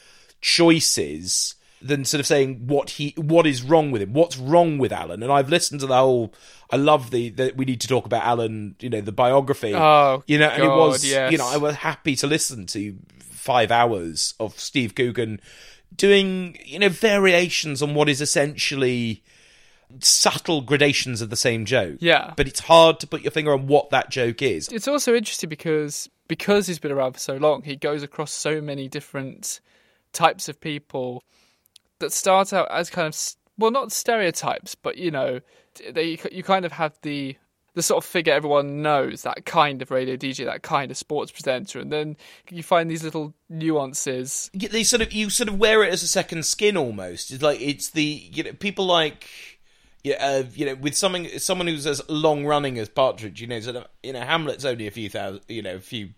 choices 0.43 1.55
than 1.85 2.05
sort 2.07 2.19
of 2.19 2.27
saying 2.27 2.67
what 2.67 2.91
he 2.91 3.15
what 3.17 3.47
is 3.47 3.63
wrong 3.63 3.91
with 3.91 4.01
him. 4.01 4.15
What's 4.15 4.39
wrong 4.39 4.79
with 4.79 4.91
Alan? 4.91 5.23
And 5.23 5.31
I've 5.31 5.51
listened 5.51 5.81
to 5.81 5.87
the 5.87 5.97
whole. 5.97 6.33
I 6.71 6.77
love 6.77 7.11
the 7.11 7.29
that 7.31 7.57
we 7.57 7.67
need 7.67 7.83
to 7.83 7.89
talk 7.89 8.07
about 8.07 8.25
Alan. 8.25 8.75
You 8.81 8.89
know 8.89 9.03
the 9.03 9.13
biography. 9.13 9.75
Oh, 9.75 10.25
you 10.27 10.39
know, 10.39 10.49
God, 10.49 10.61
and 10.61 10.65
it 10.65 10.75
was 10.75 11.05
yes. 11.05 11.31
you 11.31 11.39
know 11.39 11.47
I 11.47 11.59
was 11.59 11.77
happy 11.77 12.17
to 12.17 12.27
listen 12.27 12.67
to 12.69 12.97
five 13.21 13.71
hours 13.71 14.35
of 14.41 14.59
Steve 14.59 14.95
Coogan 14.95 15.41
doing 15.95 16.57
you 16.65 16.79
know 16.79 16.89
variations 16.89 17.83
on 17.83 17.95
what 17.95 18.09
is 18.09 18.23
essentially 18.23 19.23
subtle 20.01 20.63
gradations 20.63 21.21
of 21.21 21.29
the 21.29 21.37
same 21.37 21.67
joke. 21.67 21.99
Yeah. 22.01 22.33
But 22.35 22.49
it's 22.49 22.61
hard 22.61 22.99
to 23.01 23.07
put 23.07 23.23
your 23.23 23.31
finger 23.31 23.53
on 23.53 23.67
what 23.67 23.91
that 23.91 24.11
joke 24.11 24.41
is. 24.41 24.69
It's 24.69 24.89
also 24.89 25.15
interesting 25.15 25.51
because 25.51 26.09
because 26.29 26.67
he's 26.67 26.79
been 26.79 26.93
around 26.93 27.13
for 27.13 27.19
so 27.19 27.37
long, 27.37 27.63
he 27.63 27.77
goes 27.77 28.03
across 28.03 28.33
so 28.33 28.63
many 28.63 28.89
different 28.89 29.61
types 30.15 30.49
of 30.49 30.59
people 30.59 31.23
that 32.01 32.13
start 32.13 32.53
out 32.53 32.71
as 32.71 32.91
kind 32.91 33.09
of 33.09 33.37
well, 33.57 33.71
not 33.71 33.93
stereotypes, 33.93 34.75
but 34.75 34.99
you 34.99 35.11
know, 35.11 35.41
they 35.91 36.19
you 36.33 36.43
kind 36.43 36.65
of 36.65 36.73
have 36.73 36.99
the 37.03 37.37
the 37.75 37.83
sort 37.83 38.05
of 38.05 38.09
figure 38.09 38.33
everyone 38.33 38.83
knows, 38.83 39.23
that 39.23 39.45
kind 39.45 39.83
of 39.83 39.91
radio 39.91 40.17
DJ, 40.17 40.45
that 40.45 40.63
kind 40.63 40.91
of 40.91 40.97
sports 40.97 41.33
presenter, 41.33 41.81
and 41.81 41.93
then 41.93 42.17
you 42.51 42.63
find 42.63 42.89
these 42.89 43.03
little 43.03 43.35
nuances. 43.49 44.51
Yeah, 44.53 44.69
they 44.69 44.85
sort 44.85 45.03
of 45.03 45.13
you 45.13 45.31
sort 45.31 45.49
of 45.49 45.59
wear 45.59 45.83
it 45.83 45.93
as 45.93 46.03
a 46.03 46.09
second 46.09 46.47
skin 46.47 46.77
almost. 46.77 47.31
It's 47.31 47.43
like 47.43 47.61
it's 47.61 47.91
the 47.91 48.05
you 48.05 48.45
know 48.45 48.53
people 48.53 48.87
like 48.87 49.29
yeah, 50.05 50.17
uh, 50.21 50.45
you 50.55 50.67
know, 50.67 50.75
with 50.75 50.95
something 50.95 51.27
someone 51.39 51.67
who's 51.67 51.87
as 51.87 52.07
long 52.09 52.45
running 52.45 52.79
as 52.79 52.89
Partridge, 52.89 53.41
you 53.41 53.47
know, 53.47 53.59
sort 53.61 53.77
of, 53.77 53.87
you 54.03 54.13
know, 54.13 54.21
Hamlet's 54.21 54.65
only 54.65 54.87
a 54.87 54.91
few 54.91 55.09
thousand, 55.09 55.41
you 55.49 55.63
know, 55.63 55.77
a 55.77 55.81
few 55.81 56.11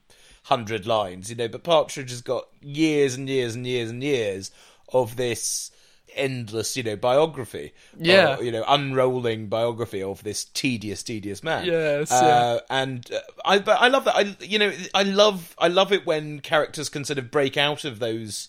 hundred 0.44 0.86
lines, 0.86 1.30
you 1.30 1.36
know, 1.36 1.48
but 1.48 1.62
Partridge 1.62 2.10
has 2.10 2.20
got 2.20 2.48
years 2.60 3.14
and 3.14 3.28
years 3.28 3.54
and 3.54 3.66
years 3.66 3.90
and 3.90 4.02
years 4.02 4.50
of 4.92 5.16
this 5.16 5.70
endless, 6.14 6.76
you 6.76 6.82
know, 6.82 6.96
biography. 6.96 7.72
Yeah. 7.98 8.38
Or, 8.38 8.42
you 8.42 8.50
know, 8.52 8.64
unrolling 8.66 9.48
biography 9.48 10.02
of 10.02 10.22
this 10.22 10.44
tedious, 10.44 11.02
tedious 11.02 11.42
man. 11.42 11.66
Yes. 11.66 12.10
Uh, 12.10 12.60
And 12.70 13.10
uh, 13.12 13.18
I, 13.44 13.58
but 13.58 13.80
I 13.80 13.88
love 13.88 14.04
that. 14.04 14.16
I, 14.16 14.36
you 14.40 14.58
know, 14.58 14.72
I 14.94 15.02
love, 15.02 15.54
I 15.58 15.68
love 15.68 15.92
it 15.92 16.06
when 16.06 16.40
characters 16.40 16.88
can 16.88 17.04
sort 17.04 17.18
of 17.18 17.30
break 17.30 17.56
out 17.56 17.84
of 17.84 17.98
those. 17.98 18.48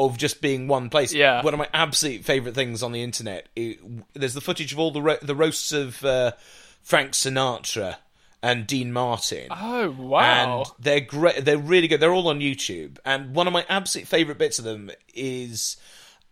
Of 0.00 0.16
just 0.16 0.40
being 0.40 0.68
one 0.68 0.90
place. 0.90 1.12
Yeah. 1.12 1.42
One 1.42 1.54
of 1.54 1.58
my 1.58 1.66
absolute 1.74 2.24
favourite 2.24 2.54
things 2.54 2.84
on 2.84 2.92
the 2.92 3.02
internet. 3.02 3.48
It, 3.56 3.80
there's 4.14 4.34
the 4.34 4.40
footage 4.40 4.72
of 4.72 4.78
all 4.78 4.92
the 4.92 5.02
ro- 5.02 5.18
the 5.20 5.34
roasts 5.34 5.72
of 5.72 6.04
uh, 6.04 6.34
Frank 6.82 7.14
Sinatra 7.14 7.96
and 8.42 8.66
Dean 8.66 8.92
Martin. 8.92 9.48
Oh 9.50 9.90
wow! 9.90 10.62
And 10.62 10.70
they're 10.78 11.00
great. 11.00 11.44
They're 11.44 11.58
really 11.58 11.88
good. 11.88 12.00
They're 12.00 12.12
all 12.12 12.28
on 12.28 12.40
YouTube. 12.40 12.98
And 13.04 13.34
one 13.34 13.46
of 13.46 13.52
my 13.52 13.64
absolute 13.68 14.06
favourite 14.08 14.38
bits 14.38 14.58
of 14.58 14.64
them 14.64 14.90
is 15.14 15.76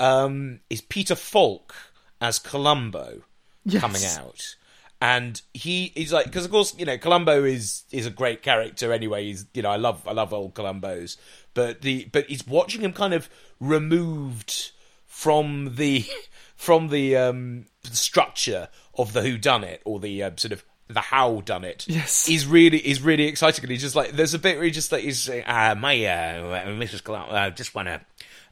um, 0.01 0.61
is 0.71 0.81
Peter 0.81 1.15
Falk 1.15 1.75
as 2.21 2.39
Columbo 2.39 3.23
Yes. 3.65 3.81
coming 3.81 4.05
out. 4.05 4.55
And 5.01 5.43
he 5.53 5.93
he's 5.95 6.13
like 6.13 6.25
because 6.27 6.45
of 6.47 6.51
course 6.51 6.75
you 6.79 6.87
know 6.87 6.97
Columbo 6.97 7.45
is 7.45 7.85
is 7.91 8.07
a 8.07 8.11
great 8.11 8.43
character 8.43 8.93
anyway. 8.93 9.25
He's 9.27 9.45
you 9.53 9.63
know 9.63 9.71
I 9.71 9.77
love 9.77 10.07
I 10.09 10.13
love 10.13 10.33
old 10.33 10.55
Columbos, 10.55 11.17
but 11.53 11.83
the 11.83 12.09
but 12.13 12.27
he's 12.27 12.47
watching 12.47 12.81
him 12.81 12.93
kind 12.95 13.13
of 13.13 13.29
removed 13.61 14.71
from 15.05 15.75
the 15.77 16.05
from 16.57 16.89
the 16.89 17.17
um 17.17 17.67
structure 17.83 18.69
of 18.95 19.13
the 19.13 19.23
who 19.23 19.37
done 19.37 19.65
it 19.65 19.83
or 19.85 20.01
the 20.01 20.23
uh, 20.23 20.31
sort 20.37 20.53
of 20.53 20.65
the 20.89 21.01
how 21.01 21.41
done 21.41 21.65
it. 21.65 21.87
Yes. 21.89 22.27
he's 22.27 22.47
really 22.47 22.79
he's 22.79 23.03
really 23.03 23.25
excited. 23.25 23.63
And 23.65 23.71
he's 23.71 23.83
just 23.83 23.97
like 23.97 24.13
there's 24.13 24.35
a 24.35 24.39
bit 24.39 24.57
where 24.57 24.65
he 24.65 24.71
just 24.71 24.93
like 24.93 25.03
he's 25.03 25.21
saying, 25.21 25.45
uh, 25.45 25.75
my 25.79 25.95
uh, 26.05 26.65
Mrs. 26.67 27.03
Columbo, 27.03 27.35
I 27.35 27.51
just 27.51 27.75
want 27.75 27.89
to 27.89 28.01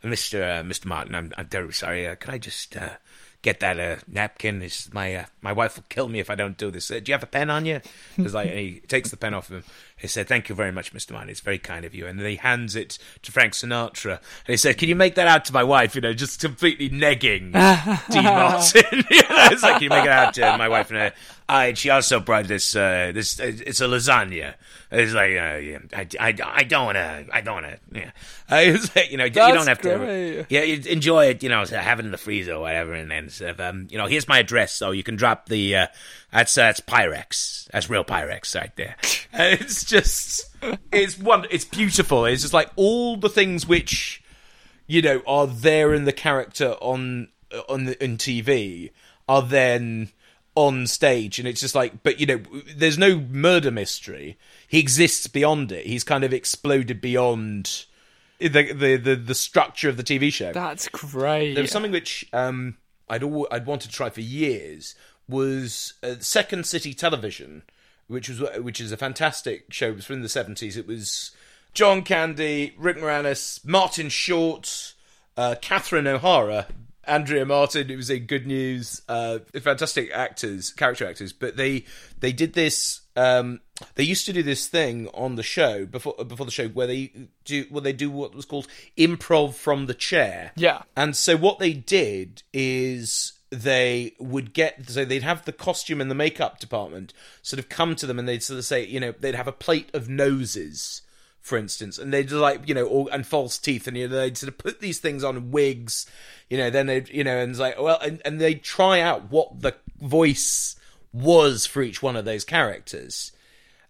Mr. 0.05 0.43
Uh, 0.43 0.63
Mr. 0.63 0.87
Martin. 0.87 1.15
I'm 1.15 1.33
I'm 1.37 1.49
terribly 1.49 1.73
sorry. 1.73 2.07
Uh, 2.07 2.15
can 2.17 2.35
I 2.35 2.39
just 2.39 2.77
uh, 2.77 2.91
get 3.43 3.61
that 3.61 3.79
uh, 3.79 3.97
napkin? 4.09 4.63
It's 4.63 4.93
my 4.93 5.15
uh, 5.15 5.25
my 5.41 5.53
wife 5.53 5.77
will 5.77 5.85
kill 5.89 6.09
me 6.09 6.19
if 6.19 6.31
I 6.31 6.35
don't 6.35 6.57
do 6.57 6.71
this. 6.71 6.91
Uh, 6.91 6.95
do 6.95 7.11
you 7.11 7.15
have 7.15 7.23
a 7.23 7.27
pen 7.27 7.51
on 7.51 7.65
you? 7.67 7.81
It's 8.17 8.35
like 8.35 8.49
and 8.49 8.59
he 8.59 8.81
takes 8.81 9.11
the 9.11 9.17
pen 9.17 9.35
off 9.35 9.51
of 9.51 9.57
him. 9.57 9.65
He 9.97 10.07
said, 10.07 10.29
"Thank 10.29 10.49
you 10.49 10.55
very 10.55 10.73
much, 10.73 10.93
Mr. 10.93 11.13
Martin. 11.13 11.31
It's 11.31 11.41
very 11.41 11.59
kind 11.59 11.85
of 11.85 11.95
you." 11.95 12.07
And 12.07 12.19
then 12.19 12.27
he 12.27 12.37
hands 12.37 12.77
it 12.77 12.99
to 13.23 13.33
Frank 13.33 13.55
Sinatra. 13.55 14.19
And 14.19 14.49
he 14.49 14.57
said, 14.57 14.77
"Can 14.77 14.89
you 14.89 14.97
make 14.97 15.15
that 15.15 15.27
out 15.27 15.45
to 15.47 15.53
my 15.53 15.65
wife?" 15.65 15.95
You 15.95 16.01
know, 16.01 16.13
just 16.13 16.41
completely 16.41 16.91
negging 16.91 17.53
Dean 18.11 18.25
Martin. 18.25 18.83
you 19.11 19.23
know, 19.23 19.49
it's 19.51 19.63
like, 19.63 19.75
"Can 19.75 19.85
you 19.85 19.91
make 19.91 20.05
it 20.05 20.11
out 20.11 20.35
to 20.35 20.57
my 20.59 20.69
wife?" 20.69 20.91
And, 20.91 20.99
uh, 20.99 21.03
I, 21.03 21.13
and 21.49 21.77
she 21.77 21.91
also 21.91 22.21
brought 22.21 22.47
this. 22.47 22.75
Uh, 22.75 23.13
this 23.15 23.39
uh, 23.39 23.45
it's 23.45 23.81
a 23.81 23.85
lasagna. 23.85 24.55
It's 24.91 25.13
like 25.13 25.31
uh, 25.31 25.57
yeah, 25.57 25.79
I, 25.93 26.07
I, 26.19 26.35
I 26.41 26.63
don't 26.65 26.87
want 26.87 26.97
to. 26.97 27.27
I 27.33 27.41
don't 27.41 27.63
want 27.63 27.67
to. 27.67 27.79
Yeah, 27.93 28.11
it's 28.51 28.95
like, 28.97 29.11
you 29.11 29.19
know, 29.19 29.25
you 29.25 29.31
don't 29.31 29.67
have 29.67 29.81
to. 29.83 30.47
Yeah, 30.49 30.63
you 30.63 30.91
enjoy 30.91 31.27
it. 31.27 31.43
You 31.43 31.51
know, 31.51 31.65
have 31.65 32.01
it 32.01 32.07
in 32.07 32.13
the 32.13 32.19
freezer 32.19 32.55
or 32.55 32.61
whatever, 32.61 32.95
and 32.95 33.11
then 33.11 33.29
sort 33.29 33.51
of, 33.51 33.61
um, 33.61 33.89
you 33.91 33.99
know, 33.99 34.07
here's 34.07 34.27
my 34.27 34.39
address, 34.39 34.73
so 34.73 34.91
you 34.91 35.03
can 35.03 35.17
drop 35.17 35.49
the. 35.49 35.77
Uh, 35.77 35.87
that's 36.33 36.57
uh, 36.57 36.63
that's 36.63 36.81
Pyrex. 36.81 37.69
That's 37.73 37.91
real 37.91 38.05
Pyrex 38.05 38.55
right 38.55 38.75
there. 38.77 38.97
And 39.37 39.61
it's 39.61 39.85
just, 39.85 40.49
it's 40.93 41.19
one. 41.19 41.47
It's 41.51 41.65
beautiful. 41.65 42.25
It's 42.25 42.43
just 42.43 42.55
like 42.55 42.71
all 42.77 43.17
the 43.17 43.29
things 43.29 43.67
which, 43.67 44.23
you 44.87 45.03
know, 45.03 45.23
are 45.27 45.49
there 45.49 45.93
in 45.93 46.05
the 46.05 46.13
character 46.13 46.77
on 46.81 47.31
on 47.69 47.87
the, 47.87 48.05
in 48.05 48.17
TV 48.17 48.93
are 49.29 49.43
then 49.43 50.11
on 50.57 50.87
stage 50.87 51.39
and 51.39 51.49
it's 51.49 51.61
just 51.61 51.75
like 51.75 52.03
but 52.05 52.21
you 52.21 52.27
know 52.27 52.41
there's 52.77 52.97
no 52.97 53.19
murder 53.19 53.73
mystery 53.73 54.39
he 54.69 54.79
exists 54.79 55.27
beyond 55.27 55.73
it 55.73 55.85
he's 55.85 56.05
kind 56.05 56.23
of 56.23 56.33
exploded 56.33 57.01
beyond 57.01 57.87
the 58.39 58.73
the 58.73 58.97
the, 58.97 59.17
the 59.17 59.35
structure 59.35 59.89
of 59.89 59.97
the 59.97 60.05
TV 60.05 60.33
show 60.33 60.53
That's 60.53 60.89
great. 60.89 61.55
there 61.55 61.63
was 61.63 61.73
something 61.73 61.91
which 61.93 62.25
um, 62.33 62.77
I'd 63.09 63.23
al- 63.23 63.49
I'd 63.51 63.67
wanted 63.67 63.91
to 63.91 63.97
try 63.97 64.11
for 64.11 64.21
years 64.21 64.95
was 65.29 65.95
uh, 66.03 66.17
Second 66.21 66.67
City 66.67 66.93
Television, 66.95 67.63
which 68.09 68.29
was 68.29 68.41
which 68.61 68.81
is 68.81 68.93
a 68.93 68.97
fantastic 68.97 69.73
show. 69.73 69.89
It 69.89 69.97
was 69.97 70.05
from 70.05 70.23
the 70.23 70.29
seventies. 70.29 70.77
It 70.77 70.87
was 70.87 71.31
John 71.73 72.03
Candy, 72.03 72.75
Rick 72.77 72.99
Moranis, 72.99 73.65
Martin 73.65 74.09
Short, 74.09 74.95
uh, 75.37 75.55
Catherine 75.61 76.07
O'Hara. 76.07 76.67
Andrea 77.07 77.45
Martin, 77.45 77.91
it 77.91 77.97
was 77.97 78.11
in 78.11 78.27
Good 78.27 78.47
News, 78.47 79.03
uh, 79.09 79.39
fantastic 79.61 80.11
actors, 80.13 80.71
character 80.71 81.07
actors, 81.07 81.33
but 81.33 81.57
they 81.57 81.85
they 82.21 82.33
did 82.33 82.55
this. 82.55 83.01
Um, 83.17 83.61
they 83.95 84.03
used 84.05 84.27
to 84.27 84.33
do 84.33 84.43
this 84.43 84.67
thing 84.67 85.09
on 85.15 85.37
the 85.37 85.43
show 85.43 85.87
before 85.87 86.15
before 86.25 86.47
the 86.47 86.53
show 86.53 86.69
where 86.69 86.87
they 86.87 87.13
do 87.45 87.67
well 87.71 87.81
they 87.81 87.93
do 87.93 88.11
what 88.11 88.35
was 88.35 88.45
called 88.45 88.67
improv 88.97 89.55
from 89.55 89.87
the 89.87 89.95
chair. 89.95 90.53
Yeah. 90.57 90.83
And 90.97 91.17
so 91.17 91.37
what 91.37 91.59
they 91.59 91.73
did 91.73 92.43
is 92.53 93.33
they 93.51 94.15
would 94.19 94.53
get 94.53 94.89
so 94.91 95.05
they'd 95.05 95.23
have 95.23 95.45
the 95.45 95.53
costume 95.53 96.01
and 96.01 96.11
the 96.11 96.15
makeup 96.15 96.59
department 96.59 97.13
sort 97.43 97.59
of 97.59 97.69
come 97.69 97.95
to 97.97 98.07
them 98.07 98.19
and 98.19 98.29
they'd 98.29 98.43
sort 98.43 98.59
of 98.59 98.65
say, 98.65 98.85
you 98.85 99.01
know, 99.01 99.13
they'd 99.19 99.35
have 99.35 99.49
a 99.49 99.53
plate 99.53 99.91
of 99.95 100.09
noses, 100.09 101.03
for 101.45 101.59
instance, 101.59 101.99
and 101.99 102.11
they'd 102.11 102.33
like, 102.33 102.67
you 102.67 102.75
know, 102.75 102.87
all, 102.87 103.07
and 103.09 103.27
false 103.27 103.59
teeth, 103.59 103.87
and 103.87 103.99
you 103.99 104.09
know, 104.09 104.17
they'd 104.17 104.39
sort 104.39 104.49
of 104.49 104.57
put 104.57 104.81
these 104.81 104.99
things 104.99 105.23
on 105.23 105.51
wigs, 105.51 106.07
you 106.49 106.57
know, 106.57 106.71
then 106.71 106.87
they'd, 106.87 107.11
you 107.11 107.23
know, 107.23 107.37
and 107.37 107.51
it's 107.51 107.61
like, 107.61 107.79
well, 107.79 107.99
and, 108.01 108.23
and 108.25 108.41
they'd 108.41 108.63
try 108.63 108.99
out 108.99 109.31
what 109.31 109.61
the 109.61 109.75
voice 110.01 110.75
was 111.13 111.67
for 111.67 111.83
each 111.83 112.03
one 112.03 112.17
of 112.17 112.25
those 112.25 112.47
characters. 112.47 113.31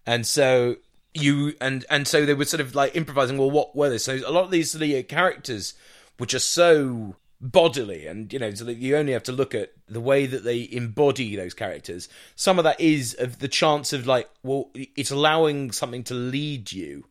And 0.05 0.27
so 0.27 0.75
you 1.13 1.53
and 1.61 1.85
and 1.89 2.05
so 2.09 2.25
they 2.25 2.33
were 2.33 2.43
sort 2.43 2.59
of 2.59 2.75
like 2.75 2.93
improvising. 2.93 3.37
Well, 3.37 3.49
what 3.49 3.73
were 3.73 3.89
they? 3.89 3.99
So 3.99 4.15
a 4.15 4.31
lot 4.31 4.43
of 4.43 4.51
these 4.51 4.75
of 4.75 4.81
uh, 4.81 5.03
characters, 5.03 5.75
which 6.17 6.33
are 6.33 6.39
so 6.39 7.15
bodily 7.41 8.07
and 8.07 8.31
you 8.31 8.39
know 8.39 8.49
so 8.53 8.63
that 8.63 8.77
you 8.77 8.95
only 8.95 9.13
have 9.13 9.21
to 9.21 9.31
look 9.31 9.53
at 9.53 9.73
the 9.87 9.99
way 9.99 10.25
that 10.25 10.43
they 10.43 10.67
embody 10.71 11.35
those 11.35 11.53
characters 11.53 12.07
some 12.35 12.57
of 12.57 12.63
that 12.63 12.79
is 12.79 13.13
of 13.19 13.39
the 13.39 13.47
chance 13.47 13.91
of 13.91 14.07
like 14.07 14.29
well 14.41 14.71
it's 14.73 15.11
allowing 15.11 15.69
something 15.69 16.03
to 16.03 16.13
lead 16.13 16.71
you 16.71 17.05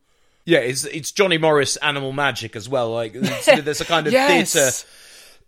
yeah 0.45 0.59
it's 0.59 0.85
it's 0.85 1.11
johnny 1.13 1.39
morris 1.39 1.77
animal 1.77 2.13
magic 2.13 2.55
as 2.57 2.69
well 2.69 2.91
like 2.93 3.13
there's 3.13 3.81
a 3.81 3.85
kind 3.85 4.07
of 4.07 4.13
Yes. 4.15 4.53
theatre 4.53 4.89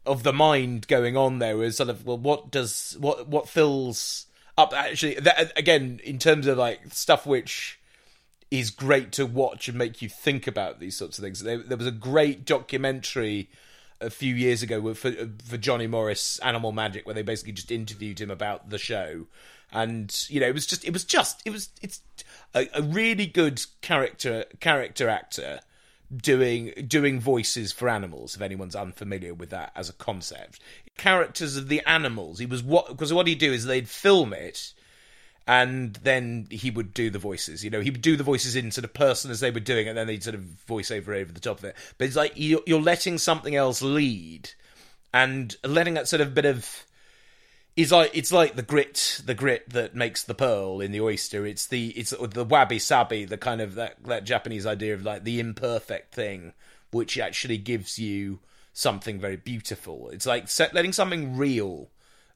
of 0.07 0.23
the 0.23 0.33
mind 0.33 0.87
going 0.89 1.17
on 1.17 1.39
there 1.41 1.63
is 1.63 1.77
sort 1.77 1.89
of 1.89 2.07
well 2.07 2.19
what 2.19 2.51
does 2.51 2.97
what 3.01 3.29
what 3.29 3.49
fills 3.49 4.27
up 4.57 4.73
actually 4.75 5.15
that 5.15 5.53
again 5.59 6.01
in 6.05 6.19
terms 6.19 6.47
of 6.47 6.57
like 6.57 6.81
stuff 6.93 7.27
which 7.27 7.79
is 8.51 8.71
great 8.71 9.11
to 9.13 9.27
watch 9.27 9.69
and 9.69 9.77
make 9.77 10.01
you 10.01 10.09
think 10.09 10.47
about 10.47 10.79
these 10.79 10.97
sorts 10.97 11.19
of 11.19 11.25
things 11.25 11.41
there, 11.43 11.59
there 11.59 11.77
was 11.77 11.87
a 11.89 11.91
great 11.93 12.45
documentary 12.47 13.51
a 14.01 14.09
few 14.11 14.35
years 14.35 14.63
ago 14.63 14.95
for 14.95 15.11
for 15.45 15.57
Johnny 15.57 15.87
Morris 15.87 16.39
Animal 16.41 16.71
Magic 16.71 17.05
where 17.07 17.15
they 17.15 17.23
basically 17.23 17.53
just 17.53 17.73
interviewed 17.73 18.21
him 18.21 18.31
about 18.31 18.71
the 18.71 18.79
show 18.79 19.27
and 19.73 20.27
you 20.29 20.41
know 20.41 20.47
it 20.47 20.55
was 20.55 20.67
just 20.67 20.85
it 20.85 20.93
was 20.93 21.05
just 21.05 21.43
it 21.45 21.51
was 21.51 21.71
it's 21.83 22.01
a, 22.55 22.69
a 22.75 22.83
really 22.83 23.27
good 23.27 23.65
character 23.81 24.45
character 24.61 25.09
actor 25.09 25.61
doing 26.17 26.73
doing 26.87 27.19
voices 27.21 27.73
for 27.73 27.89
animals 27.89 28.37
if 28.37 28.43
anyone's 28.43 28.77
unfamiliar 28.77 29.35
with 29.35 29.51
that 29.51 29.73
as 29.75 29.89
a 29.89 29.95
concept. 29.95 30.61
Characters 30.97 31.57
of 31.57 31.69
the 31.69 31.83
animals 31.87 32.39
he 32.39 32.47
was 32.47 32.63
what 32.63 32.89
because 32.89 33.13
what 33.13 33.27
he'd 33.27 33.39
do 33.39 33.53
is 33.53 33.65
they'd 33.65 33.89
film 33.89 34.33
it 34.33 34.73
and 35.49 35.95
then 35.97 36.47
he 36.51 36.71
would 36.71 36.93
do 36.95 37.11
the 37.11 37.19
voices 37.19 37.65
you 37.65 37.71
know 37.71 37.81
he 37.81 37.91
would 37.91 38.03
do 38.03 38.17
the 38.17 38.25
voices 38.25 38.57
in 38.57 38.71
sort 38.71 38.85
of 38.85 38.95
person 38.95 39.31
as 39.31 39.41
they 39.41 39.51
were 39.51 39.61
doing 39.61 39.87
it 39.87 39.91
and 39.91 39.99
then 39.99 40.07
they'd 40.07 40.23
sort 40.23 40.35
of 40.35 40.43
voice 40.67 40.91
over 40.91 41.13
over 41.13 41.33
the 41.33 41.41
top 41.41 41.59
of 41.59 41.65
it. 41.65 41.77
But 41.99 42.07
it's 42.07 42.17
like 42.17 42.33
you're, 42.37 42.63
you're 42.67 42.81
letting 42.81 43.19
something 43.19 43.57
else 43.57 43.83
lead 43.83 44.51
and 45.13 45.55
letting 45.65 45.95
that 45.95 46.09
sort 46.09 46.21
of 46.21 46.35
bit 46.35 46.45
of 46.45 46.87
is 47.77 47.93
like 47.93 48.11
it's 48.15 48.33
like 48.33 48.57
the 48.57 48.63
grit 48.63 49.21
the 49.25 49.35
grit 49.35 49.69
that 49.71 49.95
makes 49.95 50.23
the 50.25 50.35
pearl 50.35 50.81
in 50.81 50.93
the 50.93 51.01
oyster 51.01 51.47
it's 51.47 51.67
the 51.67 51.89
it's 51.91 52.11
the 52.11 52.45
wabi 52.45 52.79
sabi 52.79 53.25
the 53.25 53.39
kind 53.39 53.61
of 53.61 53.75
that 53.75 54.03
that 54.05 54.25
japanese 54.25 54.67
idea 54.67 54.95
of 54.95 55.05
like 55.05 55.25
the 55.25 55.39
imperfect 55.39 56.15
thing 56.15 56.53
which 56.91 57.19
actually 57.19 57.59
gives 57.59 57.99
you 57.99 58.41
something 58.73 59.21
very 59.21 59.37
beautiful 59.37 60.09
it's 60.11 60.27
like 60.27 60.49
letting 60.73 60.93
something 60.93 61.37
real 61.37 61.91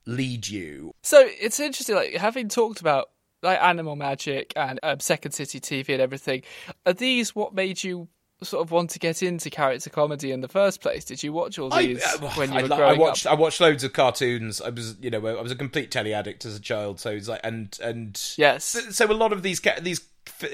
lead 0.07 0.49
you 0.49 0.93
So 1.03 1.27
it's 1.27 1.61
interesting, 1.61 1.95
like 1.95 2.15
having 2.15 2.49
talked 2.49 2.81
about 2.81 3.11
like 3.43 3.61
Animal 3.63 3.97
Magic 3.97 4.53
and 4.57 4.79
um, 4.83 5.01
Second 5.01 5.33
City 5.33 5.61
TV 5.61 5.91
and 5.91 6.01
everything. 6.01 6.43
Are 6.85 6.93
these 6.93 7.35
what 7.35 7.55
made 7.55 7.83
you 7.83 8.09
sort 8.43 8.63
of 8.63 8.71
want 8.71 8.91
to 8.91 8.99
get 8.99 9.23
into 9.23 9.51
character 9.51 9.91
comedy 9.91 10.33
in 10.33 10.41
the 10.41 10.49
first 10.49 10.81
place? 10.81 11.05
Did 11.05 11.23
you 11.23 11.33
watch 11.33 11.59
all 11.59 11.73
I- 11.73 11.87
these 11.87 12.03
uh, 12.05 12.19
when 12.37 12.53
you 12.53 12.59
I, 12.59 12.63
were 12.63 12.69
growing 12.69 12.83
I 12.83 12.99
watched 12.99 13.27
up? 13.27 13.33
I 13.33 13.35
watched 13.37 13.61
loads 13.61 13.85
of 13.85 13.93
cartoons. 13.93 14.61
I 14.61 14.71
was 14.71 14.97
you 15.01 15.11
know 15.11 15.25
I 15.27 15.41
was 15.43 15.53
a 15.53 15.57
complete 15.57 15.91
telly 15.91 16.15
addict 16.15 16.45
as 16.45 16.57
a 16.57 16.61
child. 16.61 17.01
So 17.01 17.11
it's 17.11 17.29
like 17.29 17.41
and 17.45 17.77
and 17.83 18.21
yes. 18.37 18.65
So, 18.65 18.81
so 18.91 19.11
a 19.11 19.13
lot 19.15 19.33
of 19.33 19.43
these 19.43 19.61
these 19.83 20.01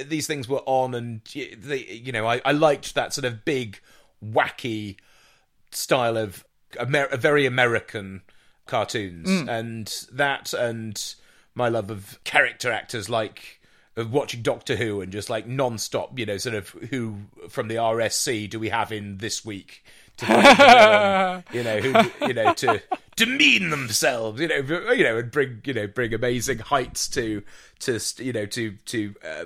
these 0.07 0.27
things 0.27 0.49
were 0.49 0.63
on, 0.67 0.95
and 0.95 1.21
they, 1.59 1.85
you 1.87 2.13
know 2.13 2.27
I, 2.27 2.41
I 2.45 2.53
liked 2.53 2.95
that 2.95 3.13
sort 3.13 3.25
of 3.25 3.45
big 3.45 3.81
wacky 4.25 4.97
style 5.71 6.17
of 6.17 6.45
Amer- 6.81 7.17
very 7.17 7.47
American 7.47 8.23
cartoons, 8.67 9.29
Mm. 9.29 9.49
and 9.49 9.95
that 10.13 10.53
and 10.53 11.15
my 11.55 11.69
love 11.69 11.91
of 11.91 12.19
character 12.25 12.71
actors 12.73 13.09
like 13.09 13.61
of 13.97 14.13
watching 14.13 14.43
Doctor 14.43 14.77
Who 14.77 15.01
and 15.01 15.11
just 15.11 15.31
like 15.31 15.47
non-stop, 15.47 16.19
you 16.19 16.27
know, 16.27 16.37
sort 16.37 16.55
of 16.55 16.69
who 16.69 17.17
from 17.49 17.69
the 17.69 17.77
RSC 17.77 18.49
do 18.51 18.59
we 18.59 18.69
have 18.69 18.93
in 18.93 19.19
this 19.19 19.45
week 19.45 19.85
to 20.19 21.43
you 21.53 21.63
know, 21.63 21.79
who 21.79 22.27
you 22.27 22.35
know 22.35 22.53
to 22.55 22.83
demean 23.17 23.71
themselves, 23.71 24.41
you 24.41 24.49
know, 24.49 24.93
you 24.93 25.05
know, 25.05 25.19
and 25.19 25.31
bring 25.31 25.61
you 25.65 25.75
know 25.75 25.87
bring 25.87 26.15
amazing 26.15 26.59
heights 26.59 27.09
to 27.09 27.43
to 27.81 27.99
you 28.19 28.33
know 28.33 28.47
to 28.47 28.73
to 28.87 29.15
uh, 29.25 29.45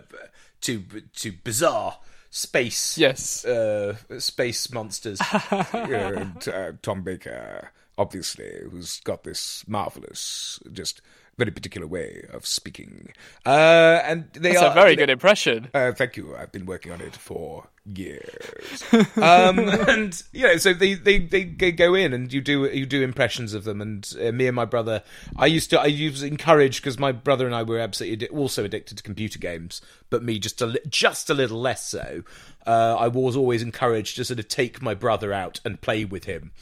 to 0.62 0.84
to 1.16 1.32
bizarre 1.32 1.98
space 2.30 2.96
yes. 2.96 3.44
uh, 3.44 3.96
space 4.18 4.72
monsters. 4.72 5.20
Yeah, 5.72 6.08
and 6.10 6.48
uh, 6.48 6.72
Tom 6.82 7.02
Baker 7.02 7.72
obviously 7.98 8.50
who's 8.70 9.00
got 9.00 9.24
this 9.24 9.66
marvelous 9.68 10.58
just 10.72 11.02
very 11.40 11.50
particular 11.50 11.86
way 11.86 12.26
of 12.32 12.46
speaking. 12.46 13.12
Uh, 13.44 14.00
and 14.04 14.28
they 14.32 14.52
That's 14.52 14.62
are 14.62 14.70
a 14.70 14.74
very 14.74 14.96
good 14.96 15.10
impression. 15.10 15.68
uh, 15.74 15.92
thank 15.92 16.16
you. 16.16 16.36
I've 16.36 16.52
been 16.52 16.66
working 16.66 16.92
on 16.92 17.00
it 17.00 17.16
for 17.16 17.68
years. 17.84 18.84
Um, 19.16 19.58
and 19.88 20.22
you 20.32 20.42
know 20.46 20.56
so 20.58 20.72
they, 20.72 20.94
they 20.94 21.18
they 21.18 21.72
go 21.72 21.94
in 21.94 22.12
and 22.12 22.32
you 22.32 22.40
do 22.40 22.66
you 22.66 22.86
do 22.86 23.02
impressions 23.02 23.54
of 23.54 23.64
them. 23.64 23.80
And 23.80 24.08
uh, 24.20 24.32
me 24.32 24.46
and 24.46 24.54
my 24.54 24.64
brother 24.64 25.02
I 25.36 25.46
used 25.46 25.70
to 25.70 25.80
I 25.80 25.86
was 25.86 26.22
encouraged 26.22 26.82
because 26.82 26.98
my 26.98 27.12
brother 27.12 27.46
and 27.46 27.54
I 27.54 27.62
were 27.62 27.78
absolutely 27.78 28.28
also 28.28 28.64
addicted 28.64 28.96
to 28.98 29.02
computer 29.02 29.38
games 29.38 29.80
but 30.10 30.22
me 30.22 30.38
just 30.38 30.60
a 30.60 30.66
li- 30.66 30.80
just 30.88 31.30
a 31.30 31.34
little 31.34 31.60
less 31.60 31.86
so. 31.88 32.22
Uh, 32.66 32.96
I 32.98 33.08
was 33.08 33.36
always 33.36 33.62
encouraged 33.62 34.16
to 34.16 34.24
sort 34.24 34.38
of 34.38 34.48
take 34.48 34.82
my 34.82 34.94
brother 34.94 35.32
out 35.32 35.60
and 35.64 35.80
play 35.80 36.04
with 36.04 36.24
him 36.24 36.52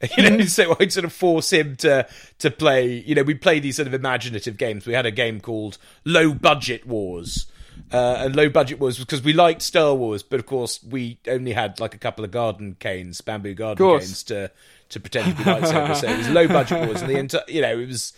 you 0.16 0.30
know, 0.30 0.44
so 0.44 0.76
I'd 0.78 0.92
sort 0.92 1.04
of 1.04 1.12
force 1.12 1.52
him 1.52 1.76
to 1.76 2.06
to 2.38 2.50
play. 2.50 3.02
You 3.04 3.14
know, 3.14 3.22
we 3.22 3.34
play 3.34 3.58
these 3.58 3.76
sort 3.76 3.88
of 3.88 3.94
imaginative 3.94 4.56
games. 4.56 4.86
We 4.86 4.92
had 4.92 5.06
a 5.06 5.10
game 5.10 5.40
called 5.40 5.78
Low 6.04 6.32
Budget 6.32 6.86
Wars, 6.86 7.46
uh, 7.92 8.16
and 8.20 8.36
Low 8.36 8.48
Budget 8.48 8.78
Wars 8.78 8.98
because 8.98 9.22
we 9.22 9.32
liked 9.32 9.62
Star 9.62 9.94
Wars, 9.94 10.22
but 10.22 10.38
of 10.38 10.46
course 10.46 10.80
we 10.84 11.18
only 11.26 11.52
had 11.52 11.80
like 11.80 11.94
a 11.94 11.98
couple 11.98 12.24
of 12.24 12.30
garden 12.30 12.76
canes, 12.78 13.20
bamboo 13.20 13.54
garden 13.54 13.98
canes 13.98 14.22
to 14.24 14.50
to 14.90 15.00
pretend 15.00 15.36
to 15.36 15.44
be 15.44 15.50
lightsabers. 15.50 15.96
so 15.96 16.08
it 16.08 16.18
was 16.18 16.28
Low 16.28 16.46
Budget 16.46 16.86
Wars, 16.86 17.00
and 17.02 17.10
the 17.10 17.18
entire, 17.18 17.42
you 17.48 17.62
know, 17.62 17.78
it 17.78 17.88
was. 17.88 18.12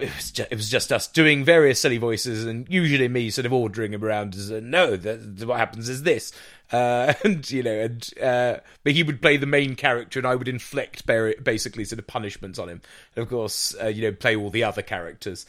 It 0.00 0.14
was, 0.14 0.30
just, 0.30 0.52
it 0.52 0.56
was 0.56 0.70
just 0.70 0.92
us 0.92 1.08
doing 1.08 1.44
various 1.44 1.80
silly 1.80 1.98
voices, 1.98 2.44
and 2.44 2.66
usually 2.70 3.08
me 3.08 3.30
sort 3.30 3.46
of 3.46 3.52
ordering 3.52 3.92
him 3.92 4.04
around 4.04 4.34
as 4.36 4.50
no. 4.50 4.96
That, 4.96 5.44
what 5.44 5.58
happens 5.58 5.88
is 5.88 6.04
this, 6.04 6.32
uh, 6.72 7.14
and 7.24 7.48
you 7.50 7.62
know, 7.62 7.72
and 7.72 8.10
uh, 8.22 8.58
but 8.84 8.92
he 8.92 9.02
would 9.02 9.20
play 9.20 9.36
the 9.36 9.46
main 9.46 9.74
character, 9.74 10.20
and 10.20 10.26
I 10.26 10.34
would 10.34 10.48
inflict 10.48 11.06
basically 11.06 11.84
sort 11.84 11.98
of 11.98 12.06
punishments 12.06 12.58
on 12.58 12.68
him, 12.68 12.80
and 13.16 13.22
of 13.24 13.28
course, 13.28 13.74
uh, 13.82 13.88
you 13.88 14.02
know, 14.02 14.12
play 14.12 14.36
all 14.36 14.50
the 14.50 14.64
other 14.64 14.82
characters. 14.82 15.46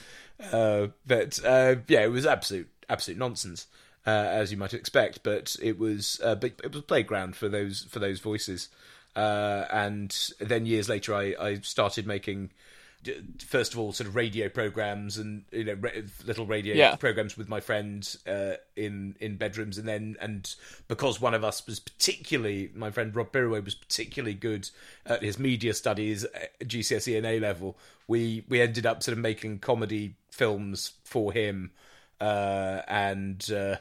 Uh, 0.52 0.88
but 1.06 1.39
uh, 1.45 1.76
yeah, 1.88 2.02
it 2.02 2.12
was 2.12 2.26
absolute 2.26 2.70
absolute 2.89 3.20
nonsense, 3.20 3.68
uh, 4.08 4.10
as 4.10 4.52
you 4.52 4.58
might 4.58 4.74
expect. 4.74 5.22
But 5.22 5.58
it 5.62 5.78
was, 5.78 6.20
but 6.24 6.43
it 6.43 6.74
was 6.74 6.82
playground 6.84 7.36
for 7.36 7.50
those 7.50 7.84
for 7.84 8.00
those 8.00 8.20
voices. 8.20 8.70
And 9.16 10.16
then 10.39 10.66
years 10.66 10.88
later, 10.88 11.14
I, 11.14 11.36
I 11.39 11.60
started 11.60 12.08
making 12.08 12.52
first 13.45 13.74
of 13.74 13.80
all 13.80 13.93
sort 13.93 14.08
of 14.08 14.16
radio 14.16 14.50
programs 14.50 15.18
and 15.18 15.43
you 15.52 15.64
know 15.64 15.74
ra- 15.76 15.89
little 16.26 16.45
radio 16.45 16.76
Yeah. 16.76 16.95
programs 16.97 17.38
with 17.38 17.47
my 17.47 17.60
friend 17.62 18.18
uh, 18.28 18.54
in 18.76 19.16
in 19.22 19.38
bedrooms 19.38 19.78
and 19.78 19.88
then 19.88 20.18
and 20.20 20.54
because 20.89 21.22
one 21.22 21.34
of 21.34 21.43
us 21.43 21.66
was 21.66 21.80
particularly 21.80 22.72
my 22.76 22.91
friend 22.91 23.16
Rob 23.16 23.32
Birraway 23.32 23.64
was 23.64 23.74
particularly 23.76 24.34
good 24.34 24.70
at 25.06 25.24
his 25.24 25.39
media 25.39 25.74
studies 25.74 26.26
at 26.26 26.60
GCSE 26.60 27.16
and 27.18 27.26
A 27.26 27.39
level 27.39 27.78
we 28.08 28.43
we 28.50 28.60
ended 28.60 28.86
up 28.86 29.02
sort 29.02 29.14
of 29.18 29.22
making 29.22 29.60
comedy 29.60 30.16
films 30.30 30.93
for 31.04 31.32
him 31.32 31.72
uh, 32.20 32.82
and 32.88 33.50
uh, 33.52 33.78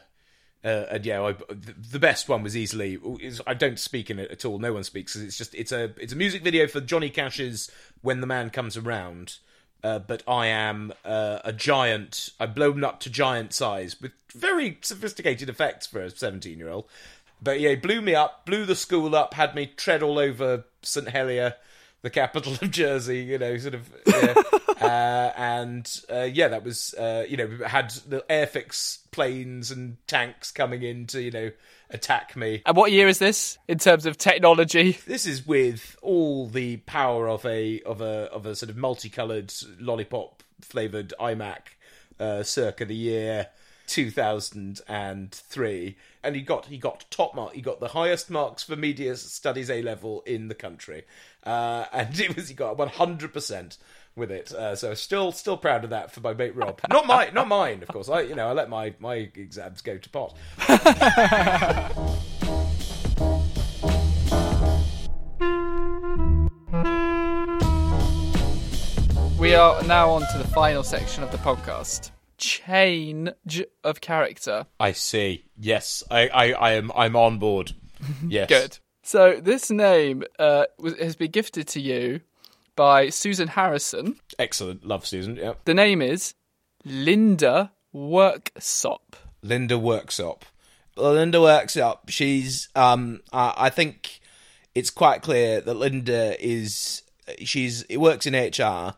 uh, 0.64 0.86
and 0.90 1.06
yeah, 1.06 1.22
I, 1.22 1.34
the 1.48 1.98
best 1.98 2.28
one 2.28 2.42
was 2.42 2.56
easily. 2.56 2.98
I 3.46 3.54
don't 3.54 3.78
speak 3.78 4.10
in 4.10 4.18
it 4.18 4.30
at 4.30 4.44
all. 4.44 4.58
No 4.58 4.72
one 4.72 4.84
speaks. 4.84 5.14
It's 5.14 5.38
just 5.38 5.54
it's 5.54 5.72
a 5.72 5.92
it's 5.98 6.12
a 6.12 6.16
music 6.16 6.42
video 6.42 6.66
for 6.66 6.80
Johnny 6.80 7.10
Cash's 7.10 7.70
"When 8.02 8.20
the 8.20 8.26
Man 8.26 8.50
Comes 8.50 8.76
Around." 8.76 9.38
Uh, 9.84 10.00
but 10.00 10.24
I 10.26 10.48
am 10.48 10.92
uh, 11.04 11.38
a 11.44 11.52
giant. 11.52 12.30
I've 12.40 12.54
blown 12.54 12.82
up 12.82 12.98
to 13.00 13.10
giant 13.10 13.52
size 13.52 14.00
with 14.00 14.10
very 14.34 14.78
sophisticated 14.80 15.48
effects 15.48 15.86
for 15.86 16.02
a 16.02 16.10
seventeen-year-old. 16.10 16.86
But 17.40 17.60
yeah, 17.60 17.76
blew 17.76 18.02
me 18.02 18.16
up, 18.16 18.44
blew 18.44 18.64
the 18.64 18.74
school 18.74 19.14
up, 19.14 19.34
had 19.34 19.54
me 19.54 19.66
tread 19.66 20.02
all 20.02 20.18
over 20.18 20.64
St 20.82 21.08
Helier, 21.08 21.54
the 22.02 22.10
capital 22.10 22.52
of 22.54 22.70
Jersey. 22.70 23.20
You 23.20 23.38
know, 23.38 23.56
sort 23.58 23.74
of. 23.74 23.90
Yeah. 24.06 24.34
uh, 24.80 25.32
and 25.36 26.00
uh, 26.10 26.22
yeah, 26.22 26.48
that 26.48 26.64
was 26.64 26.94
uh, 26.94 27.24
you 27.28 27.36
know 27.36 27.46
we 27.46 27.64
had 27.64 27.90
the 28.08 28.24
airfix 28.30 28.98
planes 29.10 29.70
and 29.70 29.96
tanks 30.06 30.50
coming 30.50 30.82
in 30.82 31.06
to 31.08 31.22
you 31.22 31.30
know 31.30 31.50
attack 31.90 32.36
me. 32.36 32.62
And 32.66 32.76
what 32.76 32.92
year 32.92 33.08
is 33.08 33.18
this 33.18 33.58
in 33.66 33.78
terms 33.78 34.06
of 34.06 34.16
technology? 34.16 34.98
This 35.06 35.26
is 35.26 35.46
with 35.46 35.96
all 36.02 36.48
the 36.48 36.78
power 36.78 37.28
of 37.28 37.44
a 37.44 37.80
of 37.82 38.00
a 38.00 38.30
of 38.32 38.46
a 38.46 38.54
sort 38.54 38.70
of 38.70 38.76
multicolored 38.76 39.52
lollipop 39.80 40.42
flavored 40.60 41.14
iMac, 41.20 41.60
uh, 42.20 42.42
circa 42.42 42.84
the 42.84 42.96
year 42.96 43.48
2003, 43.88 45.96
and 46.22 46.36
he 46.36 46.42
got 46.42 46.66
he 46.66 46.78
got 46.78 47.04
top 47.10 47.34
mark. 47.34 47.54
He 47.54 47.60
got 47.60 47.80
the 47.80 47.88
highest 47.88 48.30
marks 48.30 48.62
for 48.62 48.76
media 48.76 49.16
studies 49.16 49.70
A 49.70 49.82
level 49.82 50.22
in 50.26 50.48
the 50.48 50.54
country, 50.54 51.04
uh, 51.44 51.86
and 51.92 52.18
it 52.20 52.36
was 52.36 52.48
he 52.48 52.54
got 52.54 52.76
100 52.76 53.32
percent 53.32 53.78
with 54.14 54.30
it. 54.30 54.52
Uh, 54.52 54.76
so 54.76 54.94
still 54.94 55.32
still 55.32 55.56
proud 55.56 55.84
of 55.84 55.90
that 55.90 56.12
for 56.12 56.20
my 56.20 56.34
mate 56.34 56.54
Rob. 56.54 56.80
Not 56.88 57.06
mine, 57.06 57.34
not 57.34 57.48
mine, 57.48 57.82
of 57.82 57.88
course. 57.88 58.08
I 58.08 58.20
you 58.20 58.34
know 58.34 58.48
I 58.48 58.52
let 58.52 58.68
my 58.68 58.94
my 59.00 59.30
exams 59.34 59.80
go 59.80 59.98
to 59.98 60.10
pot. 60.10 60.36
We 69.38 69.54
are 69.54 69.80
now 69.84 70.10
on 70.10 70.22
to 70.32 70.38
the 70.38 70.48
final 70.48 70.82
section 70.82 71.22
of 71.22 71.30
the 71.30 71.38
podcast. 71.38 72.10
Change 72.38 73.64
of 73.84 74.00
character. 74.00 74.66
I 74.80 74.92
see. 74.92 75.44
Yes, 75.58 76.02
I, 76.10 76.28
I, 76.28 76.52
I 76.52 76.72
am 76.72 76.90
I'm 76.94 77.16
on 77.16 77.38
board. 77.38 77.72
Yes. 78.28 78.48
Good. 78.48 78.78
So 79.02 79.40
this 79.40 79.70
name 79.72 80.22
uh, 80.38 80.66
was, 80.78 80.96
has 80.98 81.16
been 81.16 81.32
gifted 81.32 81.66
to 81.68 81.80
you 81.80 82.20
by 82.76 83.08
Susan 83.08 83.48
Harrison. 83.48 84.14
Excellent. 84.38 84.86
Love 84.86 85.04
Susan. 85.04 85.34
Yep. 85.34 85.64
The 85.64 85.74
name 85.74 86.00
is 86.00 86.34
Linda 86.84 87.72
Worksop. 87.92 89.00
Linda 89.42 89.74
Worksop. 89.74 90.42
Linda 90.96 91.38
Worksop. 91.38 92.08
She's 92.08 92.68
um 92.76 93.20
I, 93.32 93.54
I 93.56 93.70
think 93.70 94.20
it's 94.74 94.90
quite 94.90 95.22
clear 95.22 95.60
that 95.60 95.74
Linda 95.74 96.36
is 96.44 97.02
she's 97.40 97.82
it 97.82 97.96
works 97.98 98.26
in 98.26 98.34
HR 98.34 98.94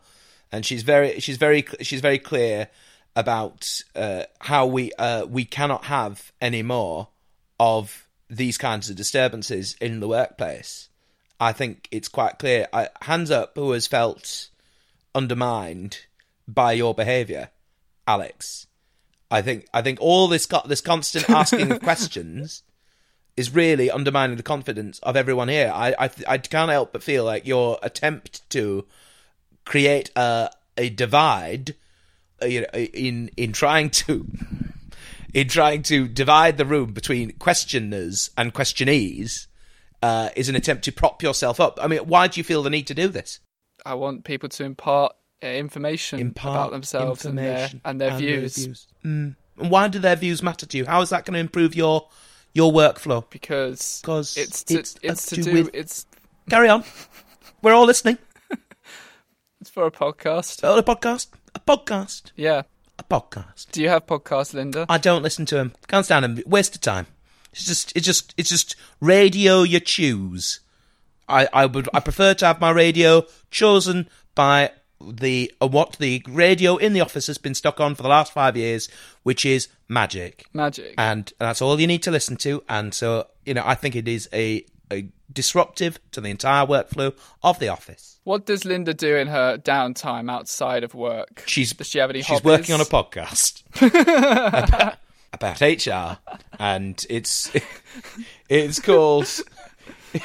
and 0.51 0.65
she's 0.65 0.83
very 0.83 1.19
she's 1.19 1.37
very 1.37 1.65
she's 1.81 2.01
very 2.01 2.19
clear 2.19 2.67
about 3.15 3.81
uh, 3.95 4.23
how 4.39 4.65
we 4.65 4.91
uh, 4.93 5.25
we 5.25 5.45
cannot 5.45 5.85
have 5.85 6.31
any 6.39 6.63
more 6.63 7.09
of 7.59 8.07
these 8.29 8.57
kinds 8.57 8.89
of 8.89 8.95
disturbances 8.95 9.75
in 9.81 9.99
the 9.99 10.07
workplace. 10.07 10.89
I 11.39 11.51
think 11.51 11.87
it's 11.91 12.07
quite 12.07 12.39
clear. 12.39 12.67
I, 12.71 12.89
hands 13.01 13.31
up, 13.31 13.53
who 13.55 13.71
has 13.71 13.87
felt 13.87 14.49
undermined 15.13 16.05
by 16.47 16.73
your 16.73 16.93
behaviour, 16.93 17.49
Alex? 18.07 18.67
I 19.29 19.41
think 19.41 19.67
I 19.73 19.81
think 19.81 19.99
all 20.01 20.27
this 20.27 20.47
this 20.65 20.81
constant 20.81 21.29
asking 21.29 21.71
of 21.71 21.81
questions 21.81 22.63
is 23.37 23.53
really 23.53 23.89
undermining 23.89 24.37
the 24.37 24.43
confidence 24.43 24.99
of 24.99 25.15
everyone 25.15 25.47
here. 25.47 25.71
I 25.73 25.95
I, 25.97 26.09
I 26.27 26.37
can't 26.37 26.71
help 26.71 26.93
but 26.93 27.03
feel 27.03 27.25
like 27.25 27.45
your 27.45 27.79
attempt 27.81 28.49
to 28.51 28.85
create 29.65 30.11
a 30.15 30.49
a 30.77 30.89
divide 30.89 31.75
you 32.47 32.61
know, 32.61 32.67
in 32.73 33.29
in 33.37 33.51
trying 33.53 33.89
to 33.91 34.27
in 35.33 35.47
trying 35.47 35.83
to 35.83 36.07
divide 36.07 36.57
the 36.57 36.65
room 36.65 36.93
between 36.93 37.31
questioners 37.33 38.29
and 38.37 38.53
questionees 38.53 39.47
uh, 40.03 40.29
is 40.35 40.49
an 40.49 40.55
attempt 40.55 40.83
to 40.85 40.91
prop 40.91 41.21
yourself 41.23 41.59
up. 41.59 41.79
I 41.81 41.87
mean, 41.87 41.99
why 41.99 42.27
do 42.27 42.39
you 42.39 42.43
feel 42.43 42.63
the 42.63 42.69
need 42.69 42.87
to 42.87 42.93
do 42.93 43.07
this? 43.07 43.39
I 43.85 43.93
want 43.95 44.23
people 44.25 44.49
to 44.49 44.63
impart 44.63 45.13
uh, 45.43 45.47
information 45.47 46.19
Impart 46.19 46.55
about 46.55 46.71
themselves 46.71 47.25
and 47.25 47.37
their 47.37 47.69
and 47.85 47.99
their 48.01 48.11
and 48.11 48.19
their 48.19 48.39
views. 48.39 48.55
views. 48.57 48.87
Mm. 49.05 49.35
And 49.57 49.69
why 49.71 49.87
do 49.87 49.99
their 49.99 50.15
views 50.15 50.41
matter 50.43 50.65
to 50.65 50.77
you? 50.77 50.85
How 50.85 51.01
is 51.01 51.09
that 51.09 51.25
going 51.25 51.33
to 51.33 51.39
improve 51.39 51.75
your 51.75 52.07
your 52.53 52.71
workflow? 52.71 53.27
Because 53.29 54.01
Because 54.01 54.37
it's 54.37 54.63
to, 54.65 54.79
it's, 54.79 54.95
it's, 55.01 55.31
uh, 55.31 55.35
to 55.35 55.41
do 55.43 55.53
with- 55.53 55.69
it's 55.73 56.05
Carry 56.49 56.67
on. 56.69 56.83
We're 57.61 57.73
all 57.73 57.85
listening. 57.85 58.17
it's 59.61 59.69
for 59.69 59.85
a 59.85 59.91
podcast. 59.91 60.59
Oh, 60.63 60.77
a 60.77 60.83
podcast. 60.83 61.27
A 61.55 61.59
podcast. 61.59 62.31
Yeah. 62.35 62.63
A 62.99 63.03
podcast. 63.03 63.71
Do 63.71 63.81
you 63.81 63.89
have 63.89 64.05
podcasts, 64.05 64.53
Linda? 64.53 64.85
I 64.89 64.97
don't 64.97 65.23
listen 65.23 65.45
to 65.47 65.55
them. 65.55 65.73
Can't 65.87 66.05
stand 66.05 66.23
them. 66.23 66.43
Waste 66.45 66.75
of 66.75 66.81
time. 66.81 67.07
It's 67.51 67.65
just, 67.65 67.95
it's 67.95 68.05
just, 68.05 68.33
it's 68.37 68.49
just 68.49 68.75
radio 68.99 69.63
you 69.63 69.79
choose. 69.79 70.61
I, 71.27 71.47
I 71.53 71.65
would, 71.65 71.89
I 71.93 71.99
prefer 71.99 72.33
to 72.35 72.45
have 72.45 72.61
my 72.61 72.71
radio 72.71 73.23
chosen 73.49 74.09
by 74.35 74.71
the 75.01 75.51
uh, 75.59 75.67
what 75.67 75.93
the 75.93 76.23
radio 76.29 76.77
in 76.77 76.93
the 76.93 77.01
office 77.01 77.27
has 77.27 77.37
been 77.37 77.55
stuck 77.55 77.79
on 77.79 77.95
for 77.95 78.03
the 78.03 78.09
last 78.09 78.31
five 78.31 78.55
years, 78.55 78.87
which 79.23 79.45
is 79.45 79.67
magic. 79.89 80.45
Magic. 80.53 80.93
and 80.97 81.33
that's 81.39 81.61
all 81.61 81.79
you 81.79 81.87
need 81.87 82.03
to 82.03 82.11
listen 82.11 82.37
to. 82.37 82.63
And 82.69 82.93
so, 82.93 83.27
you 83.45 83.53
know, 83.53 83.63
I 83.65 83.75
think 83.75 83.95
it 83.95 84.07
is 84.07 84.29
a 84.31 84.65
disruptive 85.31 85.99
to 86.11 86.21
the 86.21 86.29
entire 86.29 86.65
workflow 86.65 87.15
of 87.43 87.59
the 87.59 87.67
office. 87.69 88.19
What 88.23 88.45
does 88.45 88.65
Linda 88.65 88.93
do 88.93 89.15
in 89.15 89.27
her 89.27 89.57
downtime 89.57 90.31
outside 90.31 90.83
of 90.83 90.93
work? 90.93 91.43
She's 91.47 91.73
does 91.73 91.87
she 91.87 91.99
have 91.99 92.09
any 92.09 92.19
she's 92.19 92.39
hobbies? 92.39 92.43
working 92.45 92.75
on 92.75 92.81
a 92.81 92.85
podcast 92.85 93.63
about, 93.81 94.97
about 95.33 95.61
HR, 95.61 96.19
and 96.59 97.03
it's 97.09 97.51
it's 98.49 98.79
called 98.79 99.27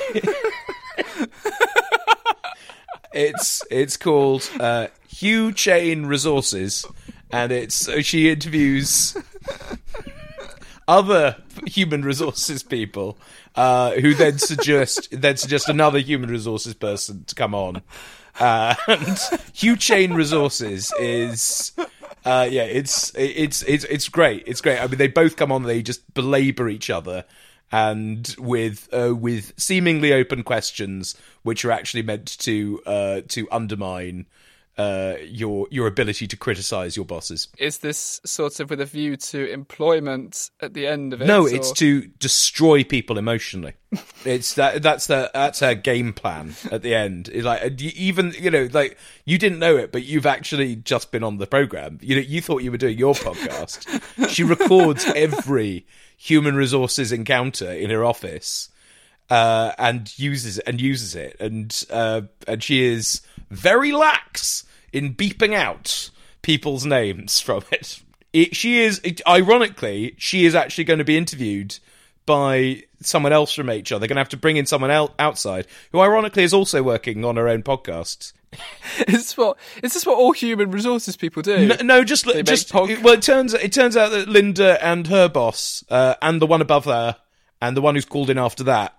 it's 3.12 3.64
it's 3.70 3.96
called 3.96 4.50
uh, 4.60 4.88
Hugh 5.08 5.52
Chain 5.52 6.06
Resources, 6.06 6.84
and 7.30 7.52
it's 7.52 7.90
she 8.02 8.28
interviews 8.30 9.16
other 10.88 11.36
human 11.66 12.02
resources 12.02 12.62
people 12.62 13.18
uh, 13.56 13.92
who 13.92 14.14
then 14.14 14.38
suggest 14.38 15.08
then 15.20 15.36
suggest 15.36 15.68
another 15.68 15.98
human 15.98 16.30
resources 16.30 16.74
person 16.74 17.24
to 17.24 17.34
come 17.34 17.54
on. 17.54 17.82
Uh, 18.38 18.74
and 18.86 19.18
Hugh 19.54 19.76
Chain 19.76 20.12
Resources 20.12 20.92
is. 21.00 21.72
Uh, 22.24 22.48
yeah, 22.50 22.64
it's 22.64 23.12
it's 23.14 23.62
it's 23.62 23.84
it's 23.84 24.08
great. 24.08 24.42
It's 24.46 24.60
great. 24.60 24.80
I 24.80 24.86
mean, 24.88 24.98
they 24.98 25.06
both 25.06 25.36
come 25.36 25.52
on. 25.52 25.62
They 25.62 25.80
just 25.80 26.12
belabor 26.12 26.68
each 26.68 26.90
other, 26.90 27.24
and 27.70 28.34
with 28.36 28.88
uh, 28.92 29.14
with 29.14 29.52
seemingly 29.56 30.12
open 30.12 30.42
questions, 30.42 31.14
which 31.44 31.64
are 31.64 31.70
actually 31.70 32.02
meant 32.02 32.36
to 32.40 32.82
uh, 32.84 33.20
to 33.28 33.46
undermine 33.52 34.26
uh, 34.78 35.14
your 35.22 35.66
your 35.70 35.86
ability 35.86 36.26
to 36.26 36.36
criticize 36.36 36.96
your 36.96 37.06
bosses. 37.06 37.48
Is 37.58 37.78
this 37.78 38.20
sort 38.24 38.60
of 38.60 38.68
with 38.68 38.80
a 38.80 38.84
view 38.84 39.16
to 39.16 39.50
employment 39.50 40.50
at 40.60 40.74
the 40.74 40.86
end 40.86 41.14
of 41.14 41.22
it? 41.22 41.26
No, 41.26 41.44
or- 41.44 41.54
it's 41.54 41.72
to 41.72 42.02
destroy 42.18 42.84
people 42.84 43.16
emotionally. 43.16 43.72
it's 44.26 44.54
that 44.54 44.82
that's 44.82 45.06
the 45.06 45.30
that's 45.32 45.60
her 45.60 45.74
game 45.74 46.12
plan 46.12 46.54
at 46.70 46.82
the 46.82 46.94
end. 46.94 47.30
It's 47.32 47.44
like 47.44 47.80
even 47.80 48.34
you 48.38 48.50
know 48.50 48.68
like 48.72 48.98
you 49.24 49.38
didn't 49.38 49.60
know 49.60 49.76
it, 49.76 49.92
but 49.92 50.04
you've 50.04 50.26
actually 50.26 50.76
just 50.76 51.10
been 51.10 51.24
on 51.24 51.38
the 51.38 51.46
program. 51.46 51.98
You 52.02 52.16
know 52.16 52.22
you 52.22 52.42
thought 52.42 52.62
you 52.62 52.70
were 52.70 52.76
doing 52.76 52.98
your 52.98 53.14
podcast. 53.14 54.28
she 54.28 54.42
records 54.42 55.06
every 55.16 55.86
human 56.18 56.54
resources 56.54 57.12
encounter 57.12 57.70
in 57.70 57.90
her 57.90 58.04
office. 58.04 58.68
Uh, 59.28 59.72
and 59.76 60.16
uses 60.20 60.60
and 60.60 60.80
uses 60.80 61.16
it, 61.16 61.36
and 61.40 61.84
uh, 61.90 62.20
and 62.46 62.62
she 62.62 62.84
is 62.84 63.22
very 63.50 63.92
lax 63.92 64.64
in 64.92 65.14
beeping 65.14 65.54
out 65.54 66.10
people's 66.42 66.84
names 66.84 67.40
from 67.40 67.62
it. 67.70 68.02
it 68.32 68.56
she 68.56 68.80
is, 68.80 69.00
it, 69.04 69.20
ironically, 69.26 70.14
she 70.18 70.44
is 70.44 70.54
actually 70.54 70.84
going 70.84 70.98
to 70.98 71.04
be 71.04 71.16
interviewed 71.16 71.78
by 72.24 72.82
someone 73.00 73.32
else 73.32 73.52
from 73.52 73.68
HR. 73.68 73.82
They're 73.84 74.00
going 74.00 74.16
to 74.16 74.16
have 74.16 74.28
to 74.30 74.36
bring 74.36 74.56
in 74.56 74.66
someone 74.66 74.90
else 74.90 75.12
outside, 75.18 75.66
who 75.92 76.00
ironically 76.00 76.42
is 76.42 76.52
also 76.52 76.82
working 76.82 77.24
on 77.24 77.36
her 77.36 77.48
own 77.48 77.62
podcast. 77.62 78.32
is 79.06 79.14
this 79.14 79.36
what 79.36 79.58
is 79.82 79.92
this 79.92 80.06
what 80.06 80.16
all 80.16 80.32
human 80.32 80.70
resources 80.70 81.16
people 81.16 81.42
do? 81.42 81.66
No, 81.66 81.76
no 81.82 82.04
just 82.04 82.26
They 82.26 82.42
just 82.42 82.72
well, 82.72 82.86
it 82.86 83.22
turns 83.22 83.54
it 83.54 83.72
turns 83.72 83.96
out 83.96 84.10
that 84.12 84.28
Linda 84.28 84.82
and 84.84 85.06
her 85.08 85.28
boss, 85.28 85.84
uh, 85.90 86.14
and 86.22 86.40
the 86.40 86.46
one 86.46 86.60
above 86.60 86.84
her, 86.84 87.16
and 87.60 87.76
the 87.76 87.82
one 87.82 87.94
who's 87.94 88.04
called 88.04 88.30
in 88.30 88.38
after 88.38 88.64
that, 88.64 88.94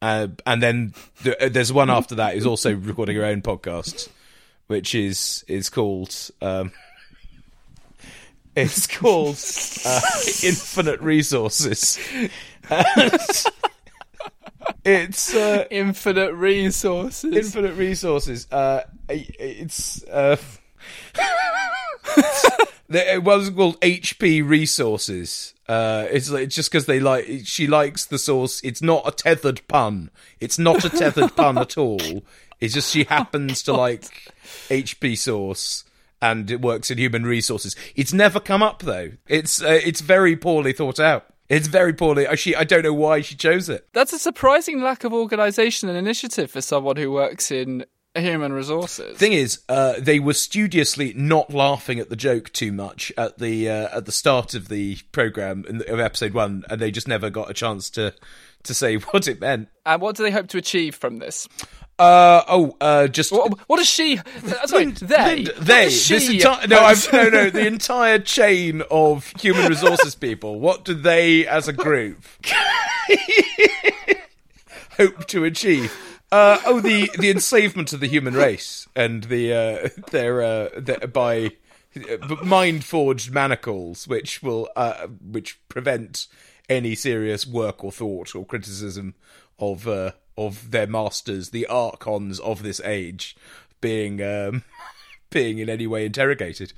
uh, 0.00 0.28
and 0.46 0.62
then 0.62 0.94
the, 1.22 1.44
uh, 1.44 1.48
there's 1.48 1.72
one 1.72 1.90
after 1.90 2.14
that 2.16 2.34
who's 2.34 2.46
also 2.46 2.74
recording 2.74 3.16
her 3.16 3.24
own 3.24 3.42
podcast, 3.42 4.08
which 4.66 4.94
is 4.94 5.44
is 5.48 5.68
called 5.70 6.14
um, 6.40 6.72
it's 8.58 8.86
called 8.86 9.38
uh, 9.84 10.00
Infinite 10.42 11.00
Resources. 11.00 11.98
And 12.68 13.12
it's 14.84 15.34
uh, 15.34 15.64
infinite 15.70 16.34
resources. 16.34 17.36
Infinite 17.36 17.74
resources. 17.74 18.46
Uh, 18.50 18.82
it's 19.08 20.02
uh, 20.04 20.36
it 22.88 23.22
was 23.22 23.50
called 23.50 23.80
HP 23.80 24.46
Resources. 24.48 25.54
Uh, 25.68 26.06
it's 26.10 26.30
it's 26.30 26.54
just 26.54 26.70
because 26.70 26.86
they 26.86 27.00
like 27.00 27.26
she 27.44 27.66
likes 27.66 28.06
the 28.06 28.18
sauce. 28.18 28.60
It's 28.64 28.80
not 28.82 29.06
a 29.06 29.10
tethered 29.12 29.66
pun. 29.68 30.10
It's 30.40 30.58
not 30.58 30.84
a 30.84 30.88
tethered 30.88 31.36
pun 31.36 31.58
at 31.58 31.76
all. 31.76 32.22
It's 32.60 32.74
just 32.74 32.92
she 32.92 33.04
happens 33.08 33.62
to 33.64 33.72
like 33.74 34.04
HP 34.68 35.16
Sauce. 35.18 35.84
And 36.20 36.50
it 36.50 36.60
works 36.60 36.90
in 36.90 36.98
human 36.98 37.22
resources. 37.24 37.76
It's 37.94 38.12
never 38.12 38.40
come 38.40 38.60
up 38.62 38.82
though. 38.82 39.12
It's 39.28 39.62
uh, 39.62 39.78
it's 39.84 40.00
very 40.00 40.34
poorly 40.36 40.72
thought 40.72 40.98
out. 40.98 41.26
It's 41.48 41.68
very 41.68 41.92
poorly. 41.92 42.26
uh, 42.26 42.34
She 42.34 42.56
I 42.56 42.64
don't 42.64 42.82
know 42.82 42.92
why 42.92 43.20
she 43.20 43.36
chose 43.36 43.68
it. 43.68 43.86
That's 43.92 44.12
a 44.12 44.18
surprising 44.18 44.80
lack 44.82 45.04
of 45.04 45.12
organisation 45.12 45.88
and 45.88 45.96
initiative 45.96 46.50
for 46.50 46.60
someone 46.60 46.96
who 46.96 47.12
works 47.12 47.52
in 47.52 47.84
human 48.14 48.52
resources. 48.52 49.16
Thing 49.16 49.32
is, 49.32 49.60
uh, 49.68 49.94
they 49.98 50.20
were 50.20 50.34
studiously 50.34 51.12
not 51.14 51.52
laughing 51.52 51.98
at 51.98 52.10
the 52.10 52.16
joke 52.16 52.52
too 52.52 52.72
much 52.72 53.12
at 53.16 53.38
the 53.38 53.68
uh, 53.68 53.98
at 53.98 54.06
the 54.06 54.12
start 54.12 54.54
of 54.54 54.68
the 54.68 54.98
program 55.12 55.64
in 55.68 55.78
the, 55.78 55.92
of 55.92 56.00
episode 56.00 56.34
one, 56.34 56.64
and 56.70 56.80
they 56.80 56.90
just 56.90 57.08
never 57.08 57.30
got 57.30 57.50
a 57.50 57.54
chance 57.54 57.90
to 57.90 58.14
to 58.64 58.74
say 58.74 58.96
what 58.96 59.28
it 59.28 59.40
meant. 59.40 59.68
And 59.86 60.00
what 60.02 60.16
do 60.16 60.22
they 60.22 60.30
hope 60.30 60.48
to 60.48 60.58
achieve 60.58 60.94
from 60.94 61.18
this? 61.18 61.48
Uh 62.00 62.42
oh, 62.46 62.76
uh, 62.80 63.08
just 63.08 63.32
What, 63.32 63.58
what 63.68 63.78
does 63.78 63.88
she? 63.88 64.18
uh, 64.18 64.66
Sorry, 64.66 64.84
they. 64.86 65.16
Lind- 65.16 65.46
they 65.58 65.86
this 65.86 66.30
entire 66.30 66.66
no, 66.68 66.78
I've, 66.80 67.12
no, 67.12 67.28
no, 67.28 67.50
the 67.50 67.66
entire 67.74 68.20
chain 68.20 68.82
of 68.88 69.32
human 69.40 69.68
resources 69.68 70.14
people. 70.14 70.60
What 70.60 70.84
do 70.84 70.94
they, 70.94 71.44
as 71.48 71.66
a 71.66 71.72
group, 71.72 72.22
hope 74.96 75.26
to 75.26 75.44
achieve? 75.44 75.92
Uh, 76.30 76.58
oh, 76.66 76.80
the 76.80 77.10
the 77.18 77.30
enslavement 77.30 77.92
of 77.92 78.00
the 78.00 78.06
human 78.06 78.34
race 78.34 78.86
and 78.94 79.24
the 79.24 79.52
uh, 79.52 79.88
their, 80.10 80.42
uh, 80.42 80.68
their 80.76 81.06
by 81.06 81.50
mind 82.44 82.84
forged 82.84 83.32
manacles, 83.32 84.06
which 84.06 84.42
will 84.42 84.68
uh, 84.76 85.06
which 85.06 85.58
prevent 85.68 86.26
any 86.68 86.94
serious 86.94 87.46
work 87.46 87.82
or 87.82 87.90
thought 87.90 88.34
or 88.34 88.44
criticism 88.44 89.14
of 89.58 89.88
uh, 89.88 90.12
of 90.36 90.70
their 90.70 90.86
masters, 90.86 91.50
the 91.50 91.66
archons 91.66 92.38
of 92.40 92.62
this 92.62 92.80
age, 92.84 93.36
being 93.80 94.22
um, 94.22 94.64
being 95.30 95.58
in 95.58 95.70
any 95.70 95.86
way 95.86 96.04
interrogated 96.04 96.74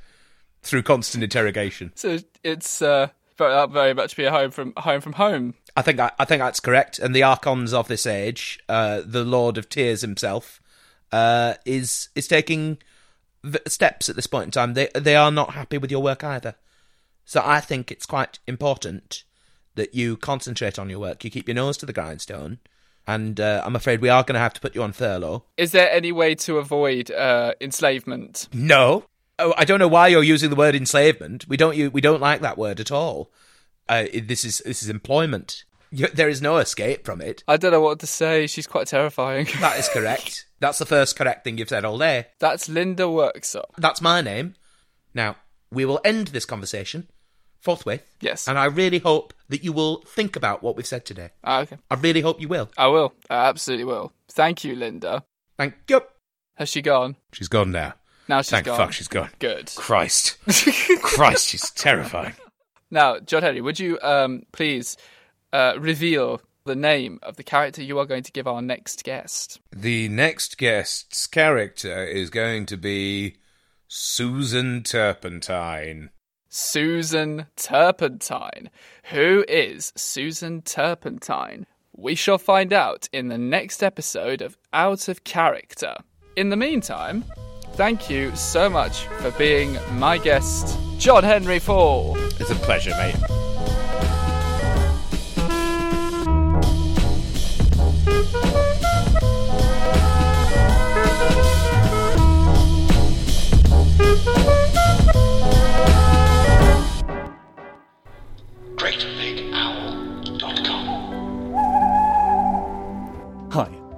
through 0.63 0.83
constant 0.83 1.25
interrogation. 1.25 1.91
So 1.97 2.19
it's 2.45 2.83
uh, 2.83 3.09
very, 3.41 3.53
that 3.53 3.71
very 3.71 3.95
much 3.95 4.17
be 4.17 4.25
a 4.25 4.31
home 4.31 4.51
from 4.51 4.73
home 4.77 5.01
from 5.01 5.15
home. 5.15 5.55
I 5.77 5.83
think 5.83 5.99
I, 5.99 6.13
I 6.19 6.25
think 6.25 6.41
that's 6.41 6.61
correct. 6.61 6.99
And 6.99 7.15
the 7.15 7.23
archons 7.25 7.73
of 7.73 7.89
this 7.89 8.07
age, 8.07 8.61
uh, 8.69 9.03
the 9.05 9.25
Lord 9.25 9.59
of 9.59 9.69
Tears 9.69 10.03
himself, 10.03 10.61
uh, 11.11 11.55
is 11.65 12.11
is 12.15 12.29
taking 12.29 12.79
v- 13.43 13.59
steps 13.67 14.09
at 14.09 14.17
this 14.17 14.27
point 14.27 14.45
in 14.47 14.51
time. 14.53 14.75
They 14.75 14.89
they 14.95 15.17
are 15.17 15.31
not 15.31 15.55
happy 15.55 15.79
with 15.79 15.91
your 15.91 16.03
work 16.03 16.23
either. 16.23 16.55
So 17.25 17.43
I 17.45 17.61
think 17.61 17.91
it's 17.91 18.07
quite 18.07 18.39
important 18.47 19.25
that 19.75 19.95
you 19.95 20.17
concentrate 20.17 20.79
on 20.79 20.91
your 20.91 20.99
work. 20.99 21.25
You 21.25 21.31
keep 21.31 21.49
your 21.49 21.55
nose 21.55 21.77
to 21.79 21.87
the 21.87 21.93
grindstone. 21.93 22.59
And 23.07 23.41
uh, 23.41 23.63
I'm 23.65 23.75
afraid 23.75 24.01
we 24.01 24.09
are 24.09 24.23
going 24.23 24.35
to 24.35 24.41
have 24.41 24.53
to 24.55 24.61
put 24.61 24.75
you 24.75 24.83
on 24.83 24.93
furlough. 24.93 25.45
Is 25.57 25.73
there 25.73 25.91
any 25.91 26.13
way 26.13 26.35
to 26.37 26.59
avoid 26.59 27.11
uh, 27.11 27.55
enslavement? 27.61 28.49
No. 28.53 29.05
Oh, 29.41 29.55
I 29.57 29.65
don't 29.65 29.79
know 29.79 29.89
why 29.89 30.09
you're 30.09 30.23
using 30.23 30.51
the 30.51 30.57
word 30.57 30.75
enslavement. 30.75 31.47
We 31.49 31.57
don't. 31.57 31.93
We 31.93 32.01
don't 32.01 32.21
like 32.21 32.41
that 32.43 32.59
word 32.59 32.81
at 32.81 32.93
all. 32.93 33.33
Uh, 33.89 34.05
this 34.23 34.45
is 34.45 34.59
this 34.65 34.83
is 34.83 34.89
employment. 34.89 35.65
You, 35.91 36.07
there 36.07 36.29
is 36.29 36.41
no 36.41 36.59
escape 36.59 37.05
from 37.05 37.21
it. 37.21 37.43
I 37.49 37.57
don't 37.57 37.73
know 37.73 37.81
what 37.81 37.99
to 38.01 38.07
say. 38.07 38.47
She's 38.47 38.67
quite 38.69 38.87
terrifying. 38.87 39.49
That 39.61 39.79
is 39.79 39.89
correct. 39.89 40.47
That's 40.61 40.79
the 40.79 40.87
first 40.87 41.17
correct 41.17 41.43
thing 41.43 41.59
you've 41.59 41.69
said 41.69 41.85
all 41.85 41.99
day. 41.99 42.29
That's 42.39 42.69
Linda 42.69 43.05
Worksop. 43.05 43.65
That's 43.77 44.01
my 44.01 44.21
name. 44.21 44.55
Now 45.15 45.37
we 45.73 45.85
will 45.85 46.01
end 46.05 46.29
this 46.29 46.45
conversation 46.45 47.09
forthwith. 47.61 48.03
Yes. 48.21 48.49
And 48.49 48.59
I 48.59 48.65
really 48.67 48.99
hope 48.99 49.35
that 49.49 49.63
you 49.63 49.73
will 49.73 50.03
think 50.07 50.37
about 50.37 50.63
what 50.63 50.77
we've 50.77 50.87
said 50.87 51.05
today. 51.05 51.31
Ah, 51.45 51.61
okay. 51.61 51.77
I 51.91 51.95
really 51.95 52.21
hope 52.21 52.41
you 52.41 52.49
will. 52.49 52.71
I 52.77 52.89
will. 52.89 53.13
I 53.29 53.49
absolutely 53.49 53.85
will. 53.85 54.13
Thank 54.29 54.65
you, 54.65 54.75
Linda. 54.75 55.25
Thank 55.59 55.75
you. 55.89 56.03
Has 56.57 56.69
she 56.69 56.83
gone? 56.83 57.17
She's 57.33 57.49
gone 57.49 57.71
now. 57.71 57.95
Now 58.31 58.43
she's 58.43 58.51
Thank 58.51 58.67
gone. 58.67 58.77
fuck 58.77 58.93
she's 58.93 59.09
gone. 59.09 59.29
Good. 59.41 59.73
Christ. 59.75 60.39
Christ, 61.03 61.49
she's 61.49 61.69
terrifying. 61.73 62.35
Now, 62.89 63.19
John 63.19 63.43
Henry, 63.43 63.61
would 63.61 63.81
you 63.81 63.99
um, 64.03 64.45
please 64.53 64.97
uh, 65.53 65.75
reveal 65.81 66.41
the 66.65 66.77
name 66.77 67.19
of 67.25 67.35
the 67.35 67.43
character 67.43 67.83
you 67.83 67.99
are 67.99 68.07
going 68.07 68.23
to 68.23 68.31
give 68.31 68.47
our 68.47 68.63
next 68.63 69.03
guest? 69.03 69.59
The 69.75 70.09
next 70.09 70.59
guest's 70.59 71.27
character 71.27 72.05
is 72.05 72.31
going 72.31 72.67
to 72.67 72.77
be 72.77 73.35
Susan 73.89 74.85
Turpentine. 74.85 76.11
Susan 76.49 77.47
Turpentine. 77.57 78.71
Who 79.07 79.45
is 79.49 79.93
Susan 79.97 80.63
Turpentine? 80.63 81.67
We 81.97 82.15
shall 82.15 82.39
find 82.39 82.73
out 82.73 83.09
in 83.13 83.27
the 83.27 83.39
next 83.39 83.83
episode 83.83 84.41
of 84.41 84.57
Out 84.73 85.09
of 85.09 85.25
Character. 85.25 85.97
In 86.37 86.51
the 86.51 86.57
meantime, 86.57 87.25
thank 87.73 88.11
you 88.11 88.35
so 88.37 88.69
much 88.69 89.07
for 89.07 89.31
being 89.33 89.79
my 89.93 90.19
guest, 90.19 90.79
John 90.99 91.25
Henry 91.25 91.59
Falle. 91.59 92.17
It's 92.39 92.51
a 92.51 92.55
pleasure, 92.57 92.91
mate. 92.91 93.40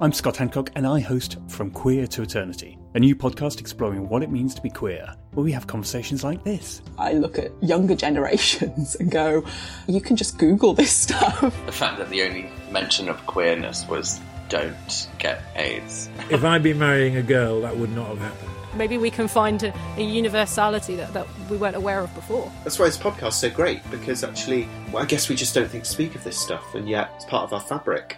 I'm 0.03 0.11
Scott 0.11 0.35
Hancock, 0.35 0.69
and 0.75 0.85
I 0.85 0.99
host 0.99 1.37
From 1.47 1.71
Queer 1.71 2.07
to 2.07 2.23
Eternity, 2.23 2.77
a 2.93 2.99
new 2.99 3.15
podcast 3.15 3.61
exploring 3.61 4.09
what 4.09 4.21
it 4.21 4.29
means 4.29 4.53
to 4.53 4.61
be 4.61 4.69
queer, 4.69 5.15
where 5.31 5.45
we 5.45 5.53
have 5.53 5.65
conversations 5.65 6.25
like 6.25 6.43
this. 6.43 6.81
I 6.97 7.13
look 7.13 7.39
at 7.39 7.53
younger 7.63 7.95
generations 7.95 8.95
and 8.95 9.09
go, 9.09 9.45
you 9.87 10.01
can 10.01 10.17
just 10.17 10.37
Google 10.37 10.73
this 10.73 10.91
stuff. 10.91 11.39
The 11.39 11.71
fact 11.71 11.99
that 11.99 12.09
the 12.09 12.21
only 12.23 12.49
mention 12.69 13.07
of 13.07 13.25
queerness 13.27 13.87
was 13.87 14.19
don't 14.49 15.07
get 15.19 15.41
AIDS. 15.55 16.09
if 16.29 16.43
I'd 16.43 16.63
been 16.63 16.79
marrying 16.79 17.15
a 17.15 17.23
girl, 17.23 17.61
that 17.61 17.77
would 17.77 17.95
not 17.95 18.09
have 18.09 18.19
happened. 18.19 18.51
Maybe 18.75 18.97
we 18.97 19.09
can 19.09 19.29
find 19.29 19.63
a, 19.63 19.73
a 19.95 20.03
universality 20.03 20.97
that, 20.97 21.13
that 21.13 21.27
we 21.49 21.55
weren't 21.55 21.77
aware 21.77 22.01
of 22.01 22.13
before. 22.13 22.51
That's 22.65 22.77
why 22.77 22.87
this 22.87 22.97
podcast's 22.97 23.39
so 23.39 23.49
great, 23.49 23.79
because 23.89 24.25
actually, 24.25 24.67
well, 24.91 25.01
I 25.01 25.05
guess 25.05 25.29
we 25.29 25.35
just 25.37 25.55
don't 25.55 25.71
think 25.71 25.85
to 25.85 25.89
speak 25.89 26.13
of 26.15 26.25
this 26.25 26.37
stuff, 26.37 26.75
and 26.75 26.89
yet 26.89 27.11
it's 27.15 27.23
part 27.23 27.45
of 27.45 27.53
our 27.53 27.61
fabric. 27.61 28.17